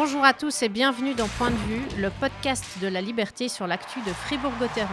Bonjour 0.00 0.24
à 0.24 0.32
tous 0.32 0.62
et 0.62 0.68
bienvenue 0.68 1.14
dans 1.14 1.26
Point 1.26 1.50
de 1.50 1.56
vue, 1.56 1.82
le 2.00 2.10
podcast 2.20 2.64
de 2.80 2.86
la 2.86 3.00
liberté 3.00 3.48
sur 3.48 3.66
l'actu 3.66 3.98
de 4.06 4.12
Fribourg-Gotteron. 4.12 4.86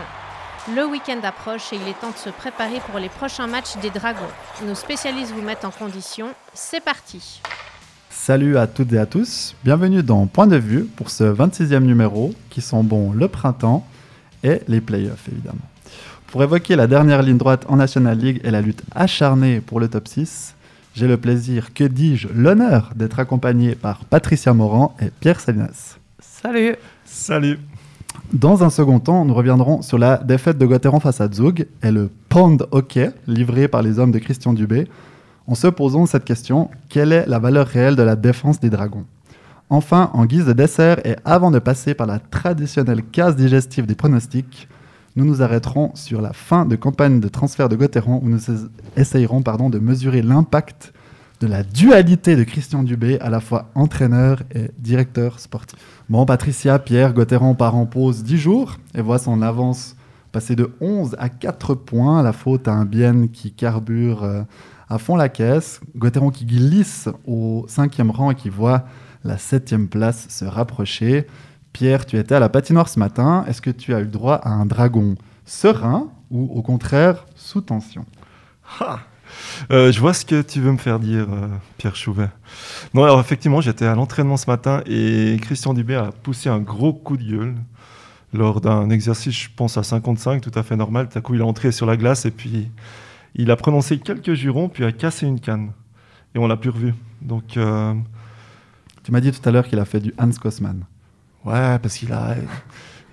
Le 0.75 0.83
week-end 0.87 1.19
approche 1.21 1.71
et 1.73 1.75
il 1.75 1.87
est 1.87 2.01
temps 2.01 2.09
de 2.09 2.17
se 2.17 2.31
préparer 2.31 2.79
pour 2.89 2.97
les 2.97 3.09
prochains 3.09 3.45
matchs 3.45 3.77
des 3.83 3.91
Dragons. 3.91 4.33
Nos 4.65 4.73
spécialistes 4.73 5.31
vous 5.31 5.43
mettent 5.43 5.63
en 5.63 5.69
condition. 5.69 6.29
C'est 6.55 6.83
parti. 6.83 7.39
Salut 8.09 8.57
à 8.57 8.65
toutes 8.65 8.93
et 8.93 8.97
à 8.97 9.05
tous, 9.05 9.53
bienvenue 9.63 10.01
dans 10.01 10.25
Point 10.25 10.47
de 10.47 10.57
vue 10.57 10.85
pour 10.85 11.11
ce 11.11 11.23
26e 11.23 11.83
numéro 11.83 12.33
qui 12.49 12.61
sont 12.61 12.83
bons 12.83 13.11
le 13.11 13.27
printemps 13.27 13.85
et 14.43 14.61
les 14.67 14.81
playoffs 14.81 15.29
évidemment. 15.31 15.69
Pour 16.25 16.41
évoquer 16.41 16.75
la 16.75 16.87
dernière 16.87 17.21
ligne 17.21 17.37
droite 17.37 17.65
en 17.69 17.75
National 17.75 18.17
League 18.17 18.41
et 18.43 18.49
la 18.49 18.61
lutte 18.61 18.81
acharnée 18.95 19.61
pour 19.61 19.79
le 19.79 19.87
top 19.87 20.07
6, 20.07 20.54
j'ai 20.95 21.07
le 21.07 21.17
plaisir, 21.17 21.73
que 21.73 21.83
dis-je, 21.83 22.29
l'honneur 22.33 22.91
d'être 22.95 23.19
accompagné 23.19 23.75
par 23.75 24.05
Patricia 24.05 24.53
Morand 24.53 24.95
et 25.01 25.11
Pierre 25.19 25.41
Salinas. 25.41 25.97
Salut. 26.19 26.75
Salut. 27.03 27.59
Dans 28.31 28.63
un 28.63 28.69
second 28.69 28.99
temps, 28.99 29.25
nous 29.25 29.33
reviendrons 29.33 29.81
sur 29.81 29.97
la 29.97 30.17
défaite 30.17 30.57
de 30.57 30.65
Gotteron 30.65 31.01
face 31.01 31.19
à 31.19 31.29
Zug 31.29 31.67
et 31.83 31.91
le 31.91 32.09
pond 32.29 32.57
hockey 32.71 33.11
livré 33.27 33.67
par 33.67 33.81
les 33.81 33.99
hommes 33.99 34.11
de 34.11 34.19
Christian 34.19 34.53
Dubé, 34.53 34.87
en 35.47 35.53
se 35.53 35.67
posant 35.67 36.05
cette 36.05 36.23
question, 36.23 36.69
quelle 36.87 37.11
est 37.11 37.25
la 37.27 37.39
valeur 37.39 37.67
réelle 37.67 37.97
de 37.97 38.03
la 38.03 38.15
défense 38.15 38.61
des 38.61 38.69
Dragons? 38.69 39.05
Enfin, 39.69 40.11
en 40.13 40.25
guise 40.25 40.45
de 40.45 40.53
dessert 40.53 41.05
et 41.05 41.17
avant 41.25 41.51
de 41.51 41.59
passer 41.59 41.93
par 41.93 42.07
la 42.07 42.19
traditionnelle 42.19 43.03
case 43.03 43.35
digestive 43.35 43.85
des 43.85 43.95
pronostics, 43.95 44.69
nous 45.15 45.25
nous 45.25 45.41
arrêterons 45.41 45.91
sur 45.95 46.21
la 46.21 46.33
fin 46.33 46.65
de 46.65 46.75
campagne 46.75 47.19
de 47.19 47.27
transfert 47.27 47.69
de 47.69 47.75
Gotteron 47.75 48.19
où 48.21 48.29
nous 48.29 48.39
essayerons 48.97 49.41
pardon, 49.41 49.69
de 49.69 49.79
mesurer 49.79 50.21
l'impact 50.21 50.93
de 51.41 51.47
la 51.47 51.63
dualité 51.63 52.35
de 52.35 52.43
Christian 52.43 52.83
Dubé, 52.83 53.19
à 53.19 53.29
la 53.29 53.39
fois 53.39 53.69
entraîneur 53.75 54.43
et 54.53 54.71
directeur 54.77 55.39
sportif. 55.39 55.77
Bon, 56.09 56.25
Patricia, 56.25 56.79
Pierre, 56.79 57.13
Gotteron 57.13 57.55
part 57.55 57.75
en 57.75 57.85
pause 57.85 58.23
10 58.23 58.37
jours 58.37 58.77
et 58.93 59.01
voit 59.01 59.19
son 59.19 59.41
avance 59.41 59.95
passer 60.31 60.55
de 60.55 60.71
11 60.81 61.15
à 61.17 61.29
4 61.29 61.75
points. 61.75 62.21
La 62.23 62.33
faute 62.33 62.67
à 62.67 62.73
un 62.73 62.85
bien 62.85 63.27
qui 63.27 63.51
carbure 63.51 64.23
euh, 64.23 64.43
à 64.89 64.97
fond 64.97 65.15
la 65.15 65.29
caisse. 65.29 65.79
Gotteron 65.95 66.29
qui 66.29 66.45
glisse 66.45 67.09
au 67.25 67.65
cinquième 67.67 68.11
rang 68.11 68.31
et 68.31 68.35
qui 68.35 68.49
voit 68.49 68.85
la 69.23 69.37
septième 69.37 69.87
place 69.87 70.27
se 70.29 70.45
rapprocher. 70.45 71.27
Pierre, 71.75 72.05
tu 72.05 72.17
étais 72.17 72.33
à 72.35 72.39
la 72.39 72.47
patinoire 72.47 72.87
ce 72.87 72.97
matin. 72.97 73.43
Est-ce 73.49 73.61
que 73.61 73.69
tu 73.69 73.93
as 73.93 73.99
eu 73.99 74.05
droit 74.05 74.35
à 74.35 74.49
un 74.49 74.65
dragon 74.65 75.15
serein 75.45 76.07
ou 76.31 76.49
au 76.57 76.61
contraire 76.61 77.25
sous 77.35 77.59
tension? 77.59 78.05
Euh, 79.71 79.91
je 79.91 79.99
vois 79.99 80.13
ce 80.13 80.23
que 80.23 80.41
tu 80.41 80.61
veux 80.61 80.71
me 80.71 80.77
faire 80.77 80.99
dire, 80.99 81.27
euh, 81.29 81.49
Pierre 81.77 81.97
Chouvet. 81.97 82.29
Non, 82.93 83.03
alors 83.03 83.19
effectivement, 83.19 83.59
j'étais 83.59 83.85
à 83.85 83.93
l'entraînement 83.93 84.37
ce 84.37 84.49
matin 84.49 84.81
et 84.85 85.37
Christian 85.41 85.73
Dubé 85.73 85.95
a 85.95 86.11
poussé 86.23 86.47
un 86.47 86.59
gros 86.59 86.93
coup 86.93 87.17
de 87.17 87.23
gueule 87.23 87.55
lors 88.31 88.61
d'un 88.61 88.89
exercice, 88.89 89.33
je 89.37 89.49
pense 89.53 89.77
à 89.77 89.83
55, 89.83 90.41
tout 90.41 90.51
à 90.55 90.63
fait 90.63 90.77
normal. 90.77 91.09
Tout 91.09 91.17
à 91.17 91.21
coup, 91.21 91.33
il 91.33 91.41
est 91.41 91.43
entré 91.43 91.73
sur 91.73 91.85
la 91.85 91.97
glace 91.97 92.25
et 92.25 92.31
puis 92.31 92.69
il 93.33 93.51
a 93.51 93.57
prononcé 93.57 93.97
quelques 93.97 94.35
jurons, 94.35 94.69
puis 94.69 94.85
a 94.85 94.93
cassé 94.93 95.27
une 95.27 95.41
canne. 95.41 95.73
Et 96.35 96.39
on 96.39 96.47
l'a 96.47 96.55
plus 96.55 96.69
revu. 96.69 96.93
Donc, 97.21 97.57
euh, 97.57 97.93
Tu 99.03 99.11
m'as 99.11 99.19
dit 99.19 99.33
tout 99.33 99.49
à 99.49 99.51
l'heure 99.51 99.67
qu'il 99.67 99.79
a 99.79 99.85
fait 99.85 99.99
du 99.99 100.13
Hans 100.17 100.31
Kosman. 100.31 100.85
Ouais, 101.45 101.79
parce 101.79 101.97
qu'il 101.97 102.11
a, 102.13 102.35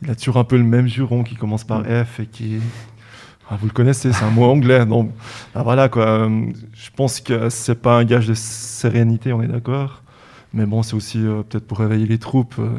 il 0.02 0.10
a 0.10 0.14
toujours 0.14 0.36
un 0.38 0.44
peu 0.44 0.56
le 0.56 0.64
même 0.64 0.86
juron 0.88 1.22
qui 1.22 1.34
commence 1.36 1.64
par 1.64 1.80
Mm. 1.80 2.04
F 2.04 2.20
et 2.20 2.26
qui. 2.26 2.58
Ah, 3.50 3.56
vous 3.60 3.66
le 3.66 3.72
connaissez, 3.72 4.12
c'est 4.12 4.24
un 4.24 4.30
mot 4.30 4.44
anglais. 4.44 4.86
Donc, 4.86 5.10
ah, 5.54 5.62
voilà 5.62 5.88
quoi. 5.88 6.28
Je 6.74 6.90
pense 6.96 7.20
que 7.20 7.48
c'est 7.50 7.74
pas 7.80 7.98
un 7.98 8.04
gage 8.04 8.26
de 8.28 8.34
sérénité, 8.34 9.32
on 9.32 9.42
est 9.42 9.48
d'accord. 9.48 10.02
Mais 10.54 10.64
bon, 10.66 10.82
c'est 10.82 10.94
aussi 10.94 11.18
euh, 11.18 11.42
peut-être 11.42 11.66
pour 11.66 11.78
réveiller 11.78 12.06
les 12.06 12.18
troupes. 12.18 12.54
euh, 12.58 12.78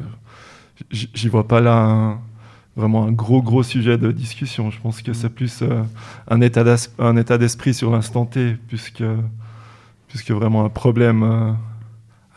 J'y 0.91 1.27
vois 1.29 1.47
pas 1.47 1.61
là 1.61 1.75
un- 1.77 2.19
vraiment 2.75 3.05
un 3.05 3.11
gros 3.11 3.41
gros 3.41 3.61
sujet 3.63 3.97
de 3.97 4.11
discussion. 4.11 4.71
Je 4.71 4.79
pense 4.79 5.01
que 5.01 5.13
c'est 5.13 5.29
plus 5.29 5.61
euh, 5.61 5.83
un 6.29 6.41
état 6.41 7.37
d'esprit 7.37 7.73
sur 7.73 7.91
l'instant 7.91 8.25
T, 8.25 8.57
puisque 8.67 9.03
puisque 10.07 10.31
vraiment 10.31 10.65
un 10.65 10.69
problème 10.69 11.23
euh, 11.23 11.51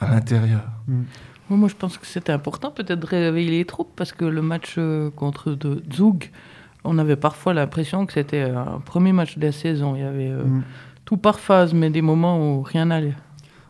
à 0.01 0.11
l'intérieur. 0.11 0.63
Moi, 0.89 1.05
moi, 1.51 1.69
je 1.69 1.75
pense 1.75 1.99
que 1.99 2.07
c'était 2.07 2.33
important 2.33 2.71
peut-être 2.71 3.01
de 3.01 3.07
réveiller 3.07 3.51
les 3.51 3.65
troupes 3.65 3.93
parce 3.95 4.13
que 4.13 4.25
le 4.25 4.43
match 4.43 4.75
euh, 4.79 5.11
contre 5.11 5.53
de 5.53 5.83
Zug, 5.93 6.31
on 6.85 6.99
avait 6.99 7.17
parfois 7.17 7.55
l'impression 7.55 8.07
que 8.07 8.13
c'était 8.13 8.43
un 8.43 8.81
premier 8.85 9.13
match 9.13 9.39
de 9.39 9.47
la 9.47 9.53
saison. 9.53 9.95
Il 9.95 10.03
y 10.03 10.05
avait 10.05 10.31
euh, 10.31 10.45
Mm. 10.45 10.63
tout 11.05 11.17
par 11.17 11.39
phase, 11.39 11.73
mais 11.75 11.91
des 11.91 12.03
moments 12.03 12.39
où 12.41 12.63
rien 12.63 12.87
n'allait. 12.87 13.15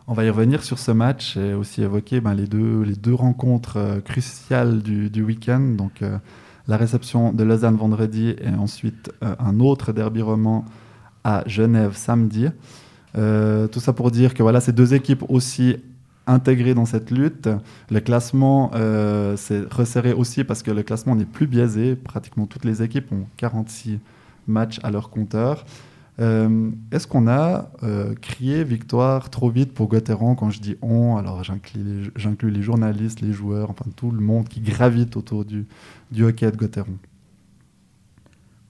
On 0.09 0.14
va 0.14 0.25
y 0.25 0.31
revenir 0.31 0.62
sur 0.62 0.78
ce 0.78 0.92
match 0.92 1.37
et 1.37 1.53
aussi 1.54 1.82
évoquer 1.82 2.20
ben, 2.20 2.32
les, 2.34 2.47
deux, 2.47 2.82
les 2.82 2.94
deux 2.94 3.14
rencontres 3.14 3.76
euh, 3.78 4.00
cruciales 4.00 4.81
du, 4.82 5.10
du 5.10 5.22
week-end. 5.22 5.60
Donc, 5.76 6.00
euh, 6.03 6.19
la 6.69 6.76
réception 6.76 7.32
de 7.32 7.43
Lausanne 7.44 7.76
vendredi 7.76 8.34
et 8.41 8.48
ensuite 8.50 9.12
euh, 9.22 9.34
un 9.38 9.60
autre 9.60 9.93
derby 9.93 10.22
roman 10.22 10.64
à 11.25 11.43
Genève 11.47 11.97
samedi. 11.97 12.47
Euh, 13.16 13.66
tout 13.66 13.81
ça 13.81 13.93
pour 13.93 14.10
dire 14.10 14.34
que 14.34 14.43
voilà, 14.43 14.60
ces 14.60 14.72
deux 14.72 14.94
équipes 14.94 15.25
aussi 15.28 15.76
intégrées 16.26 16.75
dans 16.75 16.87
cette 16.87 17.10
lutte. 17.10 17.48
Le 17.91 18.00
classement 18.00 18.70
euh, 18.75 19.37
s'est 19.37 19.62
resserré 19.70 20.12
aussi 20.12 20.44
parce 20.44 20.62
que 20.62 20.70
le 20.70 20.82
classement 20.82 21.14
n'est 21.14 21.25
plus 21.25 21.47
biaisé. 21.47 21.97
Pratiquement 21.97 22.47
toutes 22.47 22.64
les 22.64 22.82
équipes 22.82 23.12
ont 23.12 23.26
46 23.37 24.00
matchs 24.47 24.81
à 24.82 24.91
leur 24.91 25.10
compteur. 25.10 25.64
Euh, 26.19 26.70
Est-ce 26.92 27.06
qu'on 27.06 27.28
a 27.28 27.70
euh, 27.82 28.14
crié 28.14 28.64
victoire 28.64 29.28
trop 29.28 29.50
vite 29.50 29.75
pour 29.75 29.88
Gotteron 29.88 30.34
quand 30.34 30.50
je 30.50 30.60
dis 30.60 30.76
on? 30.81 31.16
Alors 31.16 31.42
j'inclus 31.44 32.50
les, 32.50 32.62
journalistes, 32.62 33.20
les 33.20 33.32
joueurs, 33.32 33.70
enfin 33.70 33.84
tout 33.94 34.10
le 34.10 34.20
monde 34.20 34.48
qui 34.48 34.60
gravite 34.60 35.16
autour 35.16 35.44
du, 35.44 35.66
hockey 36.19 36.50
de 36.50 36.56
Gotteron. 36.56 36.97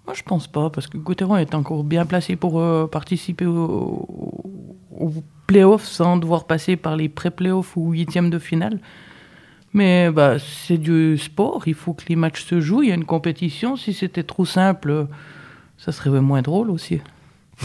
Moi, 0.06 0.14
je 0.14 0.22
pense 0.22 0.46
pas, 0.46 0.70
parce 0.70 0.86
que 0.86 0.98
Gauthieron 0.98 1.36
est 1.36 1.54
encore 1.54 1.82
bien 1.82 2.06
placé 2.06 2.36
pour 2.36 2.60
euh, 2.60 2.86
participer 2.86 3.46
au, 3.46 5.12
playoffs 5.46 5.84
sans 5.84 6.16
devoir 6.16 6.44
passer 6.44 6.76
par 6.76 6.96
les 6.96 7.08
pré-playoffs 7.08 7.76
ou 7.76 7.92
huitièmes 7.92 8.30
de 8.30 8.38
finale. 8.38 8.80
Mais 9.72 10.10
bah, 10.10 10.36
c'est 10.38 10.78
du 10.78 11.18
sport, 11.18 11.64
il 11.66 11.74
faut 11.74 11.92
que 11.92 12.04
les 12.08 12.16
matchs 12.16 12.44
se 12.44 12.60
jouent, 12.60 12.82
il 12.82 12.88
y 12.88 12.92
a 12.92 12.94
une 12.94 13.04
compétition. 13.04 13.76
Si 13.76 13.92
c'était 13.92 14.22
trop 14.22 14.46
simple, 14.46 15.06
ça 15.76 15.92
serait 15.92 16.20
moins 16.20 16.42
drôle 16.42 16.70
aussi. 16.70 17.00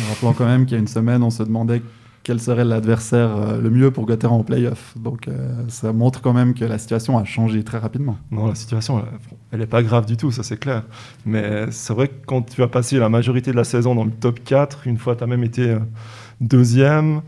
Rappelons 0.09 0.33
quand 0.33 0.45
même 0.45 0.65
qu'il 0.65 0.73
y 0.73 0.77
a 0.77 0.79
une 0.79 0.87
semaine, 0.87 1.23
on 1.23 1.29
se 1.29 1.43
demandait 1.43 1.81
quel 2.23 2.39
serait 2.39 2.65
l'adversaire 2.65 3.35
euh, 3.35 3.61
le 3.61 3.69
mieux 3.69 3.91
pour 3.91 4.05
Gotteron 4.05 4.39
en 4.39 4.43
playoff. 4.43 4.93
Donc 4.97 5.27
euh, 5.27 5.63
ça 5.69 5.91
montre 5.91 6.21
quand 6.21 6.33
même 6.33 6.53
que 6.53 6.65
la 6.65 6.77
situation 6.77 7.17
a 7.17 7.25
changé 7.25 7.63
très 7.63 7.77
rapidement. 7.77 8.17
Non, 8.29 8.47
la 8.47 8.55
situation, 8.55 9.03
elle 9.51 9.59
n'est 9.59 9.65
pas 9.65 9.81
grave 9.81 10.05
du 10.05 10.17
tout, 10.17 10.31
ça 10.31 10.43
c'est 10.43 10.57
clair. 10.57 10.83
Mais 11.25 11.71
c'est 11.71 11.93
vrai 11.93 12.09
que 12.09 12.25
quand 12.25 12.43
tu 12.43 12.61
as 12.61 12.67
passé 12.67 12.99
la 12.99 13.09
majorité 13.09 13.51
de 13.51 13.57
la 13.57 13.63
saison 13.63 13.95
dans 13.95 14.05
le 14.05 14.11
top 14.11 14.43
4, 14.43 14.87
une 14.87 14.97
fois 14.97 15.15
tu 15.15 15.23
as 15.23 15.27
même 15.27 15.43
été 15.43 15.71
euh, 15.71 15.79
deuxième, 16.41 17.21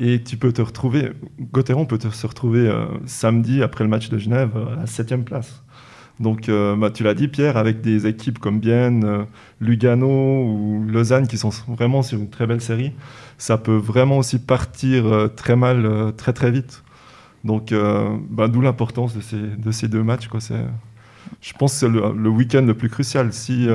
et 0.00 0.22
tu 0.22 0.38
peux 0.38 0.50
te 0.50 0.62
retrouver, 0.62 1.12
Gauthieron 1.52 1.84
peut 1.84 1.98
se 2.00 2.26
retrouver 2.26 2.66
euh, 2.66 2.86
samedi 3.04 3.62
après 3.62 3.84
le 3.84 3.90
match 3.90 4.08
de 4.08 4.16
Genève 4.16 4.52
euh, 4.56 4.72
à 4.72 4.76
la 4.76 4.86
septième 4.86 5.24
place. 5.24 5.62
Donc 6.20 6.48
euh, 6.48 6.74
bah, 6.74 6.90
tu 6.90 7.04
l'as 7.04 7.12
dit 7.12 7.28
Pierre, 7.28 7.58
avec 7.58 7.82
des 7.82 8.06
équipes 8.06 8.38
comme 8.38 8.60
Bienne, 8.60 9.26
Lugano 9.60 10.08
ou 10.08 10.84
Lausanne 10.88 11.28
qui 11.28 11.36
sont 11.36 11.50
vraiment 11.68 12.02
sur 12.02 12.18
une 12.18 12.30
très 12.30 12.46
belle 12.46 12.62
série, 12.62 12.92
ça 13.36 13.58
peut 13.58 13.76
vraiment 13.76 14.16
aussi 14.16 14.38
partir 14.38 15.30
très 15.36 15.56
mal, 15.56 16.12
très 16.16 16.32
très 16.32 16.50
vite. 16.50 16.82
Donc 17.44 17.74
bah, 18.30 18.48
d'où 18.48 18.60
l'importance 18.60 19.14
de 19.14 19.22
ces, 19.22 19.40
de 19.40 19.70
ces 19.70 19.88
deux 19.88 20.02
matchs. 20.02 20.28
Je 21.40 21.52
pense 21.54 21.72
que 21.72 21.78
c'est 21.78 21.88
le, 21.88 22.28
week-end 22.28 22.62
le 22.66 22.74
plus 22.74 22.90
crucial. 22.90 23.32
Si, 23.32 23.66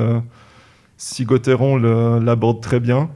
si 0.96 1.26
l'aborde 1.26 2.60
très 2.60 2.78
bien, 2.78 3.10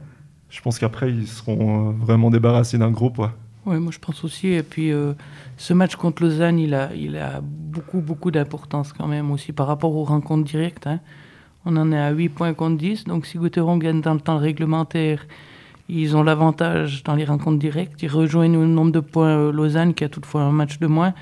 je 0.51 0.61
pense 0.61 0.77
qu'après 0.77 1.09
ils 1.09 1.27
seront 1.27 1.89
euh, 1.89 1.91
vraiment 1.93 2.29
débarrassés 2.29 2.77
d'un 2.77 2.91
poids. 2.91 3.33
Oui, 3.65 3.77
moi 3.77 3.91
je 3.91 3.99
pense 3.99 4.23
aussi. 4.23 4.49
Et 4.49 4.63
puis 4.63 4.91
euh, 4.91 5.13
ce 5.57 5.73
match 5.73 5.95
contre 5.95 6.23
Lausanne, 6.23 6.59
il 6.59 6.75
a, 6.75 7.41
beaucoup, 7.41 8.01
beaucoup 8.01 8.31
d'importance 8.31 8.91
quand 8.91 9.07
même 9.07 9.31
aussi 9.31 9.53
par 9.53 9.67
rapport 9.67 9.95
aux 9.95 10.03
rencontres 10.03 10.43
directes. 10.43 10.87
hein. 10.87 10.99
On 11.65 11.77
en 11.77 11.91
est 11.91 11.99
à 11.99 12.11
8 12.11 12.29
points 12.29 12.53
contre 12.53 12.77
10. 12.77 13.05
Donc 13.05 13.25
si 13.25 13.37
Gauthieron 13.37 13.77
gagne 13.77 14.01
dans 14.01 14.13
le 14.13 14.19
temps 14.19 14.37
réglementaire, 14.37 15.25
ils 15.87 16.17
ont 16.17 16.23
l'avantage 16.23 17.03
dans 17.03 17.15
les 17.15 17.23
rencontres 17.23 17.59
directes. 17.59 18.01
Ils 18.03 18.09
rejoignent 18.09 18.59
le 18.59 18.67
nombre 18.67 18.91
de 18.91 18.99
points 18.99 19.37
euh, 19.37 19.51
Lausanne 19.51 19.93
qui 19.93 20.03
a 20.03 20.09
toutefois 20.09 20.41
un 20.41 20.51
match 20.51 20.79
de 20.79 20.87
moins. 20.87 21.13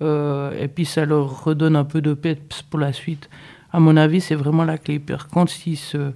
Et 0.00 0.68
puis 0.68 0.84
ça 0.84 1.04
leur 1.04 1.42
redonne 1.42 1.74
un 1.74 1.82
peu 1.82 2.00
de 2.00 2.14
peps 2.14 2.62
pour 2.62 2.78
la 2.78 2.92
suite. 2.92 3.28
À 3.72 3.80
mon 3.80 3.96
avis, 3.96 4.20
c'est 4.20 4.36
vraiment 4.36 4.64
la 4.64 4.78
clé. 4.78 5.00
Par 5.00 5.26
contre, 5.26 5.50
s'ils 5.50 5.76
se, 5.76 6.12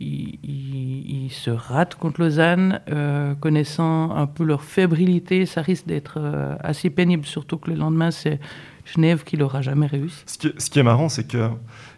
ils, 0.00 0.38
ils- 0.42 1.24
ils 1.26 1.30
se 1.30 1.50
ratent 1.50 1.94
contre 1.96 2.20
Lausanne, 2.20 2.80
euh, 2.90 3.34
connaissant 3.34 4.10
un 4.14 4.26
peu 4.26 4.44
leur 4.44 4.62
fébrilité, 4.62 5.46
ça 5.46 5.62
risque 5.62 5.86
d'être 5.86 6.18
euh, 6.18 6.54
assez 6.60 6.90
pénible, 6.90 7.24
surtout 7.24 7.56
que 7.58 7.70
le 7.70 7.76
lendemain, 7.76 8.10
c'est 8.10 8.38
Genève 8.84 9.24
qui 9.24 9.36
l'aura 9.36 9.62
jamais 9.62 9.86
réussi. 9.86 10.22
Ce 10.26 10.38
qui, 10.38 10.52
ce 10.58 10.70
qui 10.70 10.78
est 10.78 10.82
marrant, 10.84 11.08
c'est 11.08 11.26
qu'il 11.26 11.50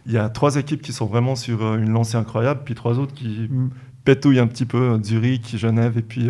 y 0.07 0.17
a 0.17 0.29
trois 0.29 0.55
équipes 0.55 0.81
qui 0.81 0.93
sont 0.93 1.05
vraiment 1.05 1.35
sur 1.35 1.63
euh, 1.63 1.77
une 1.77 1.89
lancée 1.91 2.17
incroyable, 2.17 2.61
puis 2.65 2.73
trois 2.75 2.97
autres 2.99 3.13
qui 3.13 3.47
Mm. 3.49 3.69
pétouillent 4.05 4.39
un 4.39 4.47
petit 4.47 4.65
peu, 4.65 4.99
Zurich, 5.03 5.55
Genève 5.57 5.97
et 5.97 6.01
puis 6.01 6.29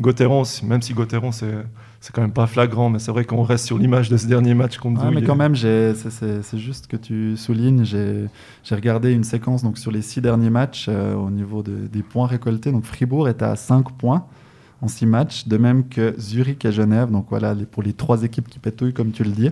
Gauthieron, 0.00 0.42
même 0.64 0.82
si 0.82 0.92
Gauthieron 0.94 1.30
c'est 1.30 1.54
c'est 2.02 2.12
quand 2.12 2.20
même 2.20 2.32
pas 2.32 2.48
flagrant, 2.48 2.90
mais 2.90 2.98
c'est 2.98 3.12
vrai 3.12 3.24
qu'on 3.24 3.44
reste 3.44 3.64
sur 3.64 3.78
l'image 3.78 4.08
de 4.08 4.16
ce 4.16 4.26
dernier 4.26 4.54
match 4.54 4.76
contre 4.76 5.02
ah, 5.04 5.12
Mais 5.12 5.22
quand 5.22 5.36
même, 5.36 5.54
c'est 5.54 6.58
juste 6.58 6.88
que 6.88 6.96
tu 6.96 7.36
soulignes, 7.36 7.84
j'ai 7.84 8.74
regardé 8.74 9.12
une 9.12 9.22
séquence 9.22 9.62
donc, 9.62 9.78
sur 9.78 9.92
les 9.92 10.02
six 10.02 10.20
derniers 10.20 10.50
matchs 10.50 10.86
euh, 10.88 11.14
au 11.14 11.30
niveau 11.30 11.62
des 11.62 12.02
points 12.02 12.26
récoltés. 12.26 12.72
Donc 12.72 12.82
Fribourg 12.82 13.28
est 13.28 13.40
à 13.40 13.54
5 13.54 13.92
points 13.92 14.26
en 14.80 14.88
six 14.88 15.06
matchs, 15.06 15.46
de 15.46 15.56
même 15.56 15.88
que 15.88 16.16
Zurich 16.18 16.64
et 16.64 16.72
Genève. 16.72 17.08
Donc 17.08 17.26
voilà, 17.30 17.54
pour 17.70 17.84
les 17.84 17.92
trois 17.92 18.24
équipes 18.24 18.48
qui 18.48 18.58
pétouillent, 18.58 18.92
comme 18.92 19.12
tu 19.12 19.22
le 19.22 19.30
dis. 19.30 19.50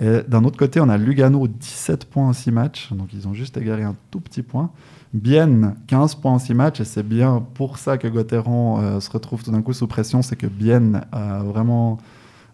Et 0.00 0.22
d'un 0.26 0.44
autre 0.44 0.56
côté, 0.56 0.80
on 0.80 0.88
a 0.88 0.96
Lugano, 0.96 1.46
17 1.46 2.06
points 2.06 2.28
en 2.28 2.32
six 2.32 2.50
matchs. 2.50 2.90
Donc 2.92 3.12
ils 3.12 3.28
ont 3.28 3.34
juste 3.34 3.58
égaré 3.58 3.82
un 3.82 3.94
tout 4.10 4.20
petit 4.20 4.42
point. 4.42 4.70
Bienne, 5.12 5.74
15 5.88 6.14
points 6.16 6.32
en 6.32 6.38
6 6.38 6.54
matchs, 6.54 6.80
et 6.80 6.84
c'est 6.84 7.02
bien 7.02 7.44
pour 7.54 7.78
ça 7.78 7.98
que 7.98 8.08
Gauthieron 8.08 8.80
euh, 8.80 9.00
se 9.00 9.10
retrouve 9.10 9.42
tout 9.42 9.50
d'un 9.50 9.60
coup 9.60 9.72
sous 9.72 9.88
pression, 9.88 10.22
c'est 10.22 10.36
que 10.36 10.46
Bienne 10.46 11.02
a 11.10 11.42
vraiment 11.42 11.98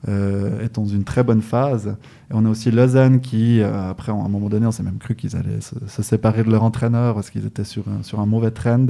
euh, 0.08 0.64
est 0.64 0.75
dans 0.75 0.87
une 0.87 1.04
très 1.04 1.22
bonne 1.22 1.43
phase. 1.43 1.96
Et 2.31 2.34
on 2.34 2.46
a 2.46 2.48
aussi 2.48 2.70
Lausanne 2.70 3.20
qui, 3.20 3.60
euh, 3.60 3.90
après, 3.90 4.10
à 4.10 4.14
un 4.14 4.28
moment 4.28 4.49
donné, 4.49 4.66
on 4.66 4.72
s'est 4.72 4.82
même 4.82 4.99
cru 4.99 5.14
qu'ils 5.14 5.37
allaient 5.37 5.60
se, 5.60 6.02
séparer 6.02 6.42
de 6.44 6.50
leur 6.50 6.64
entraîneur 6.64 7.14
parce 7.14 7.31
qu'ils 7.31 7.46
étaient 7.46 7.64
sur 7.64 7.84
sur 8.02 8.20
un 8.20 8.26
mauvais 8.26 8.50
trend. 8.50 8.87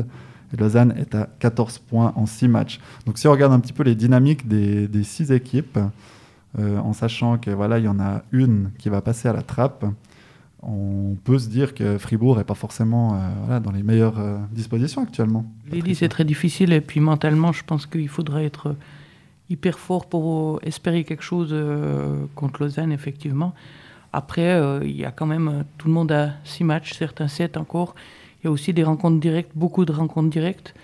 Et 0.55 0.57
Lausanne 0.57 0.95
est 0.97 1.15
à 1.15 1.29
14 1.41 1.79
points 1.79 2.13
en 2.17 2.25
6 2.25 2.49
matchs. 2.49 2.81
Donc 3.05 3.19
si 3.19 3.27
on 3.27 3.33
regarde 3.33 3.53
un 3.53 3.61
petit 3.61 3.73
peu 3.73 3.83
les 3.83 3.97
dynamiques 3.97 4.47
des 4.47 5.03
6 5.03 5.33
équipes, 5.33 5.79
en 6.59 6.93
sachant 6.93 7.39
que 7.39 7.51
voilà, 7.51 7.79
il 7.79 7.85
y 7.85 7.89
en 7.89 8.01
a 8.01 8.23
une 8.33 8.71
qui 8.79 8.89
va 8.89 9.03
passer 9.03 9.29
à 9.29 9.33
la 9.33 9.43
trappe, 9.43 9.85
on 10.67 11.17
peut 11.23 11.39
se 11.39 11.49
dire 11.49 11.75
que 11.75 11.97
Fribourg 11.97 12.39
n'est 12.39 12.45
pas 12.45 12.55
forcément 12.55 13.21
euh, 13.49 13.61
dans 13.61 13.71
les 13.71 13.85
meilleures 13.85 14.19
euh, 14.19 14.39
dispositions 14.51 15.03
actuellement. 15.03 15.47
dit 15.71 15.95
c'est 15.95 16.09
très 16.09 16.25
difficile 16.25 16.73
et 16.73 16.81
puis 16.81 16.99
mentalement, 16.99 17.53
je 17.53 17.63
pense 17.65 17.87
qu'il 17.87 18.09
faudrait 18.09 18.47
être 18.47 18.75
hyper 19.49 19.79
fort 19.79 20.07
pour 20.07 20.59
espérer 20.65 21.05
quelque 21.05 21.23
chose 21.23 21.51
euh, 21.53 22.25
contre 22.35 22.63
Lausanne, 22.63 22.91
effectivement. 22.91 23.55
Après, 24.13 24.59
il 24.83 24.97
y 24.97 25.05
a 25.05 25.11
quand 25.11 25.27
même, 25.27 25.65
tout 25.77 25.89
le 25.89 25.93
monde 25.93 26.11
a 26.11 26.31
six 26.43 26.65
matchs, 26.65 26.95
certains 26.95 27.29
sept 27.29 27.59
encore. 27.59 27.95
Il 28.41 28.47
y 28.47 28.49
a 28.49 28.51
aussi 28.51 28.73
des 28.73 28.83
rencontres 28.83 29.21
directes, 29.21 29.51
beaucoup 29.55 29.85
de 29.85 29.93
rencontres 29.93 30.31
directes. 30.31 30.75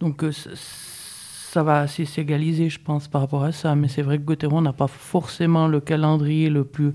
donc 0.00 0.24
ça 1.52 1.62
va 1.62 1.80
assez 1.80 2.06
s'égaliser, 2.06 2.70
je 2.70 2.78
pense, 2.82 3.08
par 3.08 3.20
rapport 3.20 3.44
à 3.44 3.52
ça. 3.52 3.74
Mais 3.74 3.88
c'est 3.88 4.00
vrai 4.00 4.16
que 4.16 4.22
Gauthieron 4.22 4.62
n'a 4.62 4.72
pas 4.72 4.86
forcément 4.86 5.68
le 5.68 5.80
calendrier 5.80 6.48
le 6.48 6.64
plus 6.64 6.92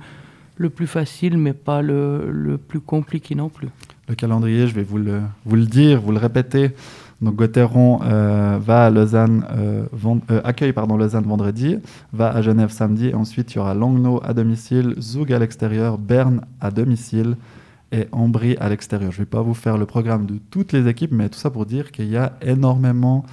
le 0.59 0.71
plus 0.71 0.87
facile, 0.87 1.37
mais 1.37 1.53
pas 1.53 1.83
le, 1.83 2.57
plus 2.67 2.79
compliqué 2.79 3.35
non 3.35 3.47
plus. 3.49 3.67
Le 4.09 4.15
calendrier, 4.15 4.65
je 4.65 4.73
vais 4.73 4.81
vous 4.81 4.97
le, 4.97 5.65
dire, 5.67 6.01
vous 6.01 6.11
le 6.11 6.17
répéter. 6.17 6.71
Donc 7.21 7.35
Gauthieron 7.35 7.99
euh, 8.01 8.57
va 8.59 8.87
à 8.87 8.89
Lausanne, 8.89 9.45
euh, 9.51 9.85
euh, 10.31 10.41
accueille 10.43 10.73
pardon, 10.73 10.97
Lausanne 10.97 11.25
vendredi, 11.25 11.77
va 12.11 12.31
à 12.31 12.41
Genève 12.41 12.71
samedi, 12.71 13.09
et 13.09 13.13
ensuite 13.13 13.53
il 13.53 13.57
y 13.57 13.59
aura 13.59 13.75
Langnau 13.75 14.19
à 14.23 14.33
domicile, 14.33 14.95
Zug 14.99 15.31
à 15.31 15.37
l'extérieur, 15.37 15.99
Berne 15.99 16.41
à 16.59 16.71
domicile 16.71 17.37
et 17.91 18.07
Ambry 18.11 18.57
à 18.59 18.69
l'extérieur. 18.69 19.11
Je 19.11 19.17
ne 19.17 19.21
vais 19.21 19.29
pas 19.29 19.43
vous 19.43 19.53
faire 19.53 19.77
le 19.77 19.85
programme 19.85 20.25
de 20.25 20.39
toutes 20.49 20.73
les 20.73 20.87
équipes, 20.87 21.11
mais 21.11 21.29
tout 21.29 21.37
ça 21.37 21.51
pour 21.51 21.67
dire 21.67 21.91
qu'il 21.91 22.09
y 22.09 22.17
a 22.17 22.33
énormément 22.41 23.23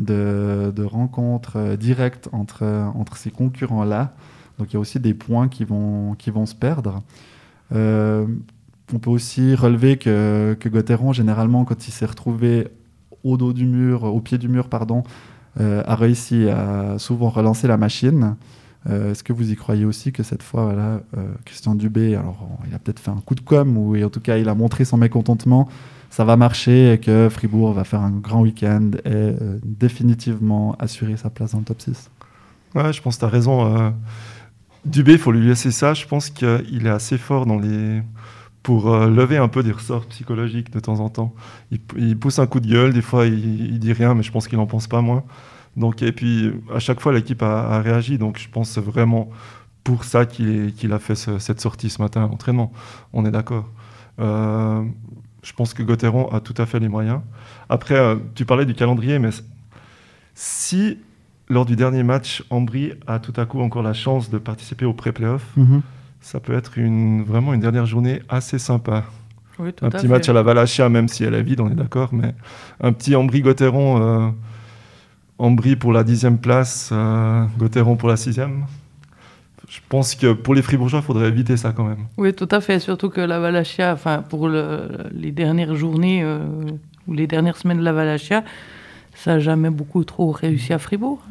de, 0.00 0.82
rencontres 0.82 1.76
directes 1.76 2.28
entre, 2.32 2.64
entre 2.94 3.16
ces 3.16 3.30
concurrents-là. 3.30 4.14
Donc 4.58 4.72
il 4.72 4.74
y 4.74 4.76
a 4.76 4.80
aussi 4.80 5.00
des 5.00 5.14
points 5.14 5.48
qui 5.48 5.64
vont, 5.64 6.14
qui 6.14 6.30
vont 6.30 6.46
se 6.46 6.54
perdre. 6.54 7.02
Euh, 7.72 8.26
on 8.92 8.98
peut 8.98 9.10
aussi 9.10 9.54
relever 9.54 9.96
que, 9.96 10.56
que 10.58 10.68
Gauthieron, 10.68 11.12
généralement, 11.12 11.64
quand 11.64 11.86
il 11.86 11.92
s'est 11.92 12.06
retrouvé 12.06 12.68
au 13.22 13.36
dos 13.36 13.52
du 13.52 13.66
mur, 13.66 14.04
au 14.04 14.20
pied 14.20 14.38
du 14.38 14.48
mur, 14.48 14.68
pardon, 14.68 15.04
euh, 15.60 15.82
a 15.86 15.94
réussi 15.94 16.48
à 16.48 16.98
souvent 16.98 17.28
relancer 17.28 17.68
la 17.68 17.76
machine. 17.76 18.36
Euh, 18.88 19.12
est-ce 19.12 19.22
que 19.22 19.32
vous 19.32 19.52
y 19.52 19.56
croyez 19.56 19.84
aussi 19.84 20.10
que 20.10 20.22
cette 20.22 20.42
fois, 20.42 20.74
Christian 21.44 21.74
Dubé, 21.74 22.14
alors 22.16 22.48
il 22.66 22.74
a 22.74 22.78
peut-être 22.78 23.00
fait 23.00 23.10
un 23.10 23.20
coup 23.24 23.34
de 23.34 23.40
com, 23.40 23.76
ou 23.76 24.02
en 24.02 24.10
tout 24.10 24.20
cas 24.20 24.38
il 24.38 24.48
a 24.48 24.54
montré 24.54 24.84
son 24.84 24.96
mécontentement, 24.96 25.68
ça 26.10 26.24
va 26.24 26.36
marcher 26.36 26.92
et 26.92 26.98
que 26.98 27.28
Fribourg 27.30 27.72
va 27.72 27.84
faire 27.84 28.00
un 28.00 28.10
grand 28.10 28.42
week-end 28.42 28.90
et 29.04 29.32
définitivement 29.64 30.74
assurer 30.78 31.16
sa 31.16 31.30
place 31.30 31.52
dans 31.52 31.60
le 31.60 31.64
top 31.64 31.80
6 31.80 32.10
Ouais, 32.74 32.92
je 32.92 33.00
pense 33.00 33.14
que 33.16 33.20
tu 33.20 33.24
as 33.26 33.28
raison. 33.28 33.92
Dubé, 34.84 35.12
il 35.12 35.18
faut 35.18 35.32
lui 35.32 35.46
laisser 35.46 35.70
ça. 35.70 35.94
Je 35.94 36.06
pense 36.06 36.30
qu'il 36.30 36.86
est 36.86 36.90
assez 36.90 37.18
fort 37.18 37.46
dans 37.46 37.58
les... 37.58 38.02
pour 38.62 38.92
euh, 38.92 39.10
lever 39.10 39.36
un 39.36 39.48
peu 39.48 39.62
des 39.62 39.72
ressorts 39.72 40.06
psychologiques 40.06 40.70
de 40.70 40.80
temps 40.80 41.00
en 41.00 41.10
temps. 41.10 41.34
Il, 41.70 42.18
pousse 42.18 42.38
un 42.38 42.46
coup 42.46 42.60
de 42.60 42.68
gueule, 42.68 42.92
des 42.92 43.02
fois 43.02 43.26
il, 43.26 43.78
dit 43.78 43.92
rien, 43.92 44.14
mais 44.14 44.22
je 44.22 44.32
pense 44.32 44.48
qu'il 44.48 44.58
n'en 44.58 44.66
pense 44.66 44.86
pas 44.86 45.02
moins. 45.02 45.24
Donc, 45.76 46.02
et 46.02 46.12
puis 46.12 46.52
à 46.74 46.78
chaque 46.78 47.00
fois, 47.00 47.12
l'équipe 47.12 47.42
a, 47.42 47.80
réagi. 47.82 48.16
Donc 48.18 48.38
je 48.38 48.48
pense 48.48 48.78
vraiment 48.78 49.28
pour 49.84 50.04
ça 50.04 50.24
qu'il 50.24 50.92
a 50.92 50.98
fait 50.98 51.14
cette 51.14 51.60
sortie 51.60 51.90
ce 51.90 52.00
matin 52.00 52.24
à 52.24 52.28
l'entraînement. 52.28 52.72
On 53.12 53.26
est 53.26 53.30
d'accord. 53.30 53.68
Euh, 54.18 54.82
je 55.42 55.52
pense 55.52 55.74
que 55.74 55.82
Gauthieron 55.82 56.28
a 56.28 56.40
tout 56.40 56.54
à 56.58 56.66
fait 56.66 56.80
les 56.80 56.88
moyens. 56.88 57.20
Après, 57.68 57.96
euh, 57.96 58.16
tu 58.34 58.44
parlais 58.44 58.66
du 58.66 58.74
calendrier, 58.74 59.18
mais 59.18 59.30
si 60.34 60.98
lors 61.48 61.64
du 61.64 61.76
dernier 61.76 62.02
match, 62.02 62.44
Ambry 62.50 62.92
a 63.06 63.18
tout 63.18 63.32
à 63.36 63.46
coup 63.46 63.60
encore 63.60 63.82
la 63.82 63.92
chance 63.92 64.30
de 64.30 64.38
participer 64.38 64.84
au 64.84 64.92
pré-playoff. 64.92 65.44
Mhm. 65.56 65.82
Ça 66.20 66.38
peut 66.38 66.52
être 66.54 66.78
une, 66.78 67.22
vraiment 67.22 67.54
une 67.54 67.60
dernière 67.60 67.86
journée 67.86 68.22
assez 68.28 68.58
sympa. 68.58 69.04
un 69.58 69.90
petit 69.90 70.08
match 70.08 70.28
à 70.28 70.32
la 70.32 70.42
Valachia, 70.42 70.88
même 70.88 71.08
si 71.08 71.24
elle 71.24 71.34
est 71.34 71.42
vide, 71.42 71.60
on 71.60 71.70
est 71.70 71.74
d'accord, 71.74 72.10
mais 72.12 72.34
un 72.80 72.92
petit 72.92 73.16
Ambry-Gauthieron. 73.16 74.02
Euh, 74.02 74.30
Ambry 75.40 75.74
pour 75.74 75.92
la 75.94 76.04
dixième 76.04 76.36
place, 76.36 76.90
euh, 76.92 77.46
Gauthieron 77.58 77.96
pour 77.96 78.10
la 78.10 78.18
sixième. 78.18 78.66
Je 79.70 79.78
pense 79.88 80.16
que 80.16 80.32
pour 80.32 80.56
les 80.56 80.62
Fribourgeois, 80.62 80.98
il 80.98 81.06
faudrait 81.06 81.28
éviter 81.28 81.56
ça 81.56 81.70
quand 81.70 81.84
même. 81.84 82.06
Oui, 82.16 82.34
tout 82.34 82.48
à 82.50 82.60
fait. 82.60 82.80
Surtout 82.80 83.08
que 83.08 83.20
la 83.20 83.38
Valachia, 83.38 83.92
enfin, 83.92 84.20
pour 84.20 84.48
les 84.48 85.30
dernières 85.30 85.76
journées 85.76 86.24
euh, 86.24 86.40
ou 87.06 87.12
les 87.12 87.28
dernières 87.28 87.56
semaines 87.56 87.78
de 87.78 87.84
la 87.84 87.92
Valachia, 87.92 88.42
ça 89.14 89.34
n'a 89.34 89.38
jamais 89.38 89.70
beaucoup 89.70 90.02
trop 90.02 90.32
réussi 90.32 90.72
à 90.72 90.80
Fribourg. 90.80 91.22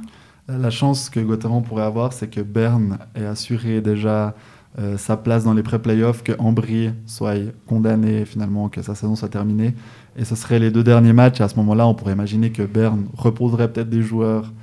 La 0.47 0.69
chance 0.69 1.09
que 1.09 1.19
Gauthieron 1.19 1.62
pourrait 1.62 1.83
avoir, 1.83 2.13
c'est 2.13 2.30
que 2.30 2.39
Berne 2.39 3.00
ait 3.13 3.25
assuré 3.25 3.81
déjà 3.81 4.36
euh, 4.80 4.97
sa 4.97 5.18
place 5.18 5.44
dans 5.44 5.53
les 5.53 5.62
pré-playoffs, 5.62 6.24
que 6.24 6.31
Ambry 6.39 6.92
soit 7.07 7.35
condamné 7.68 8.23
finalement, 8.23 8.69
que 8.69 8.81
sa 8.81 8.95
saison 8.95 9.18
soit 9.18 9.28
terminée. 9.28 9.75
Et 10.16 10.23
ce 10.23 10.35
seraient 10.35 10.59
les 10.59 10.71
deux 10.71 10.83
derniers 10.83 11.11
matchs. 11.11 11.42
à 11.42 11.49
ce 11.49 11.57
moment-là, 11.57 11.85
on 11.87 11.94
pourrait 11.94 12.13
imaginer 12.13 12.54
que 12.54 12.63
Berne 12.63 13.07
reposerait 13.18 13.69
peut-être 13.69 13.90
des 13.90 14.02
joueurs. 14.02 14.54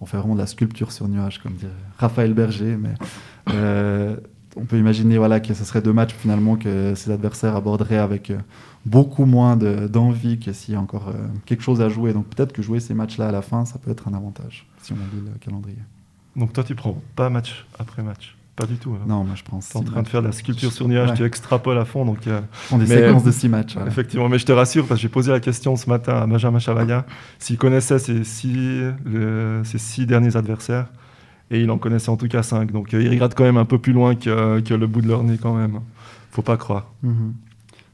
On 0.00 0.06
ferait 0.06 0.18
vraiment 0.18 0.34
de 0.34 0.40
la 0.40 0.46
sculpture 0.46 0.90
sur 0.90 1.06
nuage, 1.06 1.38
comme 1.38 1.52
dirait 1.52 1.70
Raphaël 2.00 2.34
Berger. 2.34 2.76
Mais 2.76 2.94
euh, 3.52 4.16
on 4.56 4.64
peut 4.64 4.78
imaginer 4.78 5.18
voilà, 5.18 5.40
que 5.40 5.54
ce 5.54 5.64
serait 5.64 5.82
deux 5.82 5.92
matchs 5.92 6.14
finalement 6.14 6.56
que 6.56 6.94
ses 6.94 7.10
adversaires 7.10 7.56
aborderaient 7.56 7.98
avec 7.98 8.30
euh, 8.30 8.38
beaucoup 8.84 9.24
moins 9.24 9.56
d'envie 9.56 10.38
que 10.38 10.52
s'il 10.52 10.74
y 10.74 10.76
a 10.76 10.80
encore 10.80 11.08
euh, 11.08 11.26
quelque 11.46 11.62
chose 11.62 11.80
à 11.80 11.88
jouer. 11.88 12.12
Donc 12.12 12.26
peut-être 12.26 12.52
que 12.52 12.62
jouer 12.62 12.80
ces 12.80 12.94
matchs-là 12.94 13.28
à 13.28 13.32
la 13.32 13.42
fin, 13.42 13.64
ça 13.64 13.78
peut 13.78 13.90
être 13.90 14.08
un 14.08 14.14
avantage 14.14 14.66
si 14.82 14.92
on 14.92 14.96
a 14.96 14.98
le 15.14 15.38
calendrier. 15.38 15.78
Donc 16.36 16.52
toi, 16.52 16.64
tu 16.64 16.74
prends 16.74 17.00
pas 17.16 17.30
match 17.30 17.66
après 17.78 18.02
match? 18.02 18.36
Pas 18.56 18.66
du 18.66 18.76
tout. 18.76 18.94
Non, 19.06 19.24
moi 19.24 19.36
je 19.36 19.42
pense. 19.42 19.70
Tu 19.70 19.76
es 19.76 19.80
en 19.80 19.84
train 19.84 20.02
de 20.02 20.08
faire 20.08 20.20
de 20.20 20.26
la 20.26 20.32
sculpture 20.32 20.72
sur 20.72 20.86
nuage, 20.86 21.14
tu 21.14 21.24
extrapoles 21.24 21.78
à 21.78 21.84
fond. 21.86 22.04
Donc, 22.04 22.26
euh, 22.26 22.40
On 22.70 22.78
des 22.78 22.86
séquences 22.86 23.24
de 23.24 23.30
six 23.30 23.48
matchs. 23.48 23.76
Effectivement, 23.86 24.28
mais 24.28 24.38
je 24.38 24.44
te 24.44 24.52
rassure, 24.52 24.86
parce 24.86 25.00
que 25.00 25.02
j'ai 25.02 25.08
posé 25.08 25.30
la 25.30 25.40
question 25.40 25.76
ce 25.76 25.88
matin 25.88 26.16
à 26.16 26.26
Benjamin 26.26 26.58
Chavaya 26.58 27.06
s'il 27.38 27.56
connaissait 27.56 27.98
ses 27.98 28.22
six, 28.24 28.82
ses 29.64 29.78
six 29.78 30.06
derniers 30.06 30.36
adversaires. 30.36 30.88
Et 31.50 31.60
il 31.60 31.70
en 31.70 31.78
connaissait 31.78 32.10
en 32.10 32.16
tout 32.16 32.28
cas 32.28 32.42
cinq. 32.42 32.72
Donc 32.72 32.94
euh, 32.94 33.02
il 33.02 33.08
regarde 33.08 33.34
quand 33.34 33.44
même 33.44 33.56
un 33.56 33.64
peu 33.64 33.78
plus 33.78 33.92
loin 33.92 34.14
que, 34.14 34.74
le 34.74 34.86
bout 34.86 35.00
de 35.00 35.08
leur 35.08 35.22
nez 35.24 35.38
quand 35.40 35.54
même. 35.54 35.80
Faut 36.30 36.42
pas 36.42 36.56
croire. 36.56 36.92
Mhm. 37.02 37.34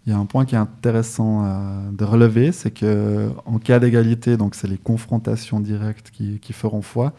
Il 0.07 0.13
y 0.13 0.15
a 0.15 0.19
un 0.19 0.27
point 0.27 0.45
qui 0.45 0.55
est 0.55 0.59
intéressant 0.59 1.45
euh, 1.45 1.91
de 1.91 2.05
relever, 2.05 2.53
c'est 2.53 2.71
que 2.71 3.29
en 3.45 3.59
cas 3.59 3.81
d'égalité, 3.81 4.37
donc 4.37 4.55
c'est 4.55 4.69
les 4.69 4.79
confrontations 4.79 5.59
directes 5.59 6.11
qui, 6.13 6.39
qui 6.39 6.53
feront 6.53 6.83
foi. 6.83 7.13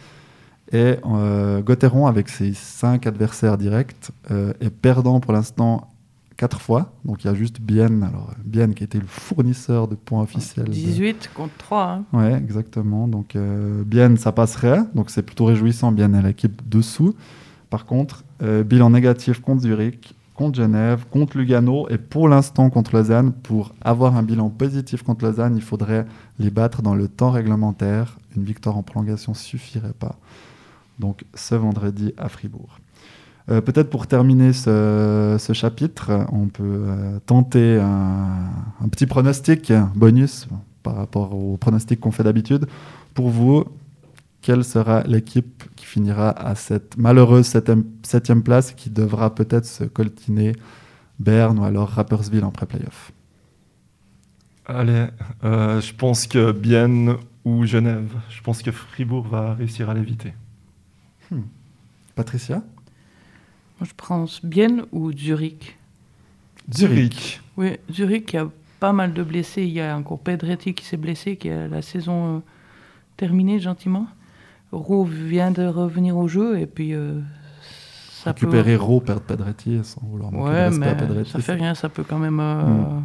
Et 0.71 0.95
euh, 1.05 1.61
Gauthieron, 1.61 2.07
avec 2.07 2.29
ses 2.29 2.53
cinq 2.53 3.07
adversaires 3.07 3.57
directs, 3.57 4.11
euh, 4.31 4.53
est 4.59 4.69
perdant 4.69 5.19
pour 5.19 5.33
l'instant 5.33 5.89
quatre 6.37 6.61
fois. 6.61 6.93
Donc 7.03 7.23
il 7.23 7.27
y 7.27 7.29
a 7.29 7.33
juste 7.33 7.59
Bienne, 7.59 8.03
alors 8.03 8.31
Bienne 8.45 8.73
qui 8.73 8.83
était 8.83 8.99
le 8.99 9.07
fournisseur 9.07 9.87
de 9.87 9.95
points 9.95 10.21
officiels. 10.21 10.69
18 10.69 11.31
contre 11.33 11.57
3. 11.57 11.83
Hein. 11.83 12.05
Ouais, 12.13 12.33
exactement. 12.33 13.07
Donc 13.07 13.35
euh, 13.35 13.83
Bienne, 13.83 14.17
ça 14.17 14.31
passerait. 14.31 14.81
Donc 14.95 15.09
c'est 15.09 15.23
plutôt 15.23 15.45
réjouissant. 15.45 15.91
Bienne 15.91 16.15
est 16.15 16.21
l'équipe 16.21 16.61
dessous. 16.69 17.15
Par 17.69 17.85
contre, 17.85 18.23
bilan 18.39 18.91
négatif 18.91 19.41
contre 19.41 19.63
Zurich, 19.63 20.15
contre 20.37 20.55
Genève, 20.55 21.05
contre 21.09 21.37
Lugano 21.37 21.89
et 21.89 21.97
pour 21.97 22.29
l'instant 22.29 22.69
contre 22.69 22.95
Lausanne. 22.95 23.33
Pour 23.33 23.73
avoir 23.81 24.15
un 24.15 24.23
bilan 24.23 24.49
positif 24.49 25.01
contre 25.01 25.25
Lausanne, 25.25 25.57
il 25.57 25.63
faudrait 25.63 26.05
les 26.39 26.51
battre 26.51 26.81
dans 26.81 26.95
le 26.95 27.09
temps 27.09 27.31
réglementaire. 27.31 28.17
Une 28.37 28.43
victoire 28.43 28.77
en 28.77 28.83
prolongation 28.83 29.33
suffirait 29.33 29.93
pas. 29.97 30.15
Donc 30.99 31.25
ce 31.33 31.55
vendredi 31.55 32.13
à 32.17 32.29
Fribourg. 32.29 32.79
Euh, 33.49 33.61
Peut-être 33.61 33.89
pour 33.89 34.07
terminer 34.07 34.51
ce, 34.53 35.37
ce 35.39 35.53
chapitre, 35.53 36.27
on 36.31 36.47
peut 36.47 36.63
euh, 36.63 37.19
tenter 37.25 37.79
un, 37.79 38.49
un 38.81 38.87
petit 38.89 39.05
pronostic 39.05 39.71
bonus 39.95 40.47
par 40.83 40.95
rapport 40.95 41.33
au 41.33 41.57
pronostic 41.57 41.99
qu'on 41.99 42.11
fait 42.11 42.23
d'habitude. 42.23 42.67
Pour 43.13 43.29
vous, 43.29 43.63
quelle 44.41 44.63
sera 44.63 45.03
l'équipe 45.03 45.63
qui 45.75 45.85
finira 45.85 46.29
à 46.29 46.55
cette 46.55 46.97
malheureuse 46.97 47.45
septième, 47.45 47.83
septième 48.03 48.43
place 48.43 48.73
qui 48.73 48.89
devra 48.89 49.33
peut-être 49.33 49.65
se 49.65 49.83
coltiner 49.83 50.53
Berne 51.19 51.59
ou 51.59 51.63
alors 51.63 51.89
Rapperswil 51.89 52.43
en 52.43 52.51
pré-playoff? 52.51 53.11
Allez, 54.65 55.07
euh, 55.43 55.81
je 55.81 55.93
pense 55.93 56.27
que 56.27 56.51
Bienne 56.51 57.15
ou 57.45 57.65
Genève. 57.65 58.13
Je 58.29 58.41
pense 58.41 58.61
que 58.61 58.71
Fribourg 58.71 59.25
va 59.27 59.53
réussir 59.53 59.89
à 59.89 59.93
l'éviter. 59.93 60.33
Patricia? 62.15 62.61
Moi, 63.79 63.87
je 63.87 63.93
pense 63.95 64.43
Bienne 64.43 64.83
ou 64.91 65.11
Zurich? 65.11 65.77
Zurich. 66.73 67.41
Oui, 67.57 67.77
Zurich, 67.91 68.33
il 68.33 68.35
y 68.35 68.39
a 68.39 68.47
pas 68.79 68.91
mal 68.93 69.13
de 69.13 69.23
blessés. 69.23 69.63
Il 69.63 69.71
y 69.73 69.81
a 69.81 69.95
encore 69.95 70.19
Pedretti 70.19 70.73
qui 70.73 70.85
s'est 70.85 70.97
blessé, 70.97 71.35
qui 71.37 71.49
a 71.49 71.67
la 71.67 71.81
saison 71.81 72.37
euh, 72.37 72.39
terminée 73.17 73.59
gentiment. 73.59 74.07
Rowe 74.71 75.05
vient 75.05 75.51
de 75.51 75.65
revenir 75.65 76.17
au 76.17 76.27
jeu 76.27 76.59
et 76.59 76.65
puis 76.65 76.93
euh, 76.93 77.19
ça 78.23 78.33
peut- 78.33 78.47
Récupérer 78.47 78.75
Rowe, 78.75 78.99
perdre 79.01 79.21
Pedretti 79.21 79.79
sans 79.83 80.01
vouloir 80.05 80.31
manquer 80.31 80.49
Ouais, 80.51 80.67
respect 80.67 80.85
à 80.87 80.93
mais 80.93 80.95
Pedretti. 81.07 81.31
ça 81.31 81.39
fait 81.39 81.53
rien, 81.53 81.73
ça 81.73 81.87
peut 81.89 82.03
quand 82.07 82.19
même 82.19 82.39
euh, 82.39 82.63
Mm. 82.63 83.03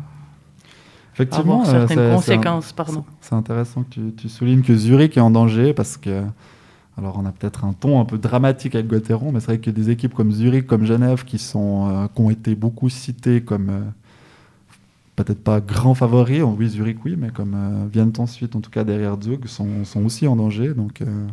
Effectivement, 1.15 1.61
avoir 1.63 1.75
euh, 1.75 1.87
certaines 1.87 1.99
un- 2.11 2.15
conséquences. 2.15 2.73
Pardon. 2.73 3.05
C'est 3.21 3.35
intéressant 3.35 3.83
que 3.85 3.91
tu, 3.91 4.13
tu 4.17 4.29
soulignes 4.31 4.63
que 4.63 4.75
Zurich 4.75 5.17
est 5.19 5.21
en 5.21 5.31
danger 5.31 5.75
parce 5.75 5.99
que, 5.99 6.23
alors 6.99 7.19
on 7.19 7.25
a 7.25 7.33
peut-être 7.33 7.65
un 7.65 7.73
ton 7.73 8.01
un 8.01 8.05
peu 8.05 8.19
dramatique 8.19 8.75
avec 8.75 8.87
Gauthieron, 8.87 9.33
mais 9.33 9.41
c'est 9.41 9.47
vrai 9.47 9.59
que 9.59 9.71
des 9.71 9.91
équipes 9.91 10.15
comme 10.15 10.31
Zurich, 10.31 10.67
comme 10.67 10.85
Genève, 10.85 11.25
qui, 11.25 11.39
sont, 11.39 11.89
euh, 11.89 12.07
qui 12.15 12.21
ont 12.21 12.31
été 12.31 12.55
beaucoup 12.55 12.91
citées 12.91 13.43
comme 13.43 13.71
euh, 13.71 13.81
peut-être 15.17 15.43
pas 15.43 15.61
grands 15.61 15.95
favoris, 15.95 16.43
oui 16.43 16.69
Zurich 16.69 16.99
oui, 17.05 17.17
mais 17.19 17.31
comme 17.31 17.55
euh, 17.55 17.87
viennent 17.91 18.13
ensuite, 18.19 18.57
en 18.57 18.61
tout 18.61 18.71
cas 18.71 18.85
derrière 18.85 19.17
Zug, 19.23 19.47
sont, 19.47 19.85
sont 19.85 20.05
aussi 20.05 20.27
en 20.27 20.37
danger. 20.37 20.75
Donc 20.75 21.01
euh, 21.01 21.29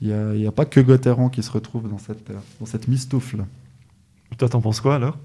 il 0.00 0.10
n'y 0.10 0.46
a, 0.46 0.52
pas 0.52 0.64
que 0.64 0.78
Gauthieron 0.78 1.28
qui 1.28 1.42
se 1.42 1.50
retrouve 1.50 1.90
dans 1.90 1.98
cette, 1.98 2.30
dans 2.60 2.66
cette 2.66 2.86
mistoufle. 2.86 3.44
Toi, 4.36 4.48
t'en 4.48 4.60
penses 4.60 4.80
quoi 4.80 4.94
alors? 4.94 5.18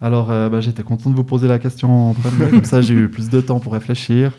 Alors, 0.00 0.28
bah, 0.28 0.62
j'étais 0.62 0.82
content 0.82 1.10
de 1.10 1.14
vous 1.14 1.24
poser 1.24 1.46
la 1.46 1.58
question 1.58 2.10
en 2.10 2.14
premier, 2.14 2.48
comme 2.48 2.64
ça 2.64 2.80
j'ai 2.80 2.94
eu 2.94 3.10
plus 3.10 3.28
de 3.28 3.42
temps 3.42 3.60
pour 3.60 3.74
réfléchir. 3.74 4.32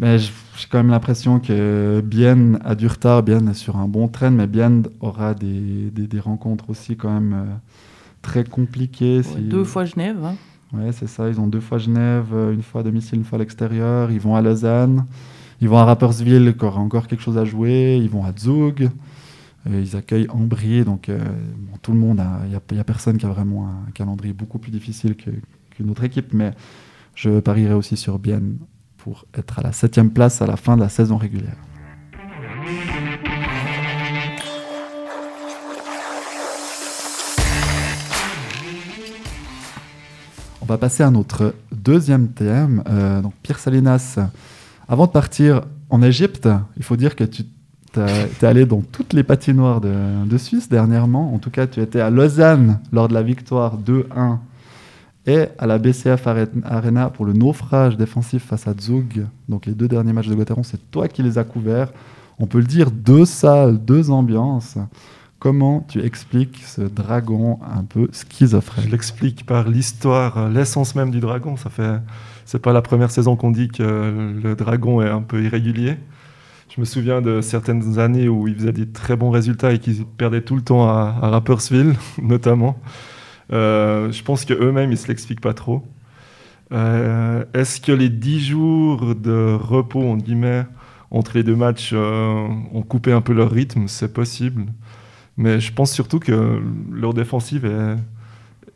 Mais 0.00 0.18
j'ai 0.18 0.30
quand 0.70 0.78
même 0.78 0.88
l'impression 0.90 1.40
que 1.40 2.00
Bienne 2.04 2.58
a 2.64 2.74
du 2.74 2.86
retard, 2.86 3.22
Bienne 3.22 3.48
est 3.50 3.54
sur 3.54 3.76
un 3.76 3.86
bon 3.86 4.08
train, 4.08 4.30
mais 4.30 4.46
Bienne 4.46 4.84
aura 5.00 5.34
des, 5.34 5.90
des, 5.90 6.06
des 6.06 6.20
rencontres 6.20 6.70
aussi 6.70 6.96
quand 6.96 7.12
même 7.12 7.32
euh, 7.34 7.44
très 8.22 8.44
compliquées. 8.44 9.18
Ouais, 9.18 9.22
si- 9.22 9.40
Deux 9.42 9.64
fois 9.64 9.84
Genève. 9.84 10.16
hein. 10.24 10.36
Ouais, 10.72 10.92
c'est 10.92 11.06
ça, 11.08 11.28
ils 11.28 11.38
ont 11.40 11.48
deux 11.48 11.60
fois 11.60 11.78
Genève, 11.78 12.26
euh, 12.32 12.52
une 12.54 12.62
fois 12.62 12.80
à 12.80 12.84
domicile, 12.84 13.18
une 13.18 13.24
fois 13.24 13.36
à 13.36 13.40
l'extérieur. 13.40 14.10
Ils 14.10 14.20
vont 14.20 14.36
à 14.36 14.40
Lausanne, 14.40 15.04
ils 15.60 15.68
vont 15.68 15.76
à 15.78 15.84
Rapperswil, 15.84 16.56
qui 16.56 16.64
aura 16.64 16.80
encore 16.80 17.06
quelque 17.06 17.22
chose 17.22 17.36
à 17.36 17.44
jouer. 17.44 17.98
Ils 18.02 18.08
vont 18.08 18.24
à 18.24 18.32
Zug, 18.38 18.88
euh, 19.68 19.80
ils 19.84 19.96
accueillent 19.96 20.28
Ambry, 20.30 20.82
donc 20.84 21.10
euh, 21.10 21.18
bon, 21.58 21.76
tout 21.82 21.92
le 21.92 21.98
monde, 21.98 22.20
a- 22.20 22.40
il 22.46 22.50
n'y 22.74 22.80
a, 22.80 22.84
personne 22.84 23.18
qui 23.18 23.26
a 23.26 23.28
vraiment 23.28 23.66
un 23.66 23.90
calendrier 23.92 24.32
beaucoup 24.32 24.58
plus 24.58 24.70
difficile 24.70 25.14
que- 25.16 25.30
qu'une 25.72 25.90
autre 25.90 26.04
équipe, 26.04 26.32
mais 26.32 26.52
je 27.14 27.40
parierai 27.40 27.74
aussi 27.74 27.96
sur 27.98 28.18
Bienne 28.18 28.56
pour 29.02 29.24
être 29.36 29.58
à 29.58 29.62
la 29.62 29.72
septième 29.72 30.10
place 30.10 30.42
à 30.42 30.46
la 30.46 30.56
fin 30.56 30.76
de 30.76 30.82
la 30.82 30.88
saison 30.88 31.16
régulière. 31.16 31.56
On 40.62 40.66
va 40.66 40.78
passer 40.78 41.02
à 41.02 41.10
notre 41.10 41.54
deuxième 41.72 42.28
thème. 42.28 42.82
Euh, 42.88 43.22
Pierre 43.42 43.58
Salinas, 43.58 44.18
avant 44.88 45.06
de 45.06 45.10
partir 45.10 45.62
en 45.88 46.02
Égypte, 46.02 46.48
il 46.76 46.82
faut 46.82 46.96
dire 46.96 47.16
que 47.16 47.24
tu 47.24 47.44
es 47.96 48.44
allé 48.44 48.66
dans 48.66 48.82
toutes 48.82 49.12
les 49.12 49.24
patinoires 49.24 49.80
de 49.80 50.38
Suisse 50.38 50.68
dernièrement. 50.68 51.34
En 51.34 51.38
tout 51.38 51.50
cas, 51.50 51.66
tu 51.66 51.80
étais 51.80 52.00
à 52.00 52.10
Lausanne 52.10 52.78
lors 52.92 53.08
de 53.08 53.14
la 53.14 53.22
victoire 53.22 53.78
2-1 53.78 54.38
et 55.26 55.46
à 55.58 55.66
la 55.66 55.78
BCF 55.78 56.26
Are- 56.26 56.46
Arena 56.64 57.10
pour 57.10 57.24
le 57.26 57.32
naufrage 57.32 57.96
défensif 57.96 58.44
face 58.44 58.66
à 58.66 58.74
Zug. 58.80 59.26
Donc 59.48 59.66
les 59.66 59.74
deux 59.74 59.88
derniers 59.88 60.12
matchs 60.12 60.28
de 60.28 60.34
Gauthieron, 60.34 60.62
c'est 60.62 60.90
toi 60.90 61.08
qui 61.08 61.22
les 61.22 61.38
as 61.38 61.44
couverts. 61.44 61.92
On 62.38 62.46
peut 62.46 62.58
le 62.58 62.64
dire, 62.64 62.90
deux 62.90 63.24
salles, 63.26 63.78
deux 63.84 64.10
ambiances. 64.10 64.78
Comment 65.38 65.84
tu 65.88 66.02
expliques 66.04 66.62
ce 66.66 66.82
dragon 66.82 67.58
un 67.74 67.84
peu 67.84 68.08
schizophrène? 68.12 68.84
Je 68.86 68.90
l'explique 68.90 69.46
par 69.46 69.68
l'histoire, 69.68 70.36
euh, 70.38 70.48
l'essence 70.50 70.94
même 70.94 71.10
du 71.10 71.20
dragon. 71.20 71.56
Ça 71.56 71.70
fait, 71.70 72.00
c'est 72.44 72.58
pas 72.60 72.72
la 72.74 72.82
première 72.82 73.10
saison 73.10 73.36
qu'on 73.36 73.50
dit 73.50 73.68
que 73.68 73.82
le 74.42 74.54
dragon 74.54 75.00
est 75.00 75.08
un 75.08 75.22
peu 75.22 75.42
irrégulier. 75.42 75.96
Je 76.74 76.80
me 76.80 76.84
souviens 76.84 77.20
de 77.22 77.40
certaines 77.40 77.98
années 77.98 78.28
où 78.28 78.48
il 78.48 78.54
faisait 78.54 78.72
des 78.72 78.86
très 78.86 79.16
bons 79.16 79.30
résultats 79.30 79.72
et 79.72 79.78
qu'ils 79.78 80.04
perdaient 80.04 80.42
tout 80.42 80.56
le 80.56 80.62
temps 80.62 80.88
à, 80.88 81.16
à 81.22 81.28
Rapperswil, 81.30 81.94
notamment. 82.22 82.78
Euh, 83.52 84.12
je 84.12 84.22
pense 84.22 84.44
qu'eux-mêmes, 84.44 84.92
ils 84.92 84.98
se 84.98 85.08
l'expliquent 85.08 85.40
pas 85.40 85.54
trop. 85.54 85.82
Euh, 86.72 87.44
Est-ce 87.54 87.80
que 87.80 87.92
les 87.92 88.08
10 88.08 88.40
jours 88.40 89.14
de 89.14 89.56
repos, 89.60 90.02
entre 90.02 90.24
guillemets, 90.24 90.64
entre 91.10 91.36
les 91.36 91.42
deux 91.42 91.56
matchs, 91.56 91.90
euh, 91.92 92.48
ont 92.72 92.82
coupé 92.82 93.12
un 93.12 93.20
peu 93.20 93.32
leur 93.32 93.50
rythme? 93.50 93.88
C'est 93.88 94.12
possible. 94.12 94.66
Mais 95.36 95.60
je 95.60 95.72
pense 95.72 95.92
surtout 95.92 96.20
que 96.20 96.62
leur 96.92 97.14
défensive 97.14 97.64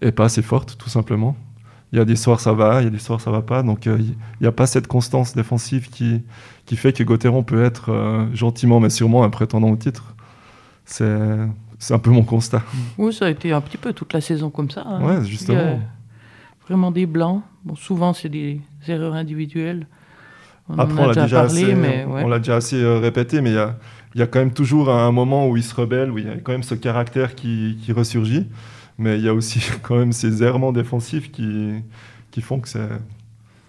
est, 0.01 0.13
pas 0.13 0.25
assez 0.25 0.43
forte, 0.43 0.77
tout 0.79 0.89
simplement. 0.89 1.37
Il 1.93 1.99
y 1.99 2.01
a 2.01 2.05
des 2.05 2.17
soirs 2.17 2.41
ça 2.41 2.53
va, 2.53 2.81
il 2.81 2.85
y 2.85 2.87
a 2.89 2.91
des 2.91 2.99
soirs 2.99 3.21
ça 3.21 3.31
va 3.31 3.43
pas. 3.43 3.63
Donc 3.63 3.87
il 3.87 4.17
n'y 4.41 4.47
a 4.47 4.53
pas 4.53 4.67
cette 4.67 4.87
constance 4.89 5.35
défensive 5.35 5.91
qui, 5.91 6.23
fait 6.77 6.93
que 6.93 7.05
Gauthieron 7.05 7.43
peut 7.45 7.63
être 7.63 8.29
gentiment 8.33 8.81
mais 8.81 8.91
sûrement 8.91 9.25
un 9.25 9.31
prétendant 9.31 9.71
au 9.71 9.77
titre. 9.77 10.15
C'est 11.85 11.93
un 11.93 11.99
peu 11.99 12.11
mon 12.11 12.23
constat. 12.23 12.63
Oui, 12.97 13.13
ça 13.13 13.27
a 13.27 13.31
été 13.31 13.53
un 13.53 13.61
petit 13.61 13.77
peu 13.77 13.93
toute 13.93 14.15
la 14.15 14.23
saison 14.23 14.49
comme 14.49 14.71
ça. 14.71 14.85
hein. 14.87 15.03
Ouais, 15.05 15.25
justement. 15.25 15.79
vraiment 16.67 16.91
des 16.91 17.05
blancs. 17.05 17.43
Bon, 17.63 17.77
souvent, 17.77 18.15
c'est 18.15 18.31
des 18.31 18.61
erreurs 18.89 19.13
individuelles. 19.13 19.87
On 20.71 20.79
Après, 20.79 21.03
on 21.03 21.09
l'a 21.09 21.23
déjà 21.25 21.43
assez, 21.43 21.75
mais 21.75 22.07
on 22.09 22.15
ouais. 22.15 22.29
l'a 22.29 22.39
déjà 22.39 22.57
assez 22.57 22.83
euh, 22.83 22.99
répété, 22.99 23.43
mais 23.43 23.51
il 23.51 23.57
y 23.57 23.59
a, 23.59 23.77
il 24.15 24.21
y 24.21 24.23
a 24.23 24.27
quand 24.27 24.39
même 24.39 24.55
toujours 24.55 24.89
un 24.91 25.13
moment 25.13 25.47
où 25.47 25.59
il 25.59 25.63
se 25.63 25.75
rebelle, 25.75 26.11
où 26.11 26.17
il 26.17 26.25
y 26.25 26.29
a 26.31 26.37
quand 26.37 26.53
même 26.53 26.63
ce 26.63 26.75
caractère 26.75 27.35
qui, 27.35 27.77
qui 27.83 27.93
ressurgit. 27.93 28.47
Mais 28.97 29.19
il 29.19 29.25
y 29.25 29.29
a 29.29 29.35
aussi 29.35 29.61
quand 29.83 29.97
même 29.99 30.13
ces 30.13 30.43
errements 30.43 30.73
défensifs 30.73 31.31
qui, 31.31 31.75
qui 32.31 32.41
font 32.41 32.61
que 32.61 32.69
c'est 32.71 32.89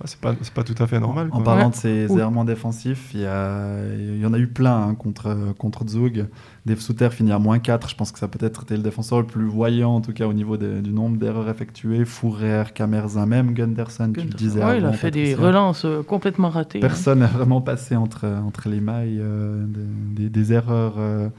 c'est 0.03 0.19
pas, 0.19 0.35
c'est 0.41 0.53
pas 0.53 0.63
tout 0.63 0.75
à 0.83 0.87
fait 0.87 0.99
normal. 0.99 1.29
En 1.31 1.41
parlant 1.41 1.65
Ouais. 1.65 1.69
de 1.71 1.75
ces 1.75 2.07
Oui. 2.09 2.19
errements 2.19 2.43
défensifs, 2.43 3.11
il 3.13 3.21
y, 3.21 3.25
a- 3.25 3.79
il 3.97 4.19
y 4.19 4.25
en 4.25 4.33
a 4.33 4.37
eu 4.37 4.47
plein 4.47 4.75
hein, 4.89 4.93
contre, 4.95 5.53
contre 5.57 5.87
Zug. 5.87 6.25
Dave 6.65 6.79
Souter 6.79 7.09
finit 7.11 7.31
à 7.31 7.39
moins 7.39 7.59
4. 7.59 7.89
Je 7.89 7.95
pense 7.95 8.11
que 8.11 8.19
ça 8.19 8.25
a 8.25 8.29
peut-être 8.29 8.63
été 8.63 8.75
le 8.75 8.83
défenseur 8.83 9.19
le 9.19 9.25
plus 9.25 9.45
voyant, 9.47 9.91
en 9.95 10.01
tout 10.01 10.11
cas 10.11 10.27
au 10.27 10.33
niveau 10.33 10.57
du 10.57 10.91
nombre 10.91 11.17
d'erreurs 11.17 11.47
effectuées. 11.49 12.03
Fourrer, 12.03 12.63
Camerza, 12.73 13.25
même 13.25 13.53
Gunderson, 13.53 14.11
tu 14.13 14.21
le 14.25 14.33
disais. 14.33 14.63
Ouais, 14.63 14.79
il 14.79 14.85
a 14.85 14.91
fait 14.93 15.11
des 15.11 15.33
relances 15.33 15.85
euh, 15.85 16.03
complètement 16.03 16.49
ratées. 16.49 16.79
hein. 16.79 16.81
Personne 16.81 17.19
n'a 17.19 17.27
vraiment 17.27 17.61
passé 17.61 17.95
entre, 17.95 18.25
entre 18.25 18.67
les 18.67 18.81
mailles 18.81 19.19
euh, 19.21 19.63
de- 19.65 20.15
des, 20.23 20.29
des 20.29 20.53
erreurs 20.53 20.95
euh, 20.97 21.29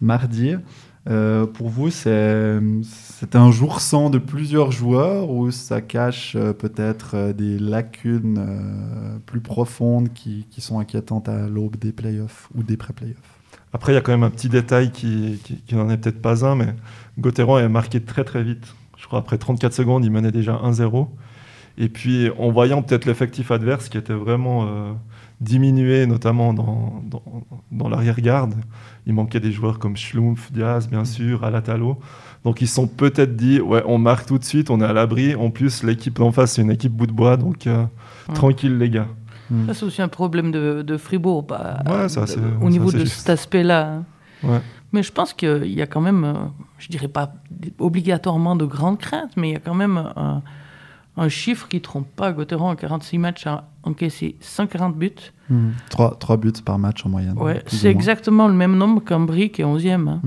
mardi. 0.00 0.54
Euh, 1.08 1.46
pour 1.46 1.68
vous, 1.68 1.90
c'est 1.90 3.34
un 3.34 3.50
jour 3.50 3.80
sans 3.80 4.10
de 4.10 4.18
plusieurs 4.18 4.72
joueurs 4.72 5.30
ou 5.30 5.50
ça 5.50 5.80
cache 5.80 6.36
euh, 6.36 6.52
peut-être 6.52 7.12
euh, 7.14 7.32
des 7.32 7.58
lacunes 7.58 8.44
plus 9.24 9.40
profondes 9.40 10.12
qui, 10.12 10.44
sont 10.58 10.78
inquiétantes 10.78 11.28
à 11.28 11.48
l'aube 11.48 11.76
des 11.76 11.92
playoffs 11.92 12.48
ou 12.54 12.62
des 12.62 12.76
pré-playoffs? 12.76 13.16
Après, 13.72 13.92
il 13.92 13.94
y 13.94 13.98
a 13.98 14.02
quand 14.02 14.12
même 14.12 14.22
un 14.22 14.30
petit 14.30 14.48
détail 14.48 14.90
qui, 14.92 15.40
n'en 15.72 15.88
est 15.88 15.96
peut-être 15.96 16.20
pas 16.20 16.44
un, 16.44 16.56
mais 16.56 16.74
Gauthieron 17.18 17.58
est 17.58 17.68
marqué 17.68 18.00
très 18.00 18.24
très 18.24 18.42
vite. 18.42 18.74
Je 18.98 19.06
crois 19.06 19.20
après 19.20 19.38
34 19.38 19.72
secondes, 19.72 20.04
il 20.04 20.10
menait 20.10 20.32
déjà 20.32 20.56
1-0. 20.56 21.08
Et 21.78 21.88
puis, 21.88 22.28
en 22.38 22.50
voyant 22.50 22.82
peut-être 22.82 23.06
l'effectif 23.06 23.50
adverse 23.50 23.88
qui 23.88 23.96
était 23.96 24.14
vraiment 24.14 24.96
diminué, 25.40 26.06
notamment 26.06 26.52
dans 26.52 27.88
l'arrière-garde, 27.88 28.54
il 29.08 29.14
manquait 29.14 29.40
des 29.40 29.50
joueurs 29.50 29.78
comme 29.80 29.96
Schlumpf, 29.96 30.52
Diaz, 30.52 30.86
bien 30.88 31.04
sûr, 31.04 31.42
Alatalo. 31.42 31.98
Donc, 32.44 32.60
ils 32.60 32.68
se 32.68 32.74
sont 32.76 32.86
peut-être 32.86 33.34
dit, 33.34 33.60
ouais, 33.60 33.82
on 33.86 33.98
marque 33.98 34.26
tout 34.26 34.38
de 34.38 34.44
suite, 34.44 34.70
on 34.70 34.80
est 34.80 34.84
à 34.84 34.92
l'abri. 34.92 35.34
En 35.34 35.50
plus, 35.50 35.82
l'équipe 35.82 36.14
d'en 36.18 36.30
face, 36.30 36.52
c'est 36.52 36.62
une 36.62 36.70
équipe 36.70 36.92
bout 36.92 37.06
de 37.08 37.12
bois, 37.12 37.36
donc 37.36 37.66
euh, 37.66 37.84
Ouais. 38.28 38.34
tranquille, 38.34 38.78
les 38.78 38.90
gars. 38.90 39.08
Ça, 39.66 39.72
c'est 39.74 39.84
aussi 39.86 40.02
un 40.02 40.08
problème 40.08 40.52
de, 40.52 40.82
de 40.82 40.96
Fribourg, 40.98 41.42
bah, 41.44 41.78
Ouais, 41.88 42.08
ça, 42.10 42.20
de- 42.22 42.26
c'est- 42.26 42.38
au 42.60 42.68
niveau 42.68 42.92
de 42.92 42.98
juste. 42.98 43.14
cet 43.20 43.30
aspect-là. 43.30 43.92
hein. 43.94 44.04
Ouais. 44.42 44.60
Mais 44.92 45.02
je 45.02 45.10
pense 45.10 45.32
qu'il 45.32 45.72
y 45.72 45.80
a 45.82 45.86
quand 45.86 46.00
même, 46.02 46.24
euh, 46.24 46.34
je 46.78 46.88
dirais 46.88 47.08
pas 47.08 47.32
obligatoirement 47.78 48.56
de 48.56 48.64
grandes 48.66 48.98
craintes, 48.98 49.32
mais 49.36 49.48
il 49.50 49.52
y 49.52 49.56
a 49.56 49.60
quand 49.60 49.74
même 49.74 49.96
un, 50.16 50.42
un 51.16 51.28
chiffre 51.28 51.66
qui 51.68 51.80
trompe 51.80 52.08
pas. 52.14 52.32
Gauthieron, 52.32 52.68
en 52.70 52.76
46 52.76 53.18
matchs, 53.18 53.46
encaissé 53.88 54.36
140 54.40 54.96
buts. 54.96 55.10
trois, 55.90 56.14
trois 56.18 56.36
buts 56.36 56.52
par 56.64 56.78
match 56.78 57.04
en 57.04 57.08
moyenne. 57.08 57.36
Ouais, 57.38 57.62
c'est 57.66 57.90
exactement 57.90 58.48
le 58.48 58.54
même 58.54 58.76
nombre 58.76 59.02
qu'Ambry 59.04 59.50
qui 59.50 59.62
est 59.62 59.64
11e. 59.64 60.08
hein. 60.08 60.20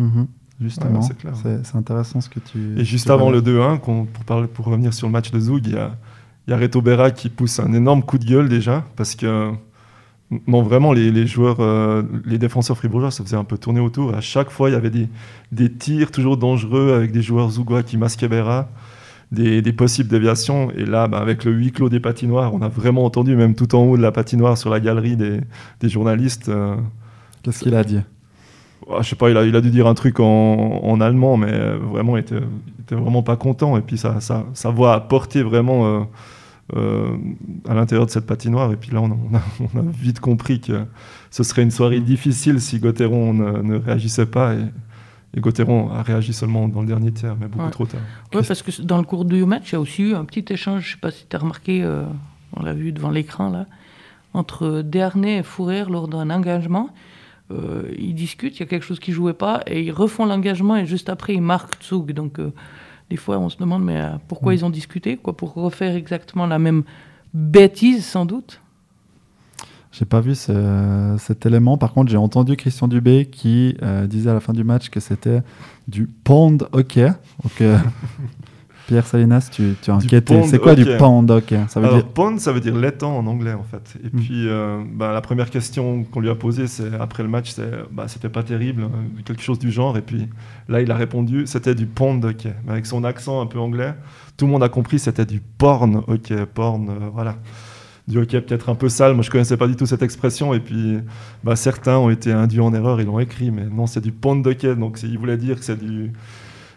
Justement. 0.60 1.00
Ouais, 1.00 1.06
c'est 1.08 1.18
clair. 1.18 1.34
c'est 1.42 1.66
c'est 1.66 1.76
intéressant 1.76 2.22
ce 2.22 2.30
que 2.30 2.40
tu. 2.40 2.78
Et 2.78 2.86
juste 2.86 3.06
tu 3.08 3.12
avant 3.12 3.32
le 3.32 3.42
2-1, 3.42 3.80
qu'on- 3.80 4.06
pour, 4.06 4.24
parler, 4.26 4.48
pour 4.48 4.66
revenir 4.66 4.94
sur 4.94 5.08
le 5.08 5.12
match 5.14 5.32
de 5.32 5.40
Zoug, 5.40 5.62
il 5.66 5.74
y 5.74 5.78
a, 5.78 5.96
il 6.48 6.52
y 6.52 6.54
a 6.54 6.58
Reto 6.58 6.82
Berra 6.84 7.10
qui 7.12 7.30
pousse 7.30 7.60
un 7.60 7.74
énorme 7.74 8.04
coup 8.04 8.18
de 8.20 8.26
gueule 8.26 8.48
déjà, 8.48 8.84
parce 8.96 9.16
que 9.16 9.52
non, 10.48 10.62
vraiment, 10.62 10.94
les, 10.94 11.12
les 11.12 11.26
joueurs, 11.28 11.58
euh, 11.60 12.04
les 12.26 12.38
défenseurs 12.38 12.78
fribourgeois, 12.78 13.10
ça 13.12 13.24
faisait 13.24 13.36
un 13.36 13.44
peu 13.44 13.58
tourner 13.58 13.80
autour. 13.82 14.14
À 14.16 14.22
chaque 14.22 14.50
fois, 14.50 14.70
il 14.70 14.74
y 14.74 14.76
avait 14.76 14.90
des, 14.92 15.10
des 15.52 15.70
tirs 15.72 16.10
toujours 16.12 16.38
dangereux 16.38 16.94
avec 16.94 17.12
des 17.12 17.22
joueurs 17.24 17.50
zougois 17.50 17.84
qui 17.84 17.98
masquaient 17.98 18.30
Berra, 18.30 18.70
des, 19.32 19.62
des 19.62 19.74
possibles 19.74 20.10
déviations. 20.10 20.72
Et 20.72 20.86
là, 20.86 21.08
bah, 21.08 21.20
avec 21.20 21.46
le 21.46 21.52
huis 21.52 21.72
clos 21.72 21.90
des 21.90 22.00
patinoires, 22.00 22.54
on 22.54 22.62
a 22.62 22.70
vraiment 22.70 23.06
entendu, 23.06 23.36
même 23.36 23.56
tout 23.56 23.74
en 23.76 23.84
haut 23.84 23.98
de 23.98 24.02
la 24.02 24.12
patinoire, 24.12 24.58
sur 24.58 24.70
la 24.70 24.80
galerie 24.80 25.16
des, 25.16 25.40
des 25.80 25.90
journalistes, 25.90 26.50
euh, 26.50 26.76
Qu'est-ce 27.44 27.64
qu'il 27.64 27.76
a 27.76 27.84
dit? 27.84 28.00
Ah, 28.90 29.02
je 29.02 29.10
sais 29.10 29.16
pas, 29.16 29.30
il 29.30 29.38
a, 29.38 29.44
il 29.46 29.56
a 29.56 29.62
dû 29.62 29.72
dire 29.72 29.88
un 29.88 29.94
truc 29.94 30.20
en, 30.20 30.26
en 30.84 31.02
allemand, 31.02 31.38
mais 31.38 31.52
euh, 31.52 31.78
vraiment, 31.78 32.18
il 32.18 32.22
était, 32.22 32.36
il 32.36 32.82
était 32.82 32.96
vraiment 32.96 33.24
pas 33.24 33.36
content. 33.36 33.78
Et 33.78 33.82
puis, 33.82 33.98
sa, 33.98 34.20
sa, 34.20 34.46
sa 34.54 34.70
voix 34.70 34.94
a 34.94 35.00
porté 35.00 35.44
vraiment 35.44 35.86
euh, 35.86 36.00
euh, 36.76 37.18
à 37.68 37.74
l'intérieur 37.74 38.06
de 38.06 38.12
cette 38.12 38.26
patinoire. 38.26 38.72
Et 38.72 38.76
puis 38.76 38.92
là, 38.92 39.02
on 39.02 39.12
a, 39.12 39.18
on 39.32 39.36
a- 39.38 39.70
on 39.74 39.80
a 39.80 39.92
vite 39.92 40.20
compris 40.20 40.60
que 40.60 40.84
ce 41.32 41.44
serait 41.44 41.64
une 41.64 41.72
soirée 41.72 42.00
difficile 42.00 42.62
si 42.62 42.80
Gauthieron 42.80 43.34
ne, 43.34 43.62
ne 43.62 43.76
réagissait 43.78 44.26
pas. 44.28 44.54
Et, 44.54 44.60
et 45.36 45.40
Gauthieron 45.40 45.90
a 45.92 46.02
réagi 46.04 46.34
seulement 46.34 46.68
dans 46.68 46.82
le 46.82 46.88
dernier 46.88 47.12
tiers, 47.12 47.36
mais 47.40 47.48
beaucoup 47.48 47.66
Ouais. 47.66 47.72
trop 47.72 47.86
tard. 47.86 48.02
Ouais, 48.34 48.42
parce 48.46 48.62
que 48.62 48.82
dans 48.82 48.98
le 48.98 49.04
cours 49.04 49.26
du 49.26 49.46
match, 49.46 49.70
il 49.72 49.74
y 49.74 49.76
a 49.76 49.80
aussi 49.80 50.04
eu 50.04 50.14
un 50.16 50.26
petit 50.26 50.46
échange, 50.54 50.86
je 50.86 50.92
sais 50.94 50.98
pas 51.00 51.12
si 51.12 51.26
tu 51.30 51.36
as 51.36 51.40
remarqué, 51.40 51.84
euh, 51.84 52.04
on 52.56 52.64
l'a 52.64 52.74
vu 52.74 52.92
devant 52.92 53.10
l'écran 53.12 53.50
là, 53.50 53.66
entre 54.34 54.82
Desharnais 54.82 55.38
et 55.38 55.44
Fourrière 55.44 55.90
lors 55.90 56.08
d'un 56.08 56.30
engagement. 56.30 56.90
Euh, 57.52 57.84
ils 57.98 58.14
discutent, 58.16 58.58
il 58.58 58.60
y 58.62 58.64
a 58.64 58.66
quelque 58.66 58.86
chose 58.86 59.00
qui 59.00 59.12
jouait 59.12 59.34
pas, 59.34 59.62
et 59.68 59.82
ils 59.84 59.92
refont 59.92 60.26
l'engagement, 60.26 60.76
et 60.78 60.86
juste 60.86 61.10
après, 61.10 61.34
ils 61.34 61.42
marquent 61.42 61.76
Tsug. 61.82 62.14
Donc, 62.14 62.40
euh, 62.40 62.54
des 63.10 63.18
fois, 63.18 63.38
on 63.40 63.50
se 63.50 63.58
demande 63.58 63.84
mais, 63.84 64.02
pourquoi 64.30 64.54
Mm. 64.54 64.56
ils 64.56 64.66
ont 64.66 64.70
discuté, 64.70 65.18
quoi, 65.18 65.36
pour 65.36 65.54
refaire 65.54 65.96
exactement 65.96 66.46
la 66.48 66.60
même 66.60 66.84
bêtise, 67.34 68.06
sans 68.06 68.26
doute. 68.26 68.62
J'ai 69.92 70.06
pas 70.06 70.22
vu 70.22 70.36
ce- 70.36 71.16
cet 71.20 71.46
élément. 71.46 71.78
Par 71.78 71.92
contre, 71.94 72.10
j'ai 72.12 72.18
entendu 72.18 72.56
Christian 72.56 72.88
Dubé 72.88 73.26
qui 73.26 73.76
euh, 73.84 74.08
disait 74.08 74.30
à 74.30 74.34
la 74.34 74.40
fin 74.40 74.54
du 74.54 74.64
match 74.64 74.90
que 74.90 75.00
c'était 75.02 75.42
du 75.88 76.08
pond 76.08 76.58
hockey. 76.72 77.08
Donc, 77.44 77.60
euh, 77.62 77.78
Pierre 78.88 79.06
Salinas, 79.06 79.50
tu, 79.52 79.76
tu 79.82 79.92
as 79.92 80.22
pond 80.22 80.44
C'est 80.44 80.60
quoi 80.60 80.76
du 80.76 80.86
pond 80.98 81.26
hockey? 81.30 81.60
Ça 81.70 81.80
veut 81.80 81.88
Alors, 81.88 81.98
dire 82.00 82.08
pond, 82.08 82.38
ça 82.38 82.52
veut 82.52 82.60
dire 82.62 82.76
l'étang 82.76 83.18
en 83.18 83.26
anglais, 83.28 83.54
en 83.54 83.64
fait. 83.64 83.96
Et 84.04 84.08
Mm. 84.08 84.20
puis, 84.22 84.48
euh, 84.50 84.82
bah, 84.94 85.14
la 85.14 85.22
première 85.22 85.50
question 85.50 86.04
qu'on 86.06 86.20
lui 86.22 86.30
a 86.30 86.36
posée, 86.36 86.68
c'est 86.68 86.94
après 87.00 87.24
le 87.24 87.30
match, 87.30 87.52
c'est 87.52 87.70
bah, 87.92 88.06
c'était 88.08 88.28
pas 88.30 88.44
terrible, 88.44 88.84
hein, 88.84 88.92
quelque 89.26 89.42
chose 89.44 89.60
du 89.60 89.72
genre. 89.72 89.98
Et 89.98 90.02
puis 90.02 90.28
là, 90.70 90.82
il 90.82 90.90
a 90.92 90.96
répondu, 90.96 91.44
c'était 91.48 91.76
du 91.76 91.86
pond 91.86 92.22
hockey. 92.24 92.54
Mais 92.66 92.72
avec 92.74 92.86
son 92.86 93.04
accent 93.04 93.40
un 93.42 93.46
peu 93.46 93.60
anglais, 93.60 93.94
tout 94.38 94.46
le 94.46 94.52
monde 94.52 94.64
a 94.64 94.70
compris, 94.70 95.00
c'était 95.00 95.26
du 95.26 95.42
porn 95.42 96.04
hockey. 96.08 96.46
Porn, 96.46 96.90
voilà. 97.14 97.36
Du 98.08 98.18
hockey 98.18 98.42
peut-être 98.42 98.70
un 98.70 98.76
peu 98.76 98.90
sale. 98.90 99.14
Moi, 99.14 99.24
je 99.24 99.30
connaissais 99.30 99.58
pas 99.58 99.68
du 99.68 99.76
tout 99.76 99.86
cette 99.86 100.02
expression. 100.02 100.54
Et 100.54 100.60
puis, 100.60 101.00
bah, 101.44 101.56
certains 101.56 101.98
ont 101.98 102.10
été 102.10 102.32
induits 102.32 102.60
en 102.60 102.74
erreur, 102.74 103.00
ils 103.00 103.08
l'ont 103.08 103.20
écrit. 103.20 103.52
Mais 103.52 103.66
non, 103.66 103.88
c'est 103.88 104.02
du 104.02 104.12
pond 104.12 104.42
hockey. 104.44 104.76
Donc, 104.76 105.02
il 105.04 105.18
voulait 105.18 105.38
dire 105.38 105.60
que 105.60 105.66
c'est 105.66 105.80
du. 105.80 106.12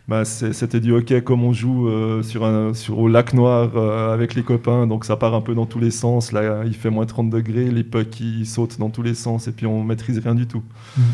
Bah, 0.07 0.27
c'était 0.27 0.81
du 0.81 0.93
hockey 0.93 1.23
comme 1.23 1.45
on 1.45 1.55
joue 1.55 1.89
euh, 1.89 2.23
sur 2.23 2.45
un, 2.45 2.75
sur, 2.75 2.99
au 2.99 3.09
lac 3.09 3.33
noir 3.33 3.71
euh, 3.75 4.13
avec 4.13 4.35
les 4.35 4.43
copains, 4.43 4.87
donc 4.87 5.07
ça 5.07 5.17
part 5.17 5.33
un 5.33 5.41
peu 5.41 5.55
dans 5.55 5.65
tous 5.65 5.79
les 5.79 5.91
sens. 5.91 6.31
Là, 6.31 6.65
il 6.67 6.75
fait 6.75 6.91
moins 6.91 7.07
30 7.07 7.31
degrés, 7.31 7.71
les 7.71 7.85
pucks 7.85 8.21
ils 8.21 8.47
sautent 8.47 8.79
dans 8.79 8.91
tous 8.91 9.01
les 9.01 9.15
sens 9.15 9.49
et 9.49 9.53
puis 9.53 9.65
on 9.65 9.83
maîtrise 9.83 10.19
rien 10.19 10.35
du 10.35 10.47
tout. 10.47 10.63
Mhm. 10.99 11.05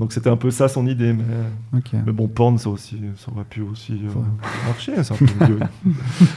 Donc 0.00 0.12
c'était 0.12 0.30
un 0.30 0.36
peu 0.36 0.50
ça 0.50 0.66
son 0.68 0.86
idée, 0.86 1.12
mais, 1.12 1.78
Ok. 1.78 1.90
mais 2.06 2.12
bon, 2.12 2.26
porn 2.26 2.58
ça 2.58 2.70
aussi, 2.70 2.98
ça 3.16 3.30
aurait 3.30 3.44
pu 3.44 3.60
aussi 3.60 3.92
euh, 3.92 4.66
marcher, 4.66 4.92
c'est 5.04 5.12
un 5.12 5.16
peu 5.16 5.44
vieux. 5.46 5.60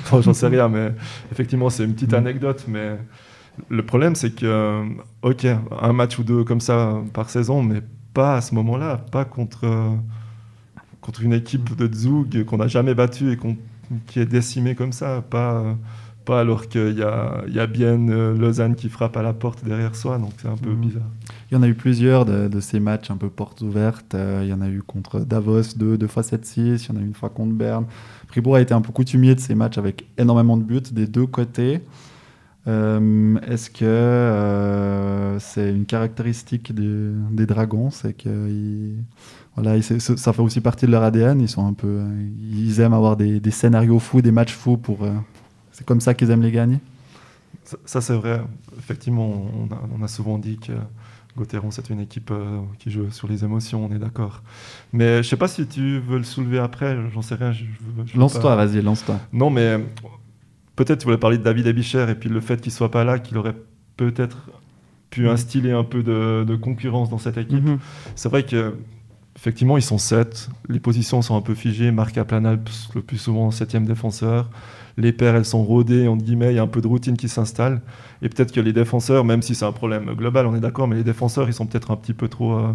Enfin, 0.04 0.22
J'en 0.22 0.34
sais 0.34 0.48
rien, 0.48 0.68
mais 0.70 0.94
effectivement 1.32 1.70
c'est 1.70 1.86
une 1.86 1.94
petite 1.94 2.12
Mhm. 2.12 2.20
anecdote, 2.20 2.66
mais 2.68 2.98
le 3.70 3.84
problème 3.86 4.16
c'est 4.16 4.32
que, 4.36 4.46
euh, 4.46 4.84
ok, 5.22 5.48
un 5.82 5.94
match 5.94 6.20
ou 6.20 6.24
deux 6.24 6.44
comme 6.44 6.60
ça 6.62 7.02
par 7.14 7.30
saison, 7.30 7.64
mais 7.64 7.82
pas 8.14 8.36
à 8.36 8.42
ce 8.42 8.54
moment-là, 8.56 8.98
pas 8.98 9.24
contre, 9.26 9.62
euh, 9.64 9.96
contre 11.02 11.22
une 11.24 11.34
équipe 11.34 11.76
de 11.76 11.92
Zug 11.94 12.44
qu'on 12.46 12.58
n'a 12.58 12.68
jamais 12.68 12.94
battue 12.94 13.32
et 13.32 13.38
qu'on- 13.38 13.58
qui 14.08 14.20
est 14.20 14.26
décimée 14.26 14.76
comme 14.76 14.92
ça, 14.92 15.22
pas, 15.22 15.54
euh, 15.54 15.74
pas 16.26 16.40
alors 16.42 16.68
qu'il 16.68 16.98
y 16.98 17.04
a, 17.04 17.44
y 17.48 17.60
a 17.60 17.68
bien 17.68 18.10
euh, 18.10 18.38
Lausanne 18.38 18.76
qui 18.76 18.90
frappe 18.90 19.16
à 19.18 19.22
la 19.22 19.34
porte 19.34 19.64
derrière 19.64 19.96
soi, 19.96 20.18
donc 20.18 20.32
c'est 20.38 20.48
un 20.48 20.58
peu 20.58 20.70
Mhm. 20.72 20.82
bizarre. 20.82 21.04
Il 21.54 21.58
y 21.58 21.60
en 21.60 21.62
a 21.62 21.68
eu 21.68 21.76
plusieurs 21.76 22.26
de, 22.26 22.60
ces 22.60 22.80
matchs 22.80 23.12
un 23.12 23.18
peu 23.18 23.30
portes 23.30 23.62
ouvertes. 23.62 24.16
Euh, 24.16 24.42
il 24.42 24.50
y 24.50 24.54
en 24.54 24.62
a 24.62 24.68
eu 24.68 24.82
contre 24.82 25.20
Davos 25.20 25.76
deux, 25.76 26.00
deux 26.00 26.08
fois 26.08 26.24
7-6. 26.24 26.58
Il 26.58 26.88
y 26.88 26.92
en 26.92 27.00
a 27.00 27.04
eu 27.04 27.06
une 27.06 27.14
fois 27.14 27.30
contre 27.30 27.54
Berne. 27.54 27.86
Fribourg 28.26 28.56
a 28.56 28.62
été 28.62 28.74
un 28.74 28.82
peu 28.82 28.92
coutumier 28.92 29.36
de 29.36 29.40
ces 29.40 29.54
matchs 29.54 29.78
avec 29.78 30.08
énormément 30.18 30.58
de 30.58 30.64
buts 30.64 30.82
des 30.92 31.06
deux 31.06 31.28
côtés. 31.28 31.82
Euh, 32.68 33.38
Est-ce 33.48 33.70
que 33.70 33.86
euh, 33.86 35.38
c'est 35.38 35.70
une 35.70 35.86
caractéristique 35.86 36.74
des, 36.74 37.46
Dragons? 37.46 37.92
C'est 37.92 38.14
que 38.14 38.96
ça 40.16 40.34
fait 40.34 40.42
aussi 40.42 40.60
partie 40.60 40.88
de 40.88 40.92
leur 40.92 41.04
ADN. 41.04 41.40
Ils 41.40 41.50
sont 41.50 41.68
un 41.68 41.74
peu, 41.74 42.02
ils 42.42 42.80
aiment 42.80 42.96
avoir 42.96 43.16
des, 43.16 43.52
scénarios 43.52 44.00
fous, 44.00 44.24
des 44.24 44.32
matchs 44.32 44.54
fous 44.54 44.82
c'est 45.72 45.86
comme 45.86 46.02
ça 46.02 46.16
qu'ils 46.16 46.32
aiment 46.32 46.42
les 46.42 46.52
gagner. 46.52 46.80
Ça, 47.86 48.02
c'est 48.02 48.16
vrai. 48.16 48.42
Effectivement, 48.80 49.46
on 49.96 50.02
a 50.02 50.08
souvent 50.08 50.40
dit 50.40 50.58
que 50.58 50.74
Gauthieron, 51.38 51.72
c'est 51.72 51.90
une 51.90 52.00
équipe 52.00 52.30
euh, 52.32 52.60
qui 52.80 52.92
joue 52.92 53.10
sur 53.10 53.28
les 53.28 53.44
émotions, 53.44 53.86
on 53.86 53.96
est 53.96 54.00
d'accord. 54.00 54.44
Mais 54.92 55.24
je 55.24 55.28
sais 55.30 55.36
pas 55.38 55.48
si 55.48 55.66
tu 55.66 56.00
veux 56.00 56.18
le 56.18 56.24
soulever 56.24 56.60
après, 56.60 56.96
j'en 57.14 57.22
sais 57.24 57.36
rien. 57.36 57.52
Lance-toi, 58.16 58.56
vas-y, 58.56 58.82
lance-toi. 58.82 59.20
Non, 59.32 59.50
mais 59.50 59.80
peut-être 60.76 61.00
tu 61.00 61.06
voulais 61.06 61.18
parler 61.18 61.38
de 61.38 61.44
David 61.44 61.68
Abicher 61.68 62.06
et 62.10 62.16
puis 62.16 62.30
le 62.30 62.40
fait 62.40 62.62
qu'il 62.62 62.72
soit 62.72 62.92
pas 62.92 63.04
là, 63.04 63.20
qu'il 63.20 63.38
aurait 63.38 63.56
peut-être 63.98 64.38
pu 65.10 65.22
Mhm. 65.24 65.28
instiller 65.30 65.72
un 65.72 65.84
peu 65.84 66.02
de, 66.04 66.44
de 66.48 66.56
concurrence 66.56 67.10
dans 67.10 67.18
cette 67.20 67.38
équipe. 67.38 67.64
Mhm. 67.64 67.80
C'est 68.16 68.30
vrai 68.30 68.44
que 68.44 68.76
effectivement 69.36 69.78
ils 69.78 69.84
sont 69.84 69.98
7, 69.98 70.50
les 70.70 70.80
positions 70.80 71.22
sont 71.24 71.36
un 71.36 71.42
peu 71.42 71.56
figées, 71.56 71.92
Marc 71.92 72.18
Aplanal 72.18 72.60
le 72.96 73.02
plus 73.02 73.18
souvent 73.18 73.50
septième 73.52 73.86
défenseur, 73.86 74.50
les 74.98 75.12
paires 75.12 75.36
elles 75.36 75.46
sont 75.46 75.64
rodées, 75.64 76.08
entre 76.08 76.24
guillemets, 76.24 76.52
il 76.54 76.56
y 76.56 76.60
a 76.60 76.64
un 76.64 76.68
peu 76.68 76.82
de 76.82 76.88
routine 76.88 77.18
qui 77.18 77.28
s'installe, 77.30 77.82
et 78.22 78.30
peut-être 78.30 78.52
que 78.52 78.60
les 78.62 78.74
défenseurs, 78.74 79.26
même 79.26 79.42
si 79.42 79.56
c'est 79.56 79.66
un 79.66 79.72
problème 79.72 80.14
global, 80.14 80.46
on 80.46 80.56
est 80.56 80.60
d'accord, 80.60 80.88
mais 80.88 80.96
les 80.96 81.04
défenseurs 81.04 81.48
ils 81.48 81.54
sont 81.54 81.66
peut-être 81.66 81.92
un 81.92 81.96
petit 81.96 82.14
peu 82.14 82.28
trop 82.28 82.54
euh, 82.54 82.74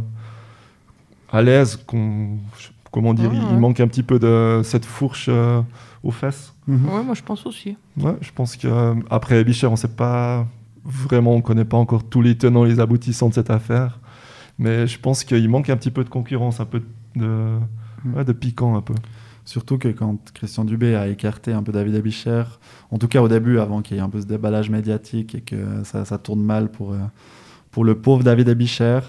à 1.31 1.43
l'aise, 1.43 1.79
comment 1.87 3.15
dire, 3.15 3.31
Ouais, 3.31 3.37
il- 3.37 3.43
ouais. 3.43 3.49
il 3.53 3.59
manque 3.59 3.81
un 3.81 3.89
petit 3.89 4.03
peu 4.03 4.19
de 4.19 4.63
cette 4.65 4.85
fourche 4.85 5.27
euh, 5.29 5.61
aux 6.03 6.11
fesses. 6.11 6.55
Mhm. 6.67 6.89
Ouais, 6.89 7.03
moi 7.05 7.15
je 7.15 7.23
pense 7.23 7.47
aussi. 7.47 7.77
Ouais, 7.99 8.15
je 8.21 8.31
pense 8.35 8.57
que 8.57 8.67
euh, 8.69 8.95
après 9.11 9.43
Bicher, 9.45 9.67
on 9.67 9.77
sait 9.77 9.89
pas 9.89 10.47
vraiment, 10.85 11.35
on 11.35 11.41
connaît 11.43 11.65
pas 11.67 11.77
encore 11.77 12.05
tous 12.05 12.23
les 12.23 12.37
tenants, 12.37 12.65
les 12.65 12.81
aboutissants 12.81 13.29
de 13.29 13.35
cette 13.35 13.51
affaire, 13.51 13.99
mais 14.59 14.87
je 14.87 14.99
pense 14.99 15.23
qu'il 15.23 15.49
manque 15.49 15.69
un 15.71 15.77
petit 15.77 15.91
peu 15.91 16.03
de 16.03 16.09
concurrence, 16.09 16.61
un 16.61 16.65
peu 16.65 16.83
de, 17.15 17.59
Mm. 18.05 18.15
ouais, 18.15 18.25
de 18.25 18.33
piquant 18.33 18.77
un 18.77 18.81
peu. 18.81 18.95
Surtout 19.49 19.79
que 19.79 19.89
quand 19.89 20.19
Christian 20.35 20.67
Dubé 20.67 20.95
a 20.95 21.09
écarté 21.09 21.55
un 21.55 21.63
peu 21.63 21.73
David 21.73 21.95
Abicher, 21.95 22.45
en 22.91 22.99
tout 22.99 23.09
cas 23.09 23.23
au 23.23 23.29
début, 23.29 23.59
avant 23.61 23.81
qu'il 23.81 23.97
y 23.97 23.99
ait 23.99 24.03
un 24.03 24.11
peu 24.11 24.21
ce 24.21 24.27
déballage 24.27 24.69
médiatique 24.69 25.35
et 25.35 25.41
que 25.41 25.57
ça, 25.85 26.19
tourne 26.19 26.43
mal 26.43 26.71
pour, 26.71 26.93
euh, 26.93 26.99
pour 27.71 27.83
le 27.83 27.99
pauvre 27.99 28.23
David 28.23 28.51
Abicher, 28.51 29.01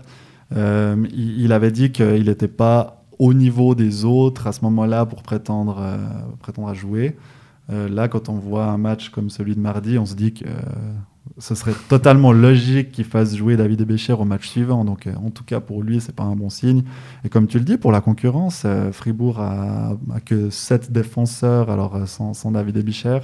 euh, 0.55 1.05
il, 1.11 1.51
avait 1.51 1.71
dit 1.71 1.91
qu'il 1.91 2.23
n'était 2.23 2.47
pas 2.47 3.03
au 3.19 3.33
niveau 3.33 3.75
des 3.75 4.05
autres 4.05 4.47
à 4.47 4.53
ce 4.53 4.61
moment-là 4.61 5.05
pour 5.05 5.23
prétendre, 5.23 5.77
euh, 5.81 5.97
prétendre 6.39 6.69
à 6.69 6.73
jouer. 6.73 7.17
Là, 7.67 8.07
quand 8.07 8.29
on 8.29 8.35
voit 8.35 8.65
un 8.65 8.77
match 8.77 9.09
comme 9.09 9.29
celui 9.29 9.55
de 9.55 9.59
mardi, 9.59 9.99
on 9.99 10.05
se 10.05 10.15
dit 10.15 10.33
que 10.33 10.45
ce 11.39 11.55
serait 11.55 11.73
totalement 11.87 12.31
logique 12.33 12.91
qu'il 12.91 13.05
fasse 13.05 13.35
jouer 13.35 13.55
David 13.57 13.81
Abicher 13.81 14.13
au 14.13 14.25
match 14.25 14.47
suivant. 14.47 14.83
Donc, 14.85 15.07
euh, 15.07 15.13
en 15.15 15.29
tout 15.29 15.43
cas, 15.43 15.59
pour 15.59 15.81
lui, 15.83 16.01
c'est 16.01 16.15
pas 16.15 16.23
un 16.23 16.35
bon 16.35 16.49
signe. 16.49 16.83
Et 17.23 17.29
comme 17.29 17.47
tu 17.47 17.57
le 17.59 17.65
dis, 17.65 17.77
pour 17.77 17.91
la 17.91 18.01
concurrence, 18.01 18.63
euh, 18.65 18.91
Fribourg 18.91 19.39
a, 19.39 19.97
a 20.13 20.19
que 20.19 20.49
7 20.49 20.91
défenseurs, 20.91 21.69
alors 21.69 21.95
euh, 21.95 22.05
sans, 22.05 22.33
sans 22.33 22.51
David 22.51 22.77
Ebicher, 22.77 23.19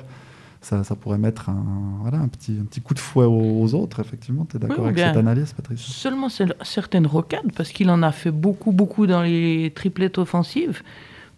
ça, 0.62 0.84
ça 0.84 0.96
pourrait 0.96 1.18
mettre 1.20 1.50
un, 1.50 1.64
voilà, 2.02 2.18
un, 2.20 2.28
petit, 2.28 2.58
un 2.60 2.66
petit 2.66 2.82
coup 2.82 2.94
de 2.94 3.00
fouet 3.00 3.26
aux, 3.26 3.62
aux 3.62 3.74
autres, 3.76 4.00
effectivement. 4.00 4.46
Tu 4.50 4.58
es 4.58 4.60
d'accord 4.60 4.80
Oui, 4.80 4.86
avec 4.86 4.98
cette 5.00 5.18
analyse, 5.18 5.54
Patrice? 5.54 5.82
Seulement 5.82 6.28
cer- 6.30 6.54
certaines 6.64 7.06
rocades, 7.08 7.52
parce 7.56 7.70
qu'il 7.72 7.90
en 7.92 8.02
a 8.02 8.12
fait 8.12 8.32
beaucoup, 8.32 8.72
beaucoup 8.72 9.06
dans 9.08 9.22
les 9.22 9.72
triplettes 9.76 10.18
offensives. 10.18 10.82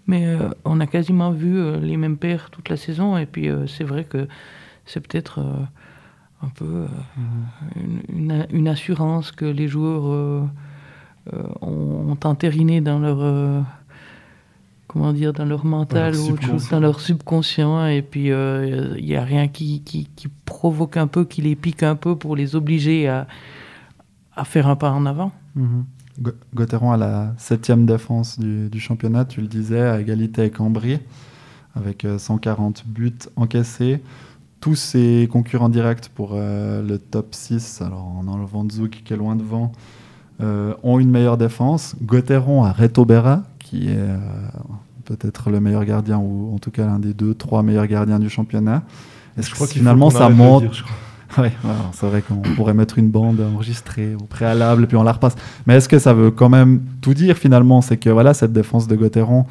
Mais 0.06 0.26
euh, 0.28 0.50
on 0.64 0.80
a 0.80 0.88
quasiment 0.88 1.32
vu 1.32 1.60
les 1.82 1.98
mêmes 1.98 2.18
paires 2.18 2.50
toute 2.52 2.70
la 2.70 2.78
saison. 2.78 3.18
Et 3.18 3.26
puis 3.26 3.50
c'est 3.68 3.84
vrai 3.84 4.06
que 4.06 4.28
c'est 4.86 5.02
peut-être 5.06 5.42
un 6.44 6.50
peu 6.50 6.66
euh, 6.66 6.88
une, 7.76 8.02
une- 8.32 8.48
une 8.52 8.68
assurance 8.68 9.32
que 9.32 9.46
les 9.46 9.68
joueurs 9.68 10.08
euh, 10.08 10.44
euh, 11.34 11.44
ont, 11.62 12.12
ont 12.12 12.18
entériné 12.28 12.82
dans 12.82 13.00
leur. 13.00 13.18
euh, 13.22 13.62
comment 14.88 15.12
dire, 15.14 15.34
dans 15.34 15.46
leur 15.46 15.66
mental 15.66 16.14
Dans 16.14 16.20
leur 16.20 16.32
ou 16.34 16.42
chose, 16.42 16.70
dans 16.70 16.80
leur 16.80 17.00
subconscient. 17.02 17.88
Et 17.88 18.02
puis 18.02 18.32
euh, 18.32 18.96
il 18.98 19.06
n'y 19.06 19.16
a 19.16 19.24
rien 19.24 19.48
qui, 19.48 19.82
qui, 19.82 20.08
qui 20.16 20.28
provoque 20.46 20.98
un 20.98 21.08
peu, 21.08 21.26
qui 21.26 21.42
les 21.42 21.56
pique 21.56 21.84
un 21.84 21.96
peu 21.96 22.16
pour 22.16 22.36
les 22.36 22.56
obliger 22.56 23.08
à, 23.10 23.28
à 24.36 24.46
faire 24.46 24.68
un 24.68 24.76
pas 24.76 24.92
en 24.92 25.06
avant. 25.06 25.32
Mhm. 25.56 25.86
Gauthieron 26.56 26.94
a 26.94 26.98
la 26.98 27.34
septième 27.38 27.86
défense 27.86 28.40
du, 28.40 28.70
du, 28.70 28.80
championnat, 28.80 29.26
tu 29.26 29.40
le 29.40 29.46
disais, 29.48 29.82
à 29.82 30.00
égalité 30.00 30.42
avec 30.42 30.60
Ambry, 30.60 31.00
avec 31.76 32.08
140 32.18 32.86
buts 32.88 33.14
encaissés. 33.36 34.02
Tous 34.60 34.76
ses 34.76 35.28
concurrents 35.32 35.70
directs 35.70 36.10
pour 36.10 36.34
le 36.34 36.98
top 36.98 37.36
6, 37.36 37.82
alors 37.82 38.08
en 38.08 38.28
enlevant 38.28 38.68
Zouk 38.70 39.02
qui 39.06 39.14
est 39.14 39.18
loin 39.18 39.36
devant, 39.36 39.72
ont 40.40 41.00
une 41.00 41.12
meilleure 41.12 41.38
défense. 41.38 41.96
Gauthieron 42.02 42.64
a 42.64 42.72
Reto 42.72 43.06
Berra, 43.06 43.44
qui 43.60 43.90
est 43.90 44.10
peut-être 45.06 45.50
le 45.50 45.60
meilleur 45.60 45.86
gardien, 45.86 46.18
ou 46.18 46.54
en 46.54 46.60
tout 46.60 46.72
cas 46.72 46.86
l'un 46.86 47.00
des 47.00 47.14
deux, 47.14 47.34
trois 47.34 47.64
meilleurs 47.64 47.88
gardiens 47.88 48.20
du 48.20 48.30
championnat. 48.30 48.84
Est-ce 49.38 49.52
que 49.52 49.66
finalement 49.66 50.10
ça 50.10 50.30
monte 50.30 50.66
Oui, 51.38 51.50
c'est 51.92 52.08
vrai 52.08 52.22
qu'on 52.22 52.42
pourrait 52.56 52.74
mettre 52.74 52.98
une 52.98 53.10
bande 53.10 53.42
enregistrée 53.42 54.16
au 54.16 54.24
préalable, 54.24 54.88
puis 54.88 54.96
on 54.96 55.04
la 55.04 55.12
repasse. 55.12 55.36
Mais 55.66 55.76
est-ce 55.76 55.90
que 55.90 56.00
ça 56.00 56.14
veut 56.14 56.32
quand 56.32 56.50
même 56.50 56.82
tout 57.02 57.14
dire 57.14 57.38
finalement? 57.38 57.82
C'est 57.82 57.98
que 57.98 58.10
voilà, 58.10 58.34
cette 58.34 58.54
défense 58.54 58.88
de 58.88 58.96
Gauthieron, 58.96 59.46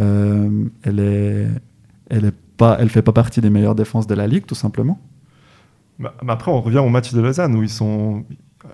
euh, 0.00 0.64
elle 0.82 0.98
est, 0.98 1.48
elle 2.10 2.24
est 2.26 2.34
pas, 2.56 2.76
elle 2.80 2.88
fait 2.88 3.02
pas 3.02 3.12
partie 3.12 3.40
des 3.40 3.50
meilleures 3.50 3.74
défenses 3.74 4.06
de 4.06 4.14
la 4.14 4.26
ligue, 4.26 4.46
tout 4.46 4.54
simplement. 4.54 4.98
Bah, 5.98 6.14
mais 6.22 6.32
après, 6.32 6.50
on 6.50 6.60
revient 6.60 6.78
au 6.78 6.88
match 6.88 7.12
de 7.12 7.20
Lausanne 7.20 7.54
où 7.54 7.62
ils 7.62 7.68
sont, 7.68 8.24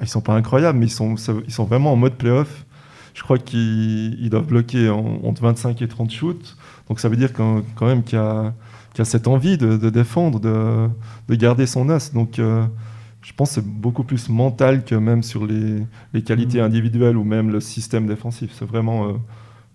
ils 0.01 0.09
sont 0.09 0.21
pas 0.21 0.35
incroyables, 0.35 0.79
mais 0.79 0.87
ils 0.87 0.91
sont, 0.91 1.17
ils 1.47 1.53
sont 1.53 1.65
vraiment 1.65 1.93
en 1.93 1.97
mode 1.97 2.15
playoff. 2.15 2.67
Je 3.15 3.23
crois 3.23 3.39
qu'ils 3.39 4.31
doivent 4.31 4.47
bloquer 4.47 4.89
entre 4.89 5.43
25 5.43 5.83
et 5.83 5.89
30 5.89 6.11
shoots. 6.11 6.57
Donc 6.89 7.01
ça 7.01 7.09
veut 7.09 7.17
dire 7.17 7.33
quand, 7.33 7.63
quand 7.75 7.87
même 7.87 8.03
qu'il 8.05 8.19
y 8.19 8.23
a 8.23 8.55
qui 8.95 9.01
a 9.01 9.05
cette 9.05 9.29
envie 9.29 9.57
de, 9.57 9.91
défendre, 9.91 10.41
de, 10.41 10.89
de, 11.29 11.35
garder 11.35 11.67
son 11.67 11.89
as. 11.91 12.13
Donc, 12.13 12.39
euh, 12.39 12.65
je 13.23 13.33
pense 13.33 13.51
que 13.51 13.55
c'est 13.57 13.67
beaucoup 13.67 14.05
plus 14.05 14.29
mental 14.29 14.85
que 14.85 14.95
même 14.95 15.23
sur 15.23 15.47
les, 15.47 15.85
les, 16.13 16.23
qualités 16.23 16.61
mm. 16.61 16.65
individuelles 16.65 17.17
ou 17.17 17.25
même 17.25 17.51
le 17.51 17.61
système 17.61 18.07
défensif. 18.07 18.51
C'est 18.59 18.65
vraiment, 18.65 19.09
euh, 19.09 19.13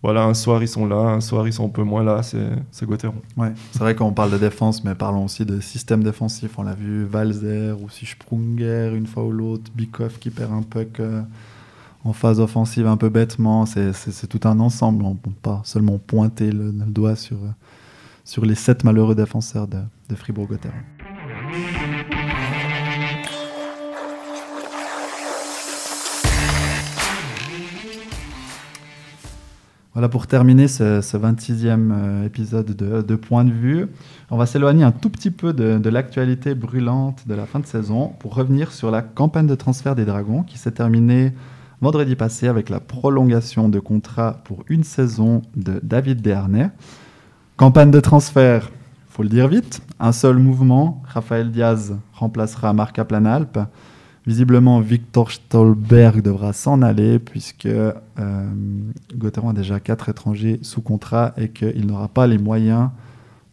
voilà, 0.06 0.26
un 0.26 0.36
soir 0.36 0.62
ils 0.62 0.68
sont 0.68 0.86
là, 0.86 0.98
un 0.98 1.20
soir 1.20 1.48
ils 1.48 1.54
sont 1.54 1.66
un 1.66 1.70
peu 1.70 1.82
moins 1.82 2.04
là, 2.04 2.22
c'est 2.22 2.86
Gauthieron. 2.86 3.16
Ouais, 3.38 3.52
c'est 3.72 3.80
vrai 3.80 3.96
qu'on 3.96 4.14
parle 4.14 4.30
de 4.30 4.38
défense, 4.38 4.84
mais 4.84 4.94
parlons 4.94 5.26
aussi 5.26 5.48
de 5.48 5.60
système 5.60 6.04
défensif. 6.04 6.60
On 6.60 6.62
l'a 6.62 6.76
vu, 6.76 7.06
Valzer 7.06 7.76
ou 7.82 7.90
si 7.90 8.06
Sprunger 8.06 8.94
une 8.96 9.08
fois 9.08 9.24
ou 9.24 9.32
l'autre, 9.32 9.72
Bikoff 9.74 10.20
qui 10.20 10.30
perd 10.30 10.54
un 10.54 10.62
puck. 10.62 11.00
Euh, 11.00 11.24
en 12.04 12.14
phase 12.14 12.40
offensive 12.40 12.86
un 12.86 12.98
peu 12.98 13.10
bêtement, 13.10 13.66
c'est 13.66 14.28
tout 14.28 14.48
un 14.48 14.60
ensemble. 14.60 15.04
On 15.04 15.14
ne 15.14 15.16
peut 15.16 15.32
pas 15.42 15.62
seulement 15.64 15.98
pointer 15.98 16.52
le, 16.52 16.72
doigt 16.72 17.16
sur, 17.16 17.38
sur 18.24 18.46
les 18.46 18.54
sept 18.54 18.84
malheureux 18.84 19.16
défenseurs 19.16 19.68
de, 19.68 19.80
Fribourg-Gotteron. 20.14 20.72
Voilà 29.96 30.10
pour 30.10 30.28
terminer 30.28 30.68
ce, 30.68 31.00
26e 31.00 31.90
euh, 31.90 32.26
épisode 32.26 32.76
de, 32.76 33.16
Point 33.16 33.46
de 33.46 33.52
vue. 33.52 33.88
On 34.30 34.36
va 34.36 34.46
s'éloigner 34.46 34.84
un 34.84 34.92
tout 34.92 35.10
petit 35.10 35.32
peu 35.32 35.54
de, 35.54 35.90
l'actualité 35.90 36.54
brûlante 36.54 37.26
de 37.30 37.34
la 37.34 37.46
fin 37.46 37.62
de 37.62 37.66
saison 37.66 38.12
pour 38.20 38.36
revenir 38.36 38.74
sur 38.74 38.92
la 38.92 39.02
campagne 39.02 39.48
de 39.48 39.56
transfert 39.56 39.96
des 39.96 40.04
Dragons 40.04 40.44
qui 40.44 40.58
s'est 40.58 40.72
terminée 40.72 41.32
vendredi 41.80 42.18
passé 42.18 42.50
avec 42.50 42.70
la 42.70 42.82
prolongation 42.82 43.70
de 43.70 43.80
contrat 43.80 44.42
pour 44.44 44.66
une 44.68 44.84
saison 44.84 45.44
de 45.56 45.80
David 45.82 46.22
Desharnais. 46.22 46.72
Campagne 47.56 47.92
de 47.92 48.02
transfert, 48.02 48.72
faut 49.08 49.24
le 49.24 49.30
dire 49.30 49.48
vite. 49.48 49.82
Un 50.02 50.12
seul 50.12 50.40
mouvement, 50.40 51.04
Raphaël 51.06 51.52
Diaz 51.52 51.96
remplacera 52.12 52.74
Marc 52.74 53.02
Planalp. 53.02 53.60
Visiblement, 54.26 54.80
Victor 54.80 55.32
Stolberg 55.32 56.22
devra 56.22 56.52
s'en 56.54 56.82
aller 56.82 57.20
puisque 57.20 57.68
euh, 57.68 57.94
a 58.18 59.54
déjà 59.54 59.80
quatre 59.80 60.10
étrangers 60.10 60.60
sous 60.64 60.82
contrat 60.82 61.34
et 61.38 61.50
qu'il 61.50 61.86
n'aura 61.86 62.08
pas 62.08 62.26
les 62.26 62.40
moyens 62.40 62.90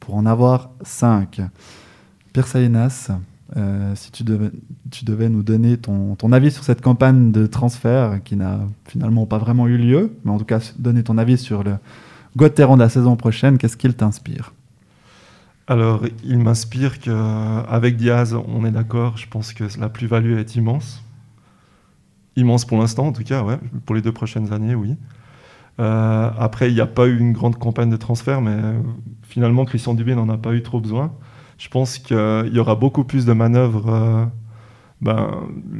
pour 0.00 0.14
en 0.14 0.24
avoir 0.24 0.70
cinq. 0.82 1.40
Pierre 2.32 2.46
Salinas, 2.46 3.11
euh, 3.56 3.94
si 3.94 4.11
tu 4.11 4.24
devais, 4.24 5.28
nous 5.28 5.42
donner 5.42 5.76
ton, 5.76 6.14
ton, 6.14 6.32
avis 6.32 6.50
sur 6.50 6.64
cette 6.64 6.80
campagne 6.80 7.32
de 7.32 7.46
transfert 7.46 8.22
qui 8.24 8.37
n'a 8.37 8.61
finalement 8.87 9.26
pas 9.26 9.38
vraiment 9.38 9.66
eu 9.68 9.76
lieu, 9.76 10.16
mais 10.24 10.30
en 10.30 10.38
tout 10.38 10.46
cas 10.46 10.61
donner 10.78 11.02
ton 11.02 11.18
avis 11.18 11.37
sur 11.37 11.62
le, 11.62 11.76
Gauthieron 12.37 12.76
de 12.76 12.82
la 12.82 12.88
saison 12.88 13.16
prochaine, 13.16 13.58
qu'est-ce 13.58 13.76
qu'il 13.76 13.94
t'inspire? 13.94 14.54
Alors, 15.68 16.03
il 16.25 16.38
m'inspire 16.38 16.98
qu'avec 16.98 17.96
Diaz, 17.96 18.35
on 18.35 18.64
est 18.64 18.70
d'accord, 18.70 19.16
je 19.16 19.29
pense 19.29 19.53
que 19.53 19.64
la 19.79 19.88
plus-value 19.88 20.38
est 20.38 20.57
immense. 20.57 21.05
Immense 22.37 22.64
pour 22.64 22.79
l'instant, 22.79 23.07
en 23.07 23.12
tout 23.12 23.22
cas, 23.22 23.42
ouais, 23.42 23.59
pour 23.87 23.94
les 23.94 24.03
deux 24.03 24.12
prochaines 24.12 24.53
années, 24.53 24.75
oui. 24.75 24.96
Euh, 25.81 26.31
après, 26.38 26.70
il 26.70 26.75
n'y 26.75 26.81
a 26.81 26.87
pas 26.87 27.07
eu 27.07 27.18
une 27.18 27.33
grande 27.33 27.59
campagne 27.59 27.90
de 27.90 27.96
transfert, 27.96 28.40
mais 28.40 28.57
finalement, 29.22 29.64
Christian 29.64 29.94
Dubé 29.94 30.14
n'en 30.14 30.29
a 30.29 30.37
pas 30.37 30.53
eu 30.53 30.62
trop 30.62 30.81
besoin. 30.81 31.12
Je 31.59 31.68
pense 31.68 31.98
qu'il 31.98 32.51
y 32.53 32.59
aura 32.59 32.75
beaucoup 32.75 33.05
plus 33.05 33.25
de 33.25 33.33
manœuvres 33.33 33.88
euh, 33.88 34.25
ben, 35.01 35.31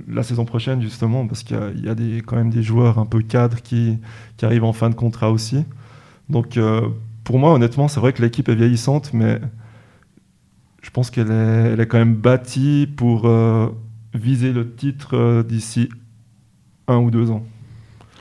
la 0.09 0.23
saison 0.23 0.45
prochaine, 0.45 0.81
justement, 0.81 1.27
parce 1.27 1.42
qu'il 1.42 1.57
y 1.85 1.88
a, 1.88 1.95
quand 2.25 2.37
même 2.37 2.51
des 2.51 2.62
joueurs 2.62 2.99
un 2.99 3.07
peu 3.07 3.21
cadres 3.21 3.61
qui, 3.62 3.99
arrivent 4.42 4.64
en 4.64 4.73
fin 4.73 4.90
de 4.90 4.95
contrat 4.95 5.31
aussi. 5.31 5.64
Donc 6.29 6.57
euh, 6.57 6.88
pour 7.25 7.38
moi, 7.38 7.53
honnêtement, 7.53 7.88
c'est 7.88 8.01
vrai 8.01 8.12
que 8.12 8.23
l'équipe 8.23 8.49
est 8.49 8.55
vieillissante, 8.55 9.12
mais 9.12 9.40
je 10.83 10.90
pense 10.90 11.11
qu'elle 11.11 11.31
est, 11.31 11.73
elle 11.73 11.81
est 11.81 11.87
quand 11.87 11.99
même 11.99 12.14
bâtie 12.14 12.88
pour 12.97 13.27
euh, 13.27 13.68
viser 14.12 14.53
le 14.53 14.75
titre 14.75 15.16
euh, 15.16 15.42
d'ici 15.42 15.88
un 16.88 16.99
ou 16.99 17.11
deux 17.11 17.31
ans. 17.31 17.45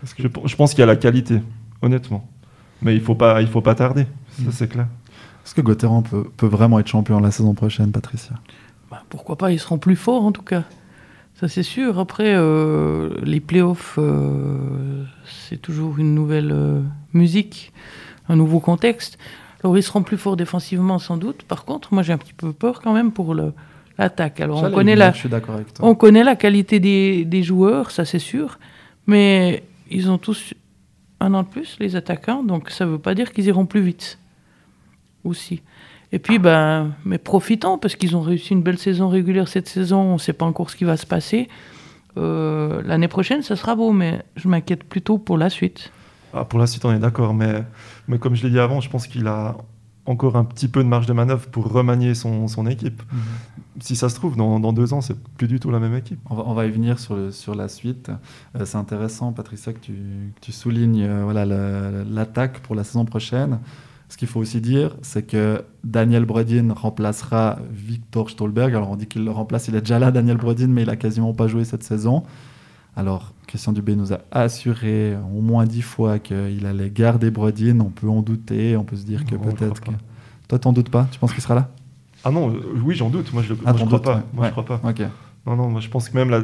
Je, 0.03 0.27
je, 0.45 0.55
pense 0.55 0.71
qu'il 0.71 0.79
y 0.79 0.83
a 0.83 0.87
la 0.87 0.95
qualité, 0.95 1.41
honnêtement. 1.81 2.27
Mais 2.81 2.95
il 2.95 2.99
ne 2.99 3.03
faut, 3.03 3.15
pas, 3.15 3.41
il 3.41 3.47
faut 3.47 3.61
pas 3.61 3.75
tarder, 3.75 4.05
ça 4.29 4.43
mm. 4.43 4.51
c'est 4.51 4.67
clair. 4.67 4.87
Est-ce 5.45 5.55
que 5.55 5.61
Gauthieron 5.61 6.03
peut, 6.03 6.23
peut, 6.37 6.47
vraiment 6.47 6.79
être 6.79 6.87
champion 6.87 7.19
la 7.19 7.31
saison 7.31 7.53
prochaine, 7.53 7.91
Patricia? 7.91 8.35
Bah, 8.89 9.03
Pourquoi 9.09 9.37
pas, 9.37 9.51
ils 9.51 9.59
seront 9.59 9.79
plus 9.79 9.95
forts 9.95 10.23
en 10.23 10.31
tout 10.31 10.43
cas. 10.43 10.63
Ça 11.39 11.47
c'est 11.47 11.63
sûr. 11.63 11.97
Après, 11.97 12.35
les 13.23 13.39
playoffs, 13.39 13.97
c'est 15.25 15.59
toujours 15.59 15.97
une 15.97 16.13
nouvelle 16.13 16.83
musique 17.13 17.73
un 18.31 18.35
nouveau 18.35 18.59
contexte. 18.59 19.17
Alors 19.63 19.77
ils 19.77 19.83
seront 19.83 20.03
plus 20.03 20.17
forts 20.17 20.37
défensivement 20.37 20.99
sans 20.99 21.17
doute. 21.17 21.43
Par 21.43 21.65
contre, 21.65 21.93
moi 21.93 22.03
j'ai 22.03 22.13
un 22.13 22.17
petit 22.17 22.33
peu 22.33 22.51
peur 22.53 22.81
quand 22.81 22.93
même 22.93 23.11
pour 23.11 23.35
l'attaque. 23.97 24.39
Alors 24.41 24.63
on 24.63 24.71
connaît, 24.71 24.95
la, 24.95 25.13
on 25.81 25.95
connaît 25.95 26.23
la 26.23 26.35
qualité 26.35 26.79
des, 26.79 27.25
des 27.25 27.43
joueurs, 27.43 27.91
ça 27.91 28.05
c'est 28.05 28.19
sûr, 28.19 28.59
mais 29.07 29.63
ils 29.89 30.09
ont 30.09 30.17
tous 30.17 30.53
un 31.19 31.33
an 31.33 31.43
de 31.43 31.47
plus, 31.47 31.77
les 31.79 31.95
attaquants, 31.95 32.43
donc 32.43 32.71
ça 32.71 32.85
ne 32.85 32.91
veut 32.91 32.99
pas 32.99 33.13
dire 33.13 33.31
qu'ils 33.31 33.45
iront 33.45 33.65
plus 33.65 33.81
vite 33.81 34.17
aussi. 35.23 35.61
Et 36.11 36.19
puis, 36.19 36.39
ben, 36.39 36.91
mais 37.05 37.17
profitons, 37.17 37.77
parce 37.77 37.95
qu'ils 37.95 38.17
ont 38.17 38.21
réussi 38.21 38.53
une 38.53 38.63
belle 38.63 38.77
saison 38.77 39.07
régulière 39.07 39.47
cette 39.47 39.69
saison, 39.69 40.01
on 40.01 40.13
ne 40.13 40.19
sait 40.19 40.33
pas 40.33 40.45
encore 40.45 40.69
ce 40.69 40.75
qui 40.75 40.83
va 40.83 40.97
se 40.97 41.05
passer. 41.05 41.47
Euh, 42.17 42.81
l'année 42.85 43.07
prochaine, 43.07 43.43
ça 43.43 43.55
sera 43.55 43.75
beau, 43.75 43.93
mais 43.93 44.21
je 44.35 44.49
m'inquiète 44.49 44.83
plutôt 44.83 45.17
pour 45.17 45.37
la 45.37 45.49
suite. 45.49 45.91
Ah, 46.33 46.45
pour 46.45 46.59
la 46.59 46.67
suite, 46.67 46.85
on 46.85 46.91
est 46.93 46.99
d'accord, 46.99 47.33
mais, 47.33 47.63
mais 48.07 48.17
comme 48.17 48.35
je 48.35 48.43
l'ai 48.43 48.49
dit 48.49 48.59
avant, 48.59 48.81
je 48.81 48.89
pense 48.89 49.07
qu'il 49.07 49.27
a 49.27 49.57
encore 50.05 50.35
un 50.35 50.43
petit 50.43 50.67
peu 50.67 50.83
de 50.83 50.89
marge 50.89 51.05
de 51.05 51.13
manœuvre 51.13 51.47
pour 51.47 51.71
remanier 51.71 52.15
son, 52.15 52.47
son 52.47 52.65
équipe. 52.65 53.01
Mhm. 53.11 53.19
Si 53.81 53.95
ça 53.95 54.09
se 54.09 54.15
trouve, 54.15 54.35
dans, 54.35 54.59
dans 54.59 54.73
deux 54.73 54.93
ans, 54.93 55.01
c'est 55.01 55.17
plus 55.37 55.47
du 55.47 55.59
tout 55.59 55.71
la 55.71 55.79
même 55.79 55.95
équipe. 55.95 56.19
On 56.29 56.35
va, 56.35 56.43
on 56.45 56.53
va 56.53 56.65
y 56.65 56.71
venir 56.71 56.99
sur, 56.99 57.15
le, 57.15 57.31
sur 57.31 57.55
la 57.55 57.67
suite. 57.67 58.11
Euh, 58.55 58.65
c'est 58.65 58.77
intéressant, 58.77 59.31
Patricia, 59.31 59.73
que 59.73 59.79
tu, 59.79 59.93
tu 60.41 60.51
soulignes 60.51 61.03
euh, 61.03 61.23
voilà, 61.23 61.45
l'attaque 61.45 62.59
pour 62.59 62.75
la 62.75 62.83
saison 62.83 63.05
prochaine. 63.05 63.59
Ce 64.09 64.17
qu'il 64.17 64.27
faut 64.27 64.41
aussi 64.41 64.59
dire, 64.59 64.97
c'est 65.03 65.23
que 65.23 65.63
Daniel 65.85 66.25
Brodin 66.25 66.73
remplacera 66.73 67.59
Victor 67.71 68.29
Stolberg. 68.29 68.75
Alors 68.75 68.89
on 68.89 68.97
dit 68.97 69.07
qu'il 69.07 69.23
le 69.23 69.31
remplace, 69.31 69.69
il 69.69 69.75
est 69.75 69.79
déjà 69.79 69.99
là, 69.99 70.11
Daniel 70.11 70.35
Brodin, 70.35 70.67
mais 70.67 70.81
il 70.81 70.89
a 70.89 70.97
quasiment 70.97 71.33
pas 71.33 71.47
joué 71.47 71.63
cette 71.63 71.83
saison. 71.83 72.23
Alors, 72.95 73.33
Christian 73.47 73.71
Dubé 73.71 73.95
nous 73.95 74.13
a 74.13 74.19
assuré 74.31 75.15
au 75.15 75.41
moins 75.41 75.65
dix 75.65 75.81
fois 75.81 76.19
qu'il 76.19 76.65
allait 76.65 76.89
garder 76.89 77.31
Brodin. 77.31 77.79
On 77.79 77.89
peut 77.89 78.09
en 78.09 78.21
douter, 78.21 78.75
on 78.77 78.83
peut 78.83 78.95
se 78.95 79.05
dire 79.05 79.25
que 79.25 79.35
peut-être. 79.35 79.81
Que... 79.81 79.91
Toi, 80.47 80.59
t'en 80.59 80.73
doutes 80.73 80.89
pas? 80.89 81.07
Tu 81.11 81.19
penses 81.19 81.33
qu'il 81.33 81.41
sera 81.41 81.55
là? 81.55 81.69
Ah 82.23 82.31
non, 82.31 82.51
euh, 82.51 82.59
oui, 82.83 82.95
j'en 82.95 83.09
doute. 83.09 83.33
Moi, 83.33 83.43
je, 83.43 83.53
ah, 83.65 83.73
crois 83.73 84.01
pas. 84.01 84.23
Moi, 84.33 84.47
je 84.47 84.51
crois 84.51 84.65
pas. 84.65 84.81
Non, 85.45 85.55
non, 85.55 85.69
moi, 85.69 85.81
je 85.81 85.89
pense 85.89 86.09
que 86.09 86.15
même 86.15 86.29
la, 86.29 86.41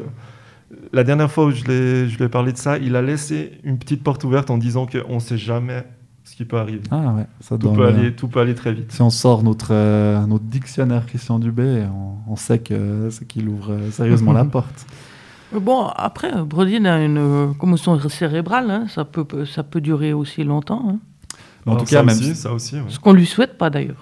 la 0.91 1.03
dernière 1.03 1.31
fois 1.31 1.45
où 1.45 1.51
je 1.51 1.63
lui 1.63 2.23
ai 2.23 2.29
parlé 2.29 2.51
de 2.51 2.57
ça, 2.57 2.77
il 2.77 2.95
a 2.95 3.01
laissé 3.01 3.59
une 3.63 3.77
petite 3.77 4.03
porte 4.03 4.23
ouverte 4.23 4.49
en 4.49 4.57
disant 4.57 4.87
qu'on 4.87 5.15
ne 5.15 5.19
sait 5.19 5.37
jamais 5.37 5.85
ce 6.23 6.35
qui 6.35 6.45
peut 6.45 6.57
arriver. 6.57 6.81
Ah 6.91 7.13
ouais, 7.13 7.25
ça 7.39 7.57
tout, 7.57 7.71
peut 7.71 7.85
aller, 7.85 8.13
tout 8.13 8.27
peut 8.27 8.39
aller 8.39 8.55
très 8.55 8.73
vite. 8.73 8.91
Si 8.91 9.01
on 9.01 9.09
sort 9.09 9.43
notre, 9.43 9.69
euh, 9.71 10.25
notre 10.25 10.43
dictionnaire 10.43 11.05
Christian 11.05 11.39
Dubé, 11.39 11.85
on, 11.93 12.31
on 12.31 12.35
sait 12.35 12.59
qu'il 12.59 13.47
ouvre 13.47 13.71
euh, 13.71 13.91
sérieusement 13.91 14.33
la 14.33 14.45
porte. 14.45 14.85
Bon, 15.53 15.87
après, 15.95 16.31
Brodin 16.43 16.85
a 16.85 17.01
une 17.01 17.17
euh, 17.17 17.53
commotion 17.53 17.99
cérébrale, 18.09 18.69
hein, 18.69 18.85
ça, 18.89 19.05
peut, 19.05 19.45
ça 19.45 19.63
peut 19.63 19.81
durer 19.81 20.13
aussi 20.13 20.43
longtemps. 20.43 20.83
Hein. 20.89 20.99
En 21.65 21.77
tout 21.77 21.85
cas, 21.85 22.03
même 22.03 22.17
aussi, 22.17 22.35
ça 22.35 22.51
aussi. 22.51 22.77
Ce 22.89 22.99
qu'on 22.99 23.13
lui 23.13 23.25
souhaite 23.25 23.57
pas 23.57 23.69
d'ailleurs. 23.69 24.01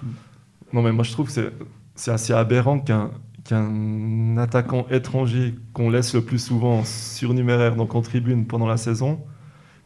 Non, 0.72 0.82
mais 0.82 0.92
moi 0.92 1.04
je 1.04 1.12
trouve 1.12 1.32
que 1.32 1.52
c'est 1.94 2.10
assez 2.10 2.32
aberrant 2.32 2.78
qu'un 2.78 3.10
qu'un 3.44 4.36
attaquant 4.38 4.86
étranger 4.90 5.54
qu'on 5.72 5.88
laisse 5.88 6.14
le 6.14 6.20
plus 6.20 6.38
souvent 6.38 6.82
surnuméraire, 6.84 7.76
donc 7.76 7.94
en 7.94 8.02
tribune 8.02 8.46
pendant 8.46 8.66
la 8.66 8.76
saison, 8.76 9.20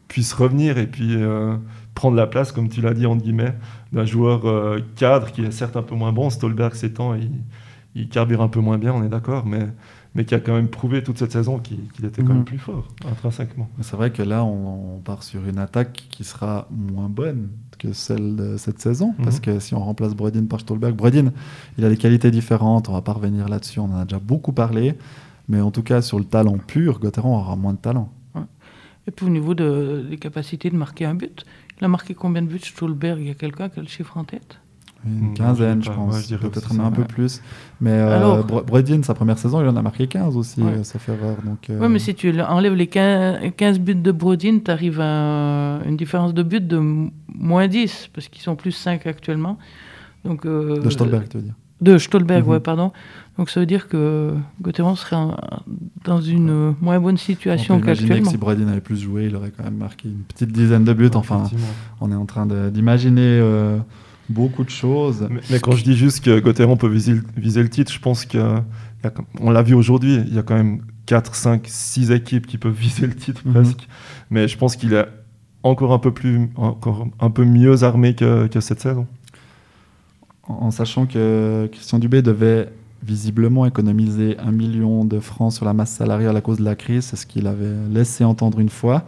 puisse 0.09 0.33
revenir 0.33 0.79
et 0.79 0.87
puis 0.87 1.17
prendre 1.95 2.17
la 2.17 2.27
place, 2.27 2.53
comme 2.53 2.69
tu 2.69 2.81
l'as 2.81 2.95
dit, 2.95 3.05
entre 3.07 3.23
guillemets, 3.23 3.55
d'un 3.93 4.07
joueur 4.07 4.43
cadre 4.97 5.31
qui 5.31 5.43
est 5.43 5.51
certes 5.51 5.77
un 5.77 5.83
peu 5.83 5.95
moins 5.95 6.13
bon. 6.13 6.31
Stolberg, 6.31 6.75
ces 6.75 6.95
temps, 6.95 7.15
il, 7.15 7.31
il 7.95 8.09
carbure 8.09 8.43
un 8.43 8.49
peu 8.49 8.61
moins 8.61 8.79
bien, 8.79 8.93
on 8.93 9.03
est 9.03 9.09
d'accord, 9.09 9.47
mais 9.47 9.67
mais 10.15 10.25
qui 10.25 10.35
a 10.35 10.41
quand 10.41 10.55
même 10.55 10.69
prouvé 10.69 11.03
toute 11.03 11.19
cette 11.19 11.33
saison 11.33 11.59
qu'il 11.59 11.79
était 12.05 12.23
quand 12.23 12.29
même 12.29 12.39
mhm. 12.39 12.45
plus 12.45 12.59
fort, 12.59 12.89
intrinsèquement. 13.09 13.69
C'est 13.81 13.97
vrai 13.97 14.13
que 14.13 14.23
là, 14.23 14.45
on, 14.45 15.01
part 15.05 15.23
sur 15.23 15.47
une 15.47 15.59
attaque 15.59 16.09
qui 16.11 16.25
sera 16.25 16.69
moins 16.71 17.09
bonne 17.09 17.49
que 17.79 17.93
celle 17.93 18.37
de 18.37 18.57
cette 18.59 18.81
saison, 18.81 19.15
parce 19.23 19.37
mhm. 19.37 19.43
que 19.43 19.59
si 19.61 19.75
on 19.75 19.81
remplace 19.81 20.15
Bredin 20.15 20.45
par 20.45 20.61
Stolberg, 20.61 20.95
Bredin, 20.95 21.33
il 21.79 21.85
a 21.85 21.89
des 21.89 21.97
qualités 21.97 22.31
différentes, 22.31 22.89
on 22.89 22.93
va 22.93 23.03
pas 23.03 23.13
revenir 23.13 23.49
là-dessus, 23.49 23.81
on 23.81 23.85
en 23.85 24.01
a 24.01 24.05
déjà 24.05 24.19
beaucoup 24.19 24.53
parlé, 24.53 24.95
mais 25.49 25.61
en 25.61 25.71
tout 25.71 25.83
cas, 25.83 26.03
sur 26.03 26.19
le 26.19 26.25
talent 26.25 26.59
pur, 26.59 26.99
Gauthieron 26.99 27.37
aura 27.37 27.57
moins 27.57 27.73
de 27.73 27.79
talent. 27.79 28.13
Et 29.07 29.11
puis 29.11 29.27
au 29.27 29.31
niveau 29.31 29.55
de, 29.55 30.07
des 30.09 30.19
capacités 30.19 30.71
de 30.71 30.77
marquer 30.77 31.05
un 31.07 31.15
but, 31.15 31.45
il 31.79 31.85
a 31.85 31.89
marqué 31.89 32.15
combien 32.15 32.43
de 32.43 32.47
buts 32.47 32.61
Stolberg? 32.61 33.21
Il 33.21 33.29
y 33.29 33.31
a 33.31 33.35
quelqu'un 33.35 33.69
qui 33.69 33.81
a 33.81 33.83
le 33.83 33.89
chiffre 33.89 34.17
en 34.17 34.25
tête? 34.25 34.61
Une 35.07 35.35
quinzaine, 35.35 35.83
je 35.83 35.91
pense. 35.91 36.27
Peut-être 36.27 36.79
un 36.79 36.91
peu 36.91 37.05
plus. 37.05 37.41
Mais 37.81 37.93
euh, 37.93 38.43
Bredin, 38.43 39.03
sa 39.03 39.15
première 39.15 39.39
saison, 39.39 39.63
il 39.63 39.69
en 39.69 39.77
a 39.77 39.83
marqué 39.83 40.07
15 40.07 40.37
aussi, 40.37 40.63
ouais. 40.63 40.85
sauf 40.85 41.09
erreur. 41.09 41.37
Donc, 41.45 41.71
euh... 41.71 41.79
Oui, 41.81 41.89
mais 41.89 41.99
si 41.99 42.15
tu 42.15 42.39
enlèves 42.41 42.75
les 42.75 42.87
15, 42.87 43.79
buts 43.81 43.95
de 43.95 44.13
Bredin, 44.13 44.59
tu 44.65 44.71
arrives 44.71 45.01
à 45.01 45.81
une 45.87 45.97
différence 45.97 46.35
de 46.35 46.43
but 46.43 46.67
de 46.67 46.81
moins 47.35 47.67
10, 47.67 48.11
parce 48.13 48.29
qu'ils 48.29 48.43
sont 48.43 48.57
plus 48.57 48.73
5 48.73 49.07
actuellement. 49.07 49.59
Donc, 50.25 50.45
euh, 50.45 50.81
de 50.81 50.91
Stolberg, 50.91 51.29
tu 51.29 51.39
veux 51.39 51.45
dire 51.45 51.55
De 51.81 51.97
Stolberg, 51.97 52.47
mm 52.47 52.61
pardon. 52.61 52.93
Donc 53.39 53.49
ça 53.49 53.59
veut 53.59 53.65
dire 53.65 53.89
que 53.89 54.35
Gauthieron 54.61 54.97
serait 54.97 55.17
dans 56.05 56.21
une 56.21 56.75
moins 56.83 57.01
bonne 57.01 57.17
situation 57.17 57.81
qu'actuellement. 57.81 58.25
que 58.25 58.31
si 58.33 58.37
Bredin 58.37 58.69
avait 58.69 58.83
plus 58.83 59.01
joué, 59.01 59.27
il 59.27 59.37
aurait 59.37 59.51
quand 59.51 59.65
même 59.65 59.79
marqué 59.79 60.09
une 60.09 60.25
petite 60.25 60.53
dizaine 60.53 60.85
de 60.85 60.93
buts. 60.93 61.09
enfin, 61.15 61.45
on 62.03 62.13
est 62.13 62.17
en 62.17 62.27
train 62.27 62.45
d'imaginer 62.45 63.23
euh, 63.41 63.79
beaucoup 64.31 64.65
de 64.65 64.71
choses. 64.71 65.29
Mais, 65.51 65.61
quand 65.61 65.73
je 65.73 65.85
dis 65.85 65.97
juste 65.97 66.25
que 66.25 66.39
Gauthieron 66.41 66.77
peut 66.77 66.89
viser, 66.89 67.15
le 67.63 67.69
titre, 67.69 67.93
je 67.93 67.99
pense 67.99 68.25
qu'on 68.25 69.51
l'a 69.51 69.63
vu 69.63 69.75
aujourd'hui, 69.75 70.23
il 70.27 70.35
y 70.35 70.39
a 70.39 70.43
quand 70.43 70.55
même 70.55 70.83
4, 71.07 71.35
5, 71.35 71.63
6 71.67 72.13
équipes 72.13 72.47
qui 72.47 72.57
peuvent 72.57 72.73
viser 72.79 73.07
le 73.07 73.15
titre 73.15 73.43
mhm. 73.45 73.53
presque. 73.53 73.89
Mais 74.31 74.49
je 74.49 74.57
pense 74.57 74.77
qu'il 74.77 74.95
est 74.95 75.07
encore 75.63 75.93
un 75.93 75.99
peu, 75.99 76.13
plus, 76.13 76.51
encore 76.57 77.09
un 77.19 77.31
peu 77.31 77.45
mieux 77.45 77.83
armé 77.83 78.15
que, 78.15 78.49
cette 78.61 78.81
saison. 78.81 79.07
En, 80.45 80.71
sachant 80.71 81.07
que 81.07 81.69
Christian 81.71 81.99
Dubé 81.99 82.23
devait 82.23 82.73
visiblement 83.03 83.67
économiser 83.67 84.37
un 84.39 84.53
million 84.53 85.05
de 85.05 85.21
francs 85.21 85.53
sur 85.53 85.65
la 85.65 85.73
masse 85.73 85.91
salariale 85.91 86.37
à 86.37 86.41
cause 86.41 86.59
de 86.59 86.65
la 86.65 86.77
crise, 86.77 87.05
c'est 87.05 87.17
ce 87.17 87.27
qu'il 87.27 87.47
avait 87.47 87.75
laissé 87.91 88.25
entendre 88.25 88.59
une 88.59 88.69
fois. 88.69 89.05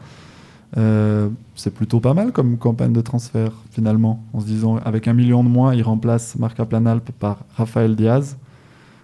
Euh, 0.78 1.28
c'est 1.54 1.74
plutôt 1.74 2.00
pas 2.00 2.14
mal 2.14 2.32
comme 2.32 2.56
campagne 2.56 2.92
de 2.92 3.00
transfert 3.02 3.52
finalement, 3.70 4.24
en 4.32 4.40
se 4.40 4.46
disant 4.46 4.76
avec 4.78 5.06
un 5.06 5.12
million 5.12 5.44
de 5.44 5.48
moins, 5.48 5.74
il 5.74 5.82
remplace 5.82 6.36
Marc 6.36 6.62
Planalp 6.64 7.10
par 7.12 7.44
Raphaël 7.54 7.94
Diaz. 7.94 8.36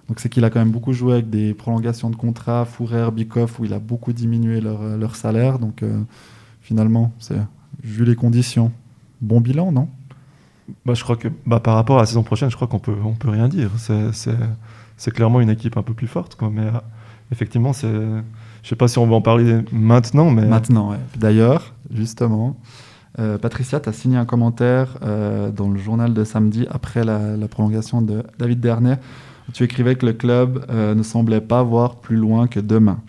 Donc 0.08 0.20
c'est 0.20 0.30
qu'il 0.30 0.44
a 0.44 0.50
quand 0.50 0.60
même 0.60 0.70
beaucoup 0.70 0.94
joué 0.94 1.12
avec 1.12 1.28
des 1.28 1.52
prolongations 1.52 2.08
de 2.08 2.16
contrats, 2.16 2.64
Fourer, 2.64 3.10
Bikoff, 3.10 3.60
où 3.60 3.66
il 3.66 3.74
a 3.74 3.78
beaucoup 3.78 4.14
diminué 4.14 4.60
leur, 4.62 4.82
leur 4.96 5.16
salaire. 5.16 5.58
Donc 5.58 5.82
euh, 5.82 6.00
finalement, 6.62 7.12
c'est 7.18 7.38
vu 7.82 8.04
les 8.06 8.14
conditions, 8.14 8.72
bon 9.20 9.40
bilan, 9.42 9.70
non? 9.70 9.88
Bah, 10.86 10.94
Je 10.94 11.02
crois 11.02 11.16
que 11.16 11.28
bah, 11.46 11.60
par 11.60 11.74
rapport 11.74 11.98
à 11.98 12.00
la 12.00 12.06
saison 12.06 12.22
prochaine, 12.22 12.50
je 12.50 12.56
crois 12.56 12.68
qu'on 12.68 12.78
peut, 12.78 12.96
on 13.04 13.12
peut 13.12 13.28
rien 13.28 13.48
dire. 13.48 13.70
C'est 13.76 15.10
clairement 15.10 15.40
une 15.40 15.50
équipe 15.50 15.76
un 15.76 15.82
peu 15.82 15.92
plus 15.92 16.06
forte. 16.06 16.38
Mais 16.50 16.62
euh, 16.62 16.80
effectivement, 17.30 17.74
c'est 17.74 17.92
je 18.62 18.68
sais 18.68 18.76
pas 18.76 18.88
si 18.88 18.98
on 18.98 19.06
va 19.06 19.16
en 19.16 19.20
parler 19.20 19.62
maintenant, 19.72 20.30
mais... 20.30 20.44
Maintenant, 20.44 20.90
ouais. 20.90 20.98
D'ailleurs, 21.16 21.74
justement, 21.92 22.56
euh, 23.18 23.38
Patricia, 23.38 23.80
tu 23.80 23.88
as 23.88 23.92
signé 23.92 24.16
un 24.16 24.24
commentaire 24.24 24.98
euh, 25.02 25.50
dans 25.50 25.68
le 25.68 25.78
journal 25.78 26.14
de 26.14 26.24
samedi 26.24 26.66
après 26.70 27.04
la, 27.04 27.36
prolongation 27.48 28.02
de 28.02 28.22
David 28.38 28.60
Dernier. 28.60 28.94
Où 29.48 29.52
tu 29.52 29.64
écrivais 29.64 29.94
que 29.96 30.04
le 30.04 30.12
club 30.12 30.66
euh, 30.68 30.94
ne 30.94 31.02
semblait 31.02 31.40
pas 31.40 31.62
voir 31.62 31.96
plus 31.96 32.16
loin 32.16 32.46
que 32.46 32.60
demain. 32.60 33.00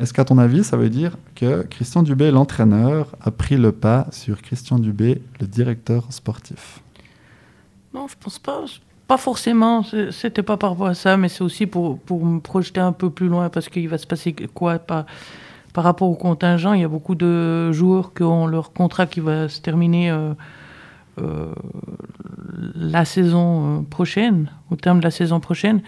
Est-ce 0.00 0.14
qu'à 0.14 0.24
ton 0.24 0.38
avis, 0.38 0.64
ça 0.64 0.78
veut 0.78 0.88
dire 0.88 1.18
que 1.34 1.64
Christian 1.64 2.02
Dubé, 2.02 2.30
l'entraîneur, 2.30 3.14
a 3.20 3.30
pris 3.30 3.58
le 3.58 3.72
pas 3.72 4.06
sur 4.10 4.40
Christian 4.40 4.78
Dubé, 4.78 5.20
le 5.38 5.46
directeur 5.46 6.10
sportif? 6.10 6.80
Non, 7.92 8.06
je 8.08 8.14
pense 8.18 8.38
pas. 8.38 8.64
Pas 9.06 9.18
forcément, 9.18 9.84
c'était 10.12 10.42
pas 10.42 10.56
par 10.56 10.70
rapport 10.70 10.86
à 10.86 10.94
ça, 10.94 11.18
mais 11.18 11.28
c'est 11.28 11.42
aussi 11.42 11.66
pour, 11.66 11.98
pour 11.98 12.24
me 12.24 12.40
projeter 12.40 12.80
un 12.80 12.92
peu 12.92 13.10
plus 13.10 13.28
loin 13.28 13.50
parce 13.50 13.68
qu'il 13.68 13.88
va 13.88 13.98
se 13.98 14.06
passer 14.06 14.34
quoi 14.54 14.78
par, 14.78 15.04
par 15.74 15.84
rapport 15.84 16.08
au 16.08 16.14
contingent. 16.14 16.72
Il 16.72 16.80
y 16.80 16.84
a 16.84 16.88
beaucoup 16.88 17.14
de 17.14 17.70
joueurs 17.72 18.14
qui 18.14 18.22
ont 18.22 18.46
leur 18.46 18.72
contrat 18.72 19.06
qui 19.06 19.20
va 19.20 19.50
se 19.50 19.60
terminer 19.60 20.10
euh, 20.10 20.32
euh, 21.20 21.52
la 22.74 23.04
saison 23.04 23.80
euh, 23.80 23.82
prochaine, 23.82 24.50
au 24.70 24.76
terme 24.76 25.00
de 25.00 25.04
la 25.04 25.10
saison 25.10 25.38
prochaine. 25.38 25.82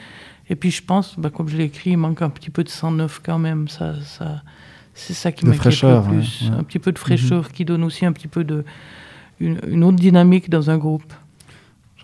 Et 0.51 0.57
puis 0.57 0.71
je 0.71 0.83
pense, 0.83 1.19
bah, 1.19 1.31
comme 1.31 1.49
je 1.49 1.57
l'ai 1.57 1.65
écrit, 1.65 1.93
il 1.93 1.97
manque 1.97 2.21
un 2.21 2.31
petit 2.31 2.51
peu 2.51 2.65
de 2.65 2.69
109 2.69 3.23
quand 3.25 3.39
même. 3.39 3.69
Ça, 3.69 3.95
ça, 4.03 4.43
c'est 4.93 5.15
ça 5.15 5.33
qui 5.33 5.47
m'inquiète 5.47 5.83
le 5.83 6.03
plus. 6.03 6.51
Un 6.53 6.65
petit 6.65 6.79
peu 6.79 6.93
de 6.93 6.99
fraîcheur 6.99 7.45
mhm. 7.45 7.49
qui 7.49 7.65
donne 7.65 7.83
aussi 7.83 8.05
un 8.05 8.13
petit 8.13 8.29
peu 8.29 8.45
de, 8.45 8.65
une 9.41 9.85
autre 9.85 9.97
dynamique 9.97 10.51
dans 10.51 10.69
un 10.69 10.77
groupe. 10.77 11.13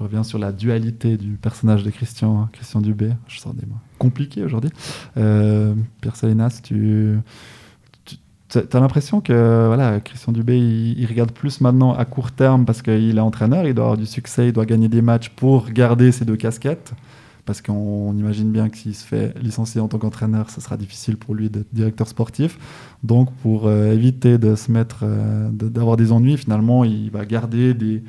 Je 0.02 0.04
reviens 0.08 0.24
sur 0.24 0.40
la 0.40 0.50
dualité 0.50 1.16
du 1.16 1.36
personnage 1.36 1.84
de 1.84 1.90
Christian, 1.90 2.48
Christian 2.52 2.80
Dubé. 2.80 3.12
Je 3.28 3.38
sors 3.38 3.54
des 3.54 3.64
mots 3.66 3.76
compliqués 3.98 4.42
aujourd'hui. 4.42 4.70
Euh, 5.16 5.76
Pierre 6.00 6.16
Salinas, 6.16 6.58
tu, 6.60 7.20
as 8.52 8.80
l'impression 8.80 9.20
que 9.20 9.66
voilà, 9.68 10.00
Christian 10.00 10.32
Dubé, 10.32 10.58
il, 10.58 11.06
regarde 11.06 11.30
plus 11.30 11.60
maintenant 11.60 11.94
à 11.94 12.04
court 12.04 12.32
terme 12.32 12.64
parce 12.64 12.82
qu'il 12.82 13.16
est 13.16 13.20
entraîneur, 13.20 13.64
il 13.64 13.74
doit 13.74 13.84
avoir 13.84 13.96
du 13.96 14.06
succès, 14.06 14.48
il 14.48 14.52
doit 14.52 14.66
gagner 14.66 14.88
des 14.88 15.02
matchs 15.02 15.28
pour 15.28 15.70
garder 15.70 16.10
ses 16.10 16.24
deux 16.24 16.36
casquettes. 16.36 16.94
Parce 17.44 17.62
qu'on 17.62 18.12
imagine 18.16 18.50
bien 18.50 18.70
que 18.70 18.78
s'il 18.78 18.96
se 18.96 19.06
fait 19.06 19.38
licencier 19.40 19.80
en 19.80 19.86
tant 19.86 19.98
qu'entraîneur, 19.98 20.50
ce 20.50 20.60
sera 20.60 20.76
difficile 20.76 21.16
pour 21.16 21.36
lui 21.36 21.48
d'être 21.48 21.72
directeur 21.72 22.08
sportif. 22.08 22.58
Donc, 23.04 23.32
pour 23.34 23.68
euh, 23.68 23.92
éviter 23.92 24.38
de 24.38 24.56
se 24.56 24.72
mettre, 24.72 25.02
euh, 25.04 25.48
d'avoir 25.52 25.96
des 25.96 26.10
ennuis, 26.10 26.36
finalement, 26.36 26.82
il 26.82 27.10
va 27.10 27.24
garder 27.24 27.74
des, 27.74 28.02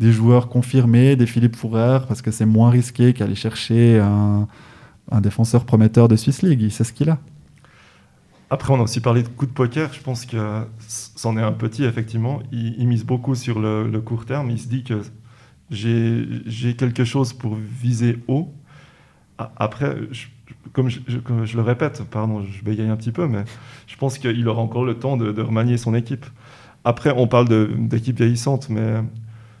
des 0.00 0.12
joueurs 0.12 0.48
confirmés, 0.48 1.16
des 1.16 1.26
Philippe 1.26 1.56
Fourrer, 1.56 2.00
parce 2.06 2.22
que 2.22 2.30
c'est 2.30 2.46
moins 2.46 2.70
risqué 2.70 3.12
qu'aller 3.12 3.34
chercher 3.34 3.98
un, 3.98 4.46
défenseur 5.20 5.64
prometteur 5.64 6.06
de 6.06 6.16
Swiss 6.16 6.42
League. 6.42 6.60
Il 6.60 6.70
sait 6.70 6.84
ce 6.84 6.92
qu'il 6.92 7.10
a. 7.10 7.18
Après, 8.50 8.72
on 8.72 8.78
a 8.78 8.82
aussi 8.82 9.00
parlé 9.00 9.22
de 9.22 9.28
coup 9.28 9.46
de 9.46 9.52
poker. 9.52 9.92
Je 9.92 10.00
pense 10.00 10.24
que 10.24 10.64
c'en 10.86 11.36
est 11.36 11.42
un 11.42 11.52
petit, 11.52 11.84
effectivement. 11.84 12.40
Il, 12.52 12.86
mise 12.86 13.04
beaucoup 13.04 13.34
sur 13.34 13.58
le, 13.58 14.00
court 14.00 14.24
terme. 14.24 14.50
Il 14.50 14.58
se 14.58 14.68
dit 14.68 14.84
que 14.84 15.02
j'ai 15.70 16.76
quelque 16.76 17.04
chose 17.04 17.32
pour 17.32 17.56
viser 17.56 18.18
haut. 18.28 18.52
Après, 19.38 19.96
comme, 20.72 20.88
je, 20.88 21.56
le 21.56 21.62
répète, 21.62 22.02
pardon, 22.10 22.44
je 22.44 22.64
bégaye 22.64 22.88
un 22.88 22.96
petit 22.96 23.12
peu, 23.12 23.26
mais 23.26 23.44
je 23.86 23.96
pense 23.96 24.18
qu'il 24.18 24.46
aura 24.48 24.62
encore 24.62 24.84
le 24.84 24.94
temps 24.94 25.16
de, 25.16 25.32
de 25.32 25.42
remanier 25.42 25.76
son 25.76 25.94
équipe. 25.94 26.26
Après, 26.84 27.12
on 27.16 27.26
parle 27.26 27.48
d'équipe 27.88 28.16
vieillissante, 28.16 28.68
mais 28.68 29.02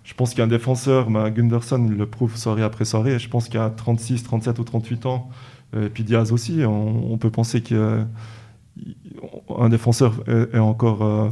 je 0.08 0.14
pense 0.14 0.32
qu'un 0.32 0.46
défenseur, 0.46 1.10
Gunderson, 1.10 1.86
le 1.86 2.06
prouve 2.06 2.34
soirée 2.34 2.62
après 2.62 2.86
soirée. 2.86 3.16
Et 3.16 3.18
je 3.18 3.28
pense 3.28 3.50
qu'à 3.50 3.68
36, 3.68 4.22
37 4.22 4.58
ou 4.58 4.64
38 4.64 5.04
ans, 5.04 5.28
euh, 5.76 5.84
et 5.84 5.90
puis 5.90 6.02
Diaz 6.02 6.32
aussi, 6.32 6.62
on, 6.64 7.18
peut 7.18 7.28
penser 7.28 7.60
qu'un 7.60 8.08
défenseur 9.68 10.14
est, 10.26 10.58
encore, 10.58 11.04
euh, 11.04 11.28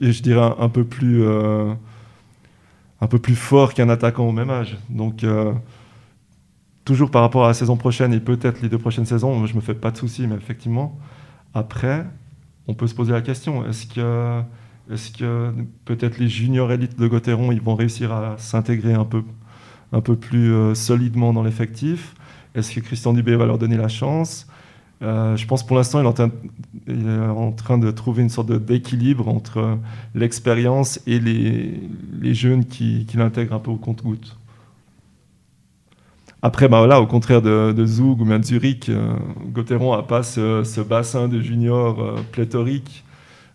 je, 0.00 0.22
dirais, 0.22 0.54
un, 0.58 0.70
peu 0.70 0.84
plus, 0.84 1.24
euh, 1.24 1.74
un 3.02 3.06
peu 3.06 3.18
plus 3.18 3.36
fort 3.36 3.74
qu'un 3.74 3.90
attaquant 3.90 4.26
au 4.26 4.32
même 4.32 4.48
âge. 4.48 4.78
Donc, 4.88 5.22
toujours 6.86 7.10
par 7.10 7.20
rapport 7.20 7.44
à 7.44 7.48
la 7.48 7.54
saison 7.54 7.76
prochaine 7.76 8.14
et 8.14 8.20
peut-être 8.20 8.62
les 8.62 8.70
deux 8.70 8.78
prochaines 8.78 9.04
saisons, 9.04 9.44
je 9.44 9.52
ne 9.52 9.56
me 9.56 9.60
fais 9.60 9.74
pas 9.74 9.90
de 9.90 9.98
soucis, 9.98 10.26
mais 10.26 10.36
effectivement, 10.36 10.98
après, 11.52 12.06
on 12.66 12.72
peut 12.72 12.86
se 12.86 12.94
poser 12.94 13.12
la 13.12 13.20
question 13.20 13.68
est-ce 13.68 13.86
que 13.86 14.42
est-ce 14.90 15.10
que 15.12 15.52
peut-être 15.86 16.18
les 16.18 16.28
juniors 16.28 16.70
élites 16.70 16.98
de 16.98 17.06
Gauthieron 17.06 17.50
vont 17.62 17.74
réussir 17.74 18.12
à 18.12 18.36
s'intégrer 18.36 18.92
un 18.92 19.04
peu, 19.06 19.22
plus 20.16 20.52
euh, 20.52 20.74
solidement 20.74 21.32
dans 21.32 21.42
l'effectif? 21.42 22.14
Est-ce 22.54 22.74
que 22.74 22.80
Christian 22.80 23.14
Dubé 23.14 23.34
va 23.34 23.46
leur 23.46 23.58
donner 23.58 23.78
la 23.78 23.88
chance? 23.88 24.46
Euh, 25.02 25.36
Je 25.36 25.46
pense 25.46 25.66
pour 25.66 25.76
l'instant 25.76 26.00
il, 26.00 27.06
est 27.06 27.18
en 27.18 27.52
train 27.52 27.78
de 27.78 27.90
trouver 27.90 28.22
une 28.22 28.28
sorte 28.28 28.52
d'équilibre 28.52 29.28
entre 29.28 29.78
l'expérience 30.14 31.00
et 31.06 31.18
les, 31.18 32.34
jeunes 32.34 32.66
qui, 32.66 33.06
l'intègrent 33.14 33.54
un 33.54 33.60
peu 33.60 33.70
au 33.70 33.76
compte-goutte. 33.76 34.36
Après, 36.42 36.68
bah 36.68 37.00
au 37.00 37.06
contraire 37.06 37.40
de, 37.40 37.72
de 37.72 37.86
Zug 37.86 38.20
ou 38.20 38.26
même 38.26 38.44
Zurich, 38.44 38.90
euh, 38.90 39.16
n'a 39.56 40.02
pas 40.02 40.22
ce, 40.22 40.62
ce, 40.62 40.82
bassin 40.82 41.26
de 41.26 41.40
juniors 41.40 42.16
pléthorique 42.32 43.02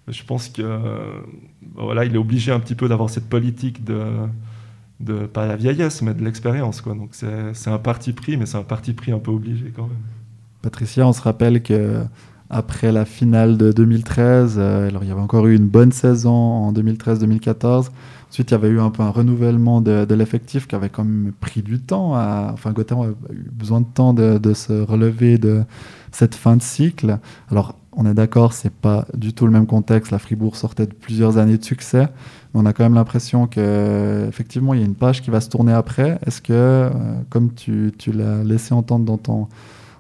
je 0.10 0.24
pense 0.24 0.50
que 0.50 0.62
bah 0.62 1.84
voilà, 1.84 2.06
il 2.06 2.15
est 2.15 2.19
obligé 2.19 2.52
un 2.52 2.60
petit 2.60 2.76
peu 2.76 2.88
d'avoir 2.88 3.10
cette 3.10 3.30
politique 3.30 3.84
de, 3.84 5.26
pas 5.28 5.48
la 5.48 5.56
vieillesse, 5.56 6.02
mais 6.02 6.13
de 6.13 6.24
l'expérience. 6.24 6.82
Quoi. 6.82 6.93
Donc 6.93 7.12
c'est 7.13 7.69
un 7.69 7.80
parti 7.80 8.13
pris, 8.13 8.38
mais 8.38 8.45
c'est 8.45 8.58
un 8.58 8.63
parti 8.63 8.93
pris 8.93 9.12
un 9.12 9.19
peu 9.19 9.32
obligé 9.32 9.72
quand 9.76 9.84
même. 9.84 9.98
Patricia, 10.62 11.08
on 11.08 11.13
se 11.13 11.22
rappelle 11.22 11.63
que 11.63 12.04
après 12.50 12.91
la 12.91 13.06
finale 13.06 13.58
de 13.58 13.72
2013. 13.72 14.56
Euh, 14.58 14.88
alors, 14.88 15.04
il 15.04 15.10
y 15.10 15.12
avait 15.12 15.22
encore 15.22 15.48
eu 15.48 15.56
une 15.56 15.67
bonne 15.67 15.91
saison 15.91 16.32
en 16.32 16.74
2013-2014. 16.74 17.89
Ensuite, 18.30 18.52
il 18.52 18.54
y 18.54 18.56
avait 18.56 18.69
eu 18.69 18.80
un 18.80 18.89
peu 18.89 19.04
un 19.04 19.10
renouvellement 19.10 19.82
de, 19.82 20.13
l'effectif 20.13 20.67
qui 20.67 20.76
avait 20.76 20.89
quand 20.89 21.04
même 21.04 21.32
pris 21.39 21.62
du 21.62 21.80
temps. 21.80 22.13
Enfin, 22.52 22.72
Gotteron 22.72 23.04
a 23.04 23.08
eu 23.34 23.50
besoin 23.52 23.82
de 23.82 23.88
temps 23.91 24.13
de, 24.13 24.38
de, 24.38 24.54
se 24.54 24.82
relever 24.84 25.38
de 25.38 25.63
cette 26.12 26.36
fin 26.36 26.56
de 26.56 26.62
cycle. 26.62 27.17
Alors, 27.50 27.76
on 27.93 28.06
est 28.06 28.13
d'accord, 28.13 28.54
c'est 28.54 28.73
pas 28.73 29.06
du 29.13 29.34
tout 29.34 29.45
le 29.45 29.52
même 29.52 29.65
contexte. 29.65 30.12
La 30.12 30.19
Fribourg 30.19 30.56
sortait 30.56 30.86
de 30.86 30.93
plusieurs 30.93 31.38
années 31.38 31.58
de 31.58 31.63
succès. 31.63 32.08
Mais 32.54 32.62
on 32.62 32.65
a 32.65 32.73
quand 32.73 32.84
même 32.84 32.93
l'impression 32.93 33.47
qu'effectivement, 33.47 34.73
il 34.73 34.80
y 34.80 34.84
a 34.84 34.86
une 34.86 34.95
page 34.95 35.21
qui 35.21 35.32
va 35.32 35.41
se 35.41 35.49
tourner 35.49 35.73
après. 35.73 36.19
Est-ce 36.25 36.41
que, 36.41 36.54
euh, 36.54 36.89
comme 37.30 37.54
tu, 37.54 37.91
l'as 38.13 38.43
laissé 38.43 38.73
entendre 38.73 39.06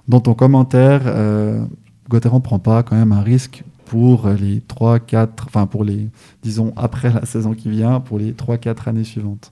dans 0.07 0.19
ton, 0.19 0.33
commentaire, 0.33 1.01
euh, 1.05 1.63
Gotteron 2.09 2.41
prend 2.41 2.59
pas 2.59 2.83
quand 2.83 2.95
même 2.95 3.11
un 3.11 3.21
risque 3.21 3.63
pour 3.85 4.29
les 4.29 4.61
3, 4.61 4.99
4, 4.99 5.45
enfin 5.47 5.65
pour 5.65 5.83
les, 5.83 6.09
disons, 6.43 6.73
après 6.77 7.11
la 7.11 7.25
saison 7.25 7.53
qui 7.53 7.69
vient, 7.69 7.99
pour 7.99 8.19
les 8.19 8.33
3, 8.33 8.57
4 8.57 8.87
années 8.87 9.03
suivantes? 9.03 9.51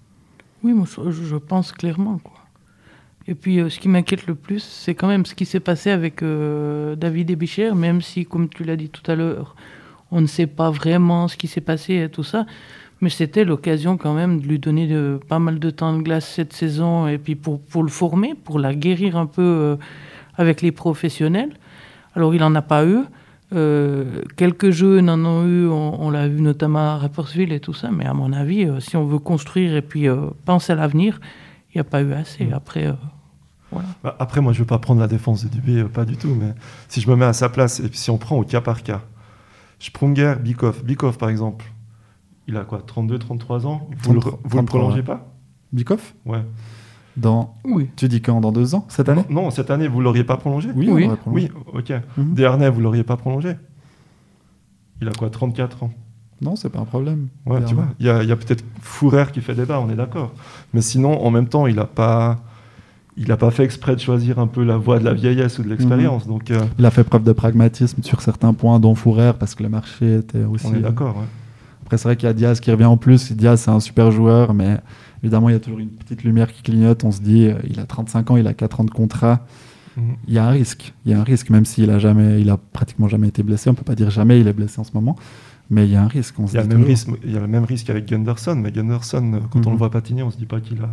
Oui, 0.63 0.73
moi 0.73 0.85
je, 0.85 1.11
je 1.11 1.35
pense 1.35 1.71
clairement. 1.71 2.19
Quoi. 2.23 2.36
Et 3.27 3.35
puis 3.35 3.59
euh, 3.59 3.69
ce 3.69 3.79
qui 3.79 3.89
m'inquiète 3.89 4.25
le 4.27 4.35
plus, 4.35 4.63
c'est 4.63 4.95
quand 4.95 5.07
même 5.07 5.25
ce 5.25 5.35
qui 5.35 5.45
s'est 5.45 5.59
passé 5.59 5.91
avec 5.91 6.23
euh, 6.23 6.95
David 6.95 7.29
Ebicher, 7.29 7.73
même 7.73 8.01
si, 8.01 8.25
comme 8.25 8.47
tu 8.47 8.63
l'as 8.63 8.77
dit 8.77 8.89
tout 8.89 9.09
à 9.11 9.15
l'heure, 9.15 9.55
on 10.11 10.21
ne 10.21 10.27
sait 10.27 10.47
pas 10.47 10.71
vraiment 10.71 11.27
ce 11.27 11.35
qui 11.35 11.47
s'est 11.47 11.61
passé 11.61 11.95
et 11.95 12.09
tout 12.09 12.23
ça. 12.23 12.45
Mais 13.01 13.09
c'était 13.09 13.43
l'occasion 13.43 13.97
quand 13.97 14.13
même 14.13 14.39
de 14.39 14.47
lui 14.47 14.59
donner 14.59 14.87
de, 14.87 15.19
pas 15.27 15.39
mal 15.39 15.59
de 15.59 15.69
temps 15.69 15.95
de 15.95 16.01
glace 16.01 16.25
cette 16.25 16.53
saison 16.53 17.07
et 17.07 17.17
puis 17.17 17.35
pour, 17.35 17.59
pour 17.59 17.83
le 17.83 17.89
former, 17.89 18.33
pour 18.33 18.59
la 18.59 18.73
guérir 18.73 19.17
un 19.17 19.27
peu 19.27 19.41
euh, 19.43 19.75
avec 20.35 20.61
les 20.61 20.71
professionnels. 20.71 21.51
Alors 22.15 22.33
il 22.33 22.39
n'en 22.39 22.55
a 22.55 22.61
pas 22.61 22.85
eu. 22.85 23.01
Quelques 24.35 24.71
jeux 24.71 24.99
en 24.99 25.25
ont 25.25 25.45
eu, 25.45 25.67
on, 25.67 26.01
on 26.01 26.09
l'a 26.09 26.27
vu 26.27 26.41
notamment 26.41 26.79
à 26.79 26.97
Rapperswil 26.97 27.53
et 27.53 27.61
tout 27.61 27.73
ça, 27.73 27.91
mais 27.91 28.05
à 28.05 28.13
mon 28.13 28.33
avis, 28.33 28.67
si 28.79 28.97
on 28.97 29.05
veut 29.05 29.19
construire 29.19 29.73
et 29.75 29.81
puis 29.81 30.07
penser 30.43 30.73
à 30.73 30.75
l'avenir, 30.75 31.21
il 31.73 31.77
n'y 31.77 31.81
a 31.81 31.85
pas 31.85 32.01
eu 32.01 32.11
assez. 32.11 32.43
Mm. 32.43 32.53
Après, 32.53 32.93
voilà. 33.71 33.87
Bah, 34.03 34.15
Après, 34.19 34.41
moi, 34.41 34.53
je 34.53 34.59
veux 34.59 34.65
pas 34.65 34.79
prendre 34.79 34.99
la 35.01 35.07
défense 35.07 35.43
de 35.43 35.49
Dubé, 35.49 35.81
euh, 35.81 35.87
pas 35.87 36.05
du 36.05 36.17
tout, 36.17 36.33
mais 36.39 36.53
si 36.87 37.01
je 37.01 37.09
me 37.09 37.15
mets 37.15 37.25
à 37.25 37.33
sa 37.33 37.49
place, 37.49 37.79
et 37.79 37.89
puis 37.89 37.97
si 37.97 38.09
on 38.09 38.17
prend 38.17 38.37
au 38.37 38.43
cas 38.43 38.61
par 38.61 38.83
cas, 38.83 39.01
Sprunger, 39.79 40.35
Bikoff, 40.41 40.83
Bikoff 40.83 41.17
par 41.17 41.29
exemple, 41.29 41.65
il 42.47 42.57
a 42.57 42.63
quoi, 42.63 42.81
32, 42.85 43.19
33 43.19 43.67
ans? 43.67 43.89
Vous 44.03 44.13
le, 44.13 44.19
33, 44.19 44.39
vous 44.43 44.57
le 44.57 44.65
prolongez 44.65 44.95
ouais. 44.97 45.01
pas? 45.03 45.27
Bikoff 45.73 46.15
Ouais. 46.25 46.43
dans, 47.17 47.53
Oui. 47.65 47.89
Tu 47.95 48.07
dis 48.07 48.21
quand 48.21 48.39
Dans 48.41 48.51
deux 48.51 48.73
ans 48.73 48.85
Cette 48.89 49.09
année? 49.09 49.23
Non, 49.29 49.51
cette 49.51 49.69
année, 49.69 49.87
vous 49.87 50.01
l'auriez 50.01 50.23
pas 50.23 50.37
prolongé? 50.37 50.69
Oui, 50.73 50.89
Oui. 50.89 51.07
prolongé. 51.07 51.51
Oui, 51.53 51.61
ok. 51.73 51.93
Mhm. 52.17 52.33
Desharnais, 52.33 52.69
vous 52.69 52.79
l'auriez 52.81 53.03
pas 53.03 53.17
prolongé? 53.17 53.55
Il 55.01 55.07
a 55.07 55.11
quoi, 55.11 55.29
34 55.29 55.83
ans? 55.83 55.91
Non, 56.41 56.55
c'est 56.55 56.69
pas 56.69 56.79
un 56.79 56.85
problème. 56.85 57.27
Ouais, 57.45 57.63
tu 57.65 57.73
vois, 57.73 57.87
il 57.99 58.05
y 58.05 58.09
a, 58.09 58.17
a 58.19 58.35
peut-être 58.35 58.63
Fourer 58.81 59.25
qui 59.33 59.41
fait 59.41 59.55
débat, 59.55 59.79
on 59.79 59.89
est 59.89 59.95
d'accord. 59.95 60.31
Mais 60.73 60.81
sinon, 60.81 61.23
en 61.23 61.31
même 61.31 61.47
temps, 61.49 61.65
il 61.67 61.75
n'a 61.75 61.85
pas, 61.85 62.39
il 63.17 63.31
a 63.31 63.37
pas 63.37 63.49
fait 63.51 63.63
exprès 63.63 63.95
de 63.95 63.99
choisir 63.99 64.37
un 64.39 64.47
peu 64.47 64.63
la 64.63 64.77
voie 64.77 64.99
de 64.99 65.03
la 65.05 65.13
vieillesse 65.13 65.57
ou 65.59 65.63
de 65.63 65.69
l'expérience. 65.69 66.25
Mhm. 66.25 66.31
Donc, 66.31 66.51
euh, 66.51 66.59
Il 66.77 66.85
a 66.85 66.91
fait 66.91 67.03
preuve 67.03 67.23
de 67.23 67.31
pragmatisme 67.33 68.03
sur 68.03 68.21
certains 68.21 68.53
points, 68.53 68.79
dont 68.79 68.93
Fourrer, 68.95 69.33
parce 69.39 69.55
que 69.55 69.63
le 69.63 69.69
marché 69.69 70.15
était 70.17 70.43
aussi. 70.43 70.65
on 70.67 70.73
est 70.73 70.77
euh, 70.77 70.81
d'accord. 70.81 71.17
ouais. 71.17 71.23
Après, 71.83 71.97
c'est 71.97 72.03
vrai 72.09 72.15
qu'il 72.17 72.27
y 72.27 72.29
a 72.29 72.33
Diaz 72.33 72.59
qui 72.59 72.69
revient 72.71 72.85
en 72.85 72.97
plus. 72.97 73.31
Diaz, 73.31 73.61
c'est 73.61 73.71
un 73.71 73.79
super 73.79 74.11
joueur, 74.11 74.53
mais 74.53 74.77
évidemment, 75.23 75.49
il 75.49 75.53
y 75.53 75.55
a 75.55 75.59
toujours 75.59 75.79
une 75.79 75.89
petite 75.89 76.23
lumière 76.23 76.51
qui 76.53 76.61
clignote. 76.61 77.03
On 77.05 77.11
se 77.11 77.21
dit, 77.21 77.47
euh, 77.47 77.55
il 77.69 77.79
a 77.79 77.85
35 77.85 78.31
ans, 78.31 78.37
il 78.37 78.45
a 78.47 78.53
4 78.53 78.81
ans 78.81 78.83
de 78.83 78.91
contrat. 78.91 79.45
Mhm. 79.95 80.03
Il 80.27 80.33
y 80.33 80.37
a 80.37 80.45
un 80.45 80.49
risque. 80.51 80.93
Il 81.05 81.11
y 81.11 81.15
a 81.15 81.19
un 81.19 81.23
risque, 81.23 81.49
même 81.49 81.65
s'il 81.65 81.89
a 81.89 81.97
jamais, 81.97 82.39
il 82.41 82.49
a 82.49 82.57
pratiquement 82.57 83.07
jamais 83.07 83.29
été 83.29 83.41
blessé. 83.41 83.69
On 83.69 83.73
peut 83.73 83.83
pas 83.83 83.95
dire 83.95 84.09
jamais, 84.11 84.39
il 84.39 84.47
est 84.47 84.53
blessé 84.53 84.79
en 84.79 84.83
ce 84.83 84.91
moment. 84.93 85.15
Mais 85.69 85.85
il 85.85 85.91
y 85.91 85.95
a 85.95 86.03
un 86.03 86.07
risque. 86.07 86.35
On 86.39 86.45
se 86.47 86.53
Il 86.53 86.57
y, 86.57 86.59
a 86.59 86.63
dit 86.63 86.69
le 86.69 86.77
même 86.77 86.85
risque, 86.87 87.09
il 87.25 87.31
y 87.31 87.37
a 87.37 87.39
le 87.39 87.47
même 87.47 87.63
risque 87.65 87.89
avec 87.89 88.07
Gunderson, 88.07 88.55
mais 88.55 88.71
Gunderson, 88.71 89.41
quand 89.49 89.59
on 89.65 89.69
Mhm. 89.69 89.71
le 89.73 89.77
voit 89.79 89.89
patiner, 89.91 90.23
on 90.23 90.29
se 90.31 90.37
dit 90.37 90.45
pas 90.45 90.59
qu'il 90.61 90.77
a 90.81 90.89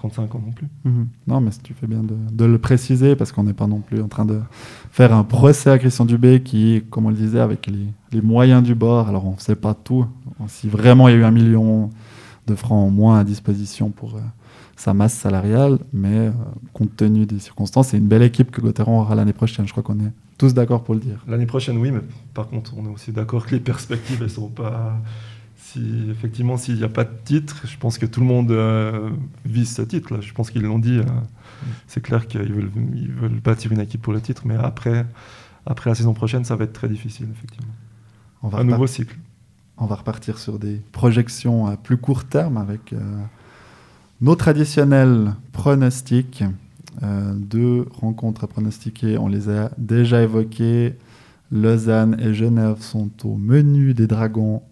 35 0.00 0.34
ans 0.34 0.42
non 0.44 0.52
plus. 0.52 0.66
Mhm. 0.84 1.08
Non, 1.26 1.40
mais 1.40 1.50
tu 1.62 1.74
fais 1.74 1.86
bien 1.86 2.02
de, 2.02 2.16
de 2.32 2.44
le 2.46 2.58
préciser, 2.58 3.16
parce 3.16 3.32
qu'on 3.32 3.44
n'est 3.44 3.52
pas 3.52 3.66
non 3.66 3.80
plus 3.80 4.00
en 4.00 4.08
train 4.08 4.24
de 4.24 4.40
faire 4.90 5.12
un 5.12 5.24
procès 5.24 5.70
à 5.70 5.78
Christian 5.78 6.06
Dubé 6.06 6.42
qui, 6.42 6.82
comme 6.90 7.04
on 7.06 7.10
le 7.10 7.16
disait, 7.16 7.40
avec 7.40 7.66
les, 7.66 7.86
les 8.12 8.22
moyens 8.22 8.62
du 8.62 8.74
bord, 8.74 9.08
alors 9.08 9.26
on 9.26 9.34
ne 9.34 9.40
sait 9.40 9.56
pas 9.56 9.74
tout. 9.74 10.06
Si 10.48 10.68
vraiment 10.68 11.08
il 11.08 11.12
y 11.12 11.14
a 11.16 11.18
eu 11.18 11.24
un 11.24 11.30
million 11.30 11.90
de 12.46 12.54
francs 12.54 12.88
en 12.88 12.90
moins 12.90 13.18
à 13.18 13.24
disposition 13.24 13.90
pour 13.90 14.16
euh, 14.16 14.20
sa 14.74 14.94
masse 14.94 15.12
salariale, 15.12 15.78
mais 15.92 16.28
euh, 16.28 16.30
compte 16.72 16.96
tenu 16.96 17.26
des 17.26 17.38
circonstances, 17.38 17.88
c'est 17.88 17.98
une 17.98 18.08
belle 18.08 18.22
équipe 18.22 18.50
que 18.50 18.62
Gauthieron 18.62 19.00
aura 19.00 19.14
l'année 19.14 19.34
prochaine. 19.34 19.66
Je 19.66 19.72
crois 19.72 19.82
qu'on 19.82 20.00
est 20.00 20.12
tous 20.38 20.54
d'accord 20.54 20.82
pour 20.82 20.94
le 20.94 21.00
dire. 21.00 21.22
L'année 21.28 21.44
prochaine, 21.44 21.76
oui, 21.76 21.90
mais 21.90 22.00
par 22.32 22.48
contre, 22.48 22.72
on 22.78 22.86
est 22.86 22.92
aussi 22.92 23.12
d'accord 23.12 23.44
que 23.44 23.54
les 23.54 23.60
perspectives, 23.60 24.20
elles 24.22 24.30
sont 24.30 24.48
pas. 24.48 24.98
Si 25.72 26.10
effectivement, 26.10 26.56
s'il 26.56 26.76
n'y 26.76 26.82
a 26.82 26.88
pas 26.88 27.04
de 27.04 27.14
titre, 27.24 27.62
je 27.64 27.76
pense 27.78 27.96
que 27.96 28.06
tout 28.06 28.18
le 28.20 28.26
monde 28.26 28.50
euh, 28.50 29.10
vise 29.44 29.72
ce 29.72 29.82
titre. 29.82 30.14
Là. 30.14 30.20
Je 30.20 30.32
pense 30.32 30.50
qu'ils 30.50 30.62
l'ont 30.62 30.80
dit. 30.80 30.98
euh, 30.98 31.04
c'est 31.86 32.02
clair 32.02 32.26
qu'ils 32.26 32.52
veulent, 32.52 32.70
ils 32.94 33.12
veulent 33.12 33.40
bâtir 33.40 33.70
une 33.70 33.80
équipe 33.80 34.02
pour 34.02 34.12
le 34.12 34.20
titre, 34.20 34.42
mais 34.46 34.56
après, 34.56 35.06
après 35.66 35.90
la 35.90 35.94
saison 35.94 36.12
prochaine, 36.12 36.44
ça 36.44 36.56
va 36.56 36.64
être 36.64 36.72
très 36.72 36.88
difficile, 36.88 37.28
effectivement. 37.30 37.72
On 38.42 38.48
va, 38.48 38.58
Un 38.58 38.64
nouveau 38.64 38.88
cycle. 38.88 39.16
on 39.76 39.86
va 39.86 39.94
repartir 39.94 40.38
sur 40.38 40.58
des 40.58 40.80
projections 40.90 41.66
à 41.66 41.76
plus 41.76 41.98
court 41.98 42.24
terme 42.24 42.56
avec 42.56 42.92
euh, 42.92 42.98
nos 44.20 44.34
traditionnels 44.34 45.34
pronostics. 45.52 46.42
Deux 47.36 47.86
rencontres 47.92 48.44
à 48.44 48.46
pronostiquer, 48.48 49.16
on 49.16 49.28
les 49.28 49.48
a 49.48 49.70
déjà 49.78 50.22
évoquées. 50.22 50.96
Lausanne 51.52 52.16
et 52.20 52.34
Genève 52.34 52.80
sont 52.80 53.10
au 53.24 53.36
menu 53.36 53.94
des 53.94 54.06
Dragons 54.08 54.62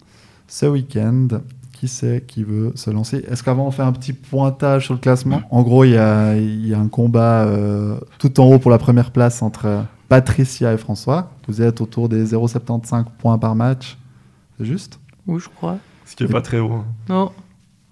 ce 0.48 0.66
week-end. 0.66 1.28
Qui 1.72 1.86
c'est 1.86 2.24
qui 2.26 2.42
veut 2.42 2.72
se 2.74 2.90
lancer? 2.90 3.24
Est-ce 3.30 3.44
qu'avant 3.44 3.64
on 3.68 3.70
fait 3.70 3.84
un 3.84 3.92
petit 3.92 4.12
pointage 4.12 4.86
sur 4.86 4.94
le 4.94 4.98
classement? 5.00 5.42
En 5.52 5.62
gros, 5.62 5.84
il 5.84 5.92
y 5.92 5.96
a, 5.96 6.34
il 6.36 6.66
y 6.66 6.74
a 6.74 6.80
un 6.80 6.88
combat 6.88 7.44
euh, 7.44 7.96
tout 8.18 8.40
en 8.40 8.46
haut 8.46 8.58
pour 8.58 8.72
la 8.72 8.78
première 8.78 9.12
place 9.12 9.42
entre 9.42 9.84
Patricia 10.08 10.72
et 10.72 10.76
François. 10.76 11.30
Vous 11.46 11.62
êtes 11.62 11.80
autour 11.80 12.08
des 12.08 12.32
0,75 12.34 13.04
points 13.18 13.38
par 13.38 13.54
match. 13.54 13.96
C'est 14.58 14.64
juste? 14.64 14.98
Oui, 15.28 15.38
je 15.38 15.48
crois. 15.48 15.78
Ce 16.04 16.16
qui 16.16 16.24
n'est 16.24 16.30
pas 16.30 16.40
très 16.42 16.58
haut. 16.58 16.72
hein. 16.72 16.84
Non. 17.08 17.30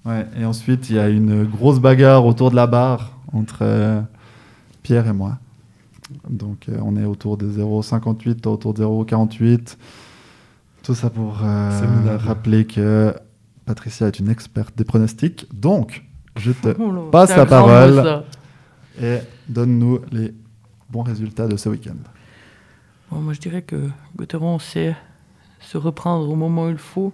Ouais, 0.05 0.27
et 0.37 0.45
ensuite, 0.45 0.91
il 0.91 0.97
y 0.97 0.99
a 0.99 1.09
une 1.09 1.45
grosse 1.45 1.79
bagarre 1.79 2.27
autour 2.27 2.51
de 2.51 2.57
la 2.57 2.67
barre 2.67 3.13
entre 3.33 3.59
euh, 3.63 4.01
Pierre 4.83 5.07
et 5.07 5.13
moi. 5.13 5.39
Donc, 6.29 6.69
euh, 6.69 6.77
on 6.83 6.97
est 6.97 7.05
autour 7.05 7.37
de 7.37 7.47
0,58, 7.49 8.41
toi 8.41 8.53
autour 8.55 8.75
de 8.75 8.83
0,48. 8.83 9.77
Tout 10.87 10.95
ça 10.95 11.11
pour 11.11 11.39
euh, 11.43 12.17
rappeler 12.19 12.65
que 12.65 13.13
Patricia 13.65 14.07
est 14.07 14.21
une 14.21 14.29
experte 14.29 14.79
des 14.79 14.85
pronostics. 14.85 15.45
Donc, 15.53 16.05
je 16.37 16.53
te 16.53 16.77
Oh 16.79 16.93
là, 16.93 17.11
passe 17.11 17.37
la 17.37 17.45
parole. 17.45 18.23
et 19.03 19.19
donne-nous 19.49 19.99
les 20.13 20.33
bons 20.89 21.03
résultats 21.03 21.49
de 21.49 21.57
ce 21.57 21.69
week-end. 21.69 21.97
Bon, 23.11 23.19
moi, 23.21 23.33
je 23.33 23.41
dirais 23.41 23.63
que 23.63 23.89
Gauthieron 24.15 24.61
sait 24.61 24.95
se 25.59 25.77
reprendre 25.77 26.29
au 26.31 26.37
moment 26.37 26.67
où 26.67 26.71
il 26.71 26.79
faut. 26.79 27.13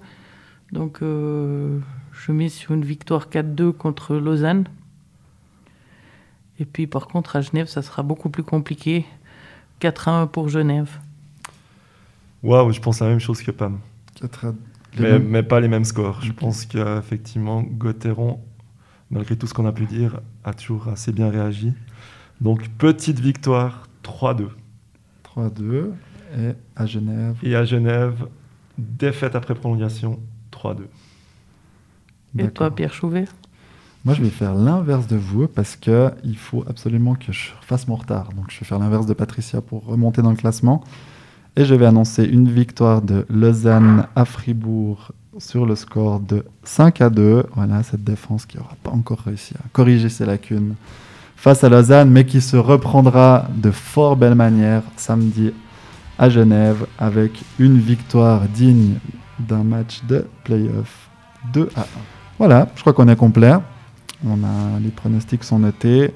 Donc, 0.71 0.99
euh, 1.01 1.79
je 2.13 2.31
mise 2.31 2.53
sur 2.53 2.73
une 2.73 2.85
victoire 2.85 3.31
4-2 3.31 3.73
contre 3.73 4.17
Lausanne. 4.17 4.67
Et 6.59 6.67
puis, 6.67 6.87
par 6.87 7.07
contre, 7.09 7.37
à 7.37 7.41
Genève, 7.41 7.69
ça 7.69 7.81
sera 7.81 8.03
beaucoup 8.03 8.29
plus 8.29 8.43
compliqué. 8.43 9.07
4-1 9.81 10.27
pour 10.29 10.51
Genève. 10.51 10.91
Waouh, 12.43 12.73
je 12.73 12.81
pense 12.81 13.01
la 13.01 13.09
même 13.09 13.21
chose 13.21 13.41
que 13.43 13.51
Pam. 13.51 13.79
Quatre 14.21 14.47
à- 14.47 14.55
les 14.97 15.03
Mais, 15.03 15.13
mêmes- 15.13 15.29
mais 15.29 15.43
pas 15.43 15.61
les 15.61 15.69
mêmes 15.69 15.85
scores. 15.85 16.21
Je 16.23 16.33
pense 16.33 16.67
qu'effectivement, 16.67 17.63
Gauthieron, 17.63 18.41
malgré 19.11 19.37
tout 19.37 19.47
ce 19.47 19.55
qu'on 19.55 19.65
a 19.67 19.73
pu 19.73 19.87
dire, 19.87 20.21
a 20.45 20.53
toujours 20.53 20.89
assez 20.89 21.13
bien 21.13 21.31
réagi. 21.31 21.73
Donc, 22.41 22.69
petite 22.77 23.21
victoire 23.21 23.87
3-2. 24.03 24.49
3-2. 25.23 25.93
Et 26.37 26.53
à 26.77 26.87
Genève. 26.87 27.37
Et 27.43 27.55
à 27.57 27.65
Genève, 27.65 28.27
défaite 28.77 29.35
après 29.35 29.55
prolongation 29.55 30.19
3-2. 30.51 30.89
Et 32.39 32.49
toi, 32.49 32.75
Pierre 32.75 32.93
Chouvet 32.95 33.27
Moi, 34.05 34.15
je 34.15 34.23
vais 34.23 34.31
faire 34.31 34.55
l'inverse 34.55 35.07
de 35.07 35.17
vous 35.17 35.47
parce 35.47 35.77
que 35.77 36.11
il 36.25 36.37
faut 36.37 36.65
absolument 36.69 37.15
que 37.15 37.31
je 37.33 37.51
fasse 37.61 37.87
mon 37.87 37.95
retard. 37.95 38.31
Donc, 38.33 38.51
je 38.51 38.59
vais 38.61 38.67
faire 38.67 38.79
l'inverse 38.79 39.07
de 39.07 39.15
Patricia 39.15 39.61
pour 39.61 39.85
remonter 39.87 40.23
dans 40.23 40.31
le 40.31 40.37
classement. 40.37 40.83
Et 41.55 41.67
je 41.67 41.75
vais 41.75 41.85
annoncer 41.85 42.25
une 42.25 42.49
victoire 42.49 43.03
de 43.03 43.27
Lausanne 43.29 44.07
à 44.17 44.25
Fribourg 44.25 45.13
sur 45.37 45.67
le 45.67 45.77
score 45.77 46.19
de 46.19 46.47
5 46.65 47.03
à 47.03 47.11
2. 47.11 47.45
Voilà, 47.55 47.83
cette 47.83 48.03
défense 48.03 48.47
qui 48.47 48.57
n'aura 48.57 48.75
pas 48.83 48.91
encore 48.91 49.19
réussi 49.19 49.53
à 49.57 49.69
corriger 49.71 50.09
ses 50.09 50.25
lacunes 50.25 50.77
face 51.37 51.63
à 51.63 51.69
Lausanne, 51.69 52.11
mais 52.11 52.25
qui 52.25 52.41
se 52.41 52.57
reprendra 52.57 53.49
de 53.55 53.71
fort 53.71 54.17
belle 54.17 54.35
manière 54.35 54.83
samedi 54.97 55.53
à 56.19 56.31
Genève 56.31 56.87
avec 56.99 57.43
une 57.59 57.79
victoire 57.79 58.49
digne 58.49 58.95
d'un 59.39 59.63
match 59.63 60.03
de 60.09 60.25
playoff 60.45 61.11
2 61.53 61.69
à 61.77 61.83
1. 61.83 61.85
Voilà, 62.39 62.69
je 62.77 62.81
crois 62.81 62.95
qu'on 62.95 63.09
est 63.09 63.17
complet. 63.17 63.53
On 64.27 64.43
a, 64.43 64.81
les 64.81 64.91
pronostics 64.91 65.45
sont 65.45 65.59
notés. 65.59 66.15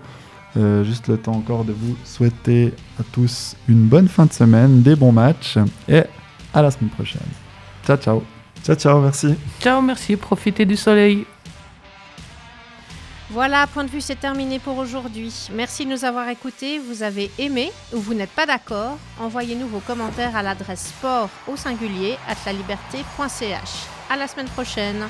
Euh, 0.57 0.85
juste 0.85 1.09
le 1.09 1.19
temps 1.19 1.33
encore 1.33 1.65
de 1.65 1.73
vous 1.73 1.97
souhaiter 2.05 2.73
à 2.99 3.03
tous 3.13 3.57
une 3.69 3.87
bonne 3.89 4.09
fin 4.09 4.25
de 4.25 4.33
semaine, 4.33 4.83
des 4.83 4.97
bons 4.97 5.13
matchs 5.13 5.59
et 5.89 6.03
à 6.55 6.63
la 6.63 6.71
semaine 6.71 6.91
prochaine. 6.91 7.21
Ciao, 7.87 7.97
ciao. 7.97 8.23
Ciao, 8.65 8.75
ciao, 8.75 9.01
merci. 9.01 9.35
Ciao, 9.61 9.83
merci, 9.83 10.17
profitez 10.17 10.65
du 10.65 10.77
soleil. 10.77 11.27
Voilà, 13.31 13.67
point 13.67 13.85
de 13.85 13.91
vue, 13.91 14.01
c'est 14.01 14.19
terminé 14.19 14.59
pour 14.59 14.79
aujourd'hui. 14.79 15.49
Merci 15.53 15.85
de 15.85 15.91
nous 15.91 16.05
avoir 16.05 16.29
écoutés. 16.29 16.79
Vous 16.79 17.03
avez 17.03 17.31
aimé 17.39 17.71
ou 17.93 17.99
vous 17.99 18.15
n'êtes 18.15 18.31
pas 18.31 18.47
d'accord 18.47 18.99
Envoyez-nous 19.21 19.67
vos 19.67 19.81
commentaires 19.81 20.37
à 20.37 20.43
l'adresse 20.43 20.87
sport 20.89 21.29
au 21.49 21.57
singulier 21.57 22.17
at 22.29 22.37
la 22.47 22.53
liberté.ch. 22.53 23.71
À 24.09 24.17
la 24.17 24.29
semaine 24.29 24.49
prochaine. 24.49 25.05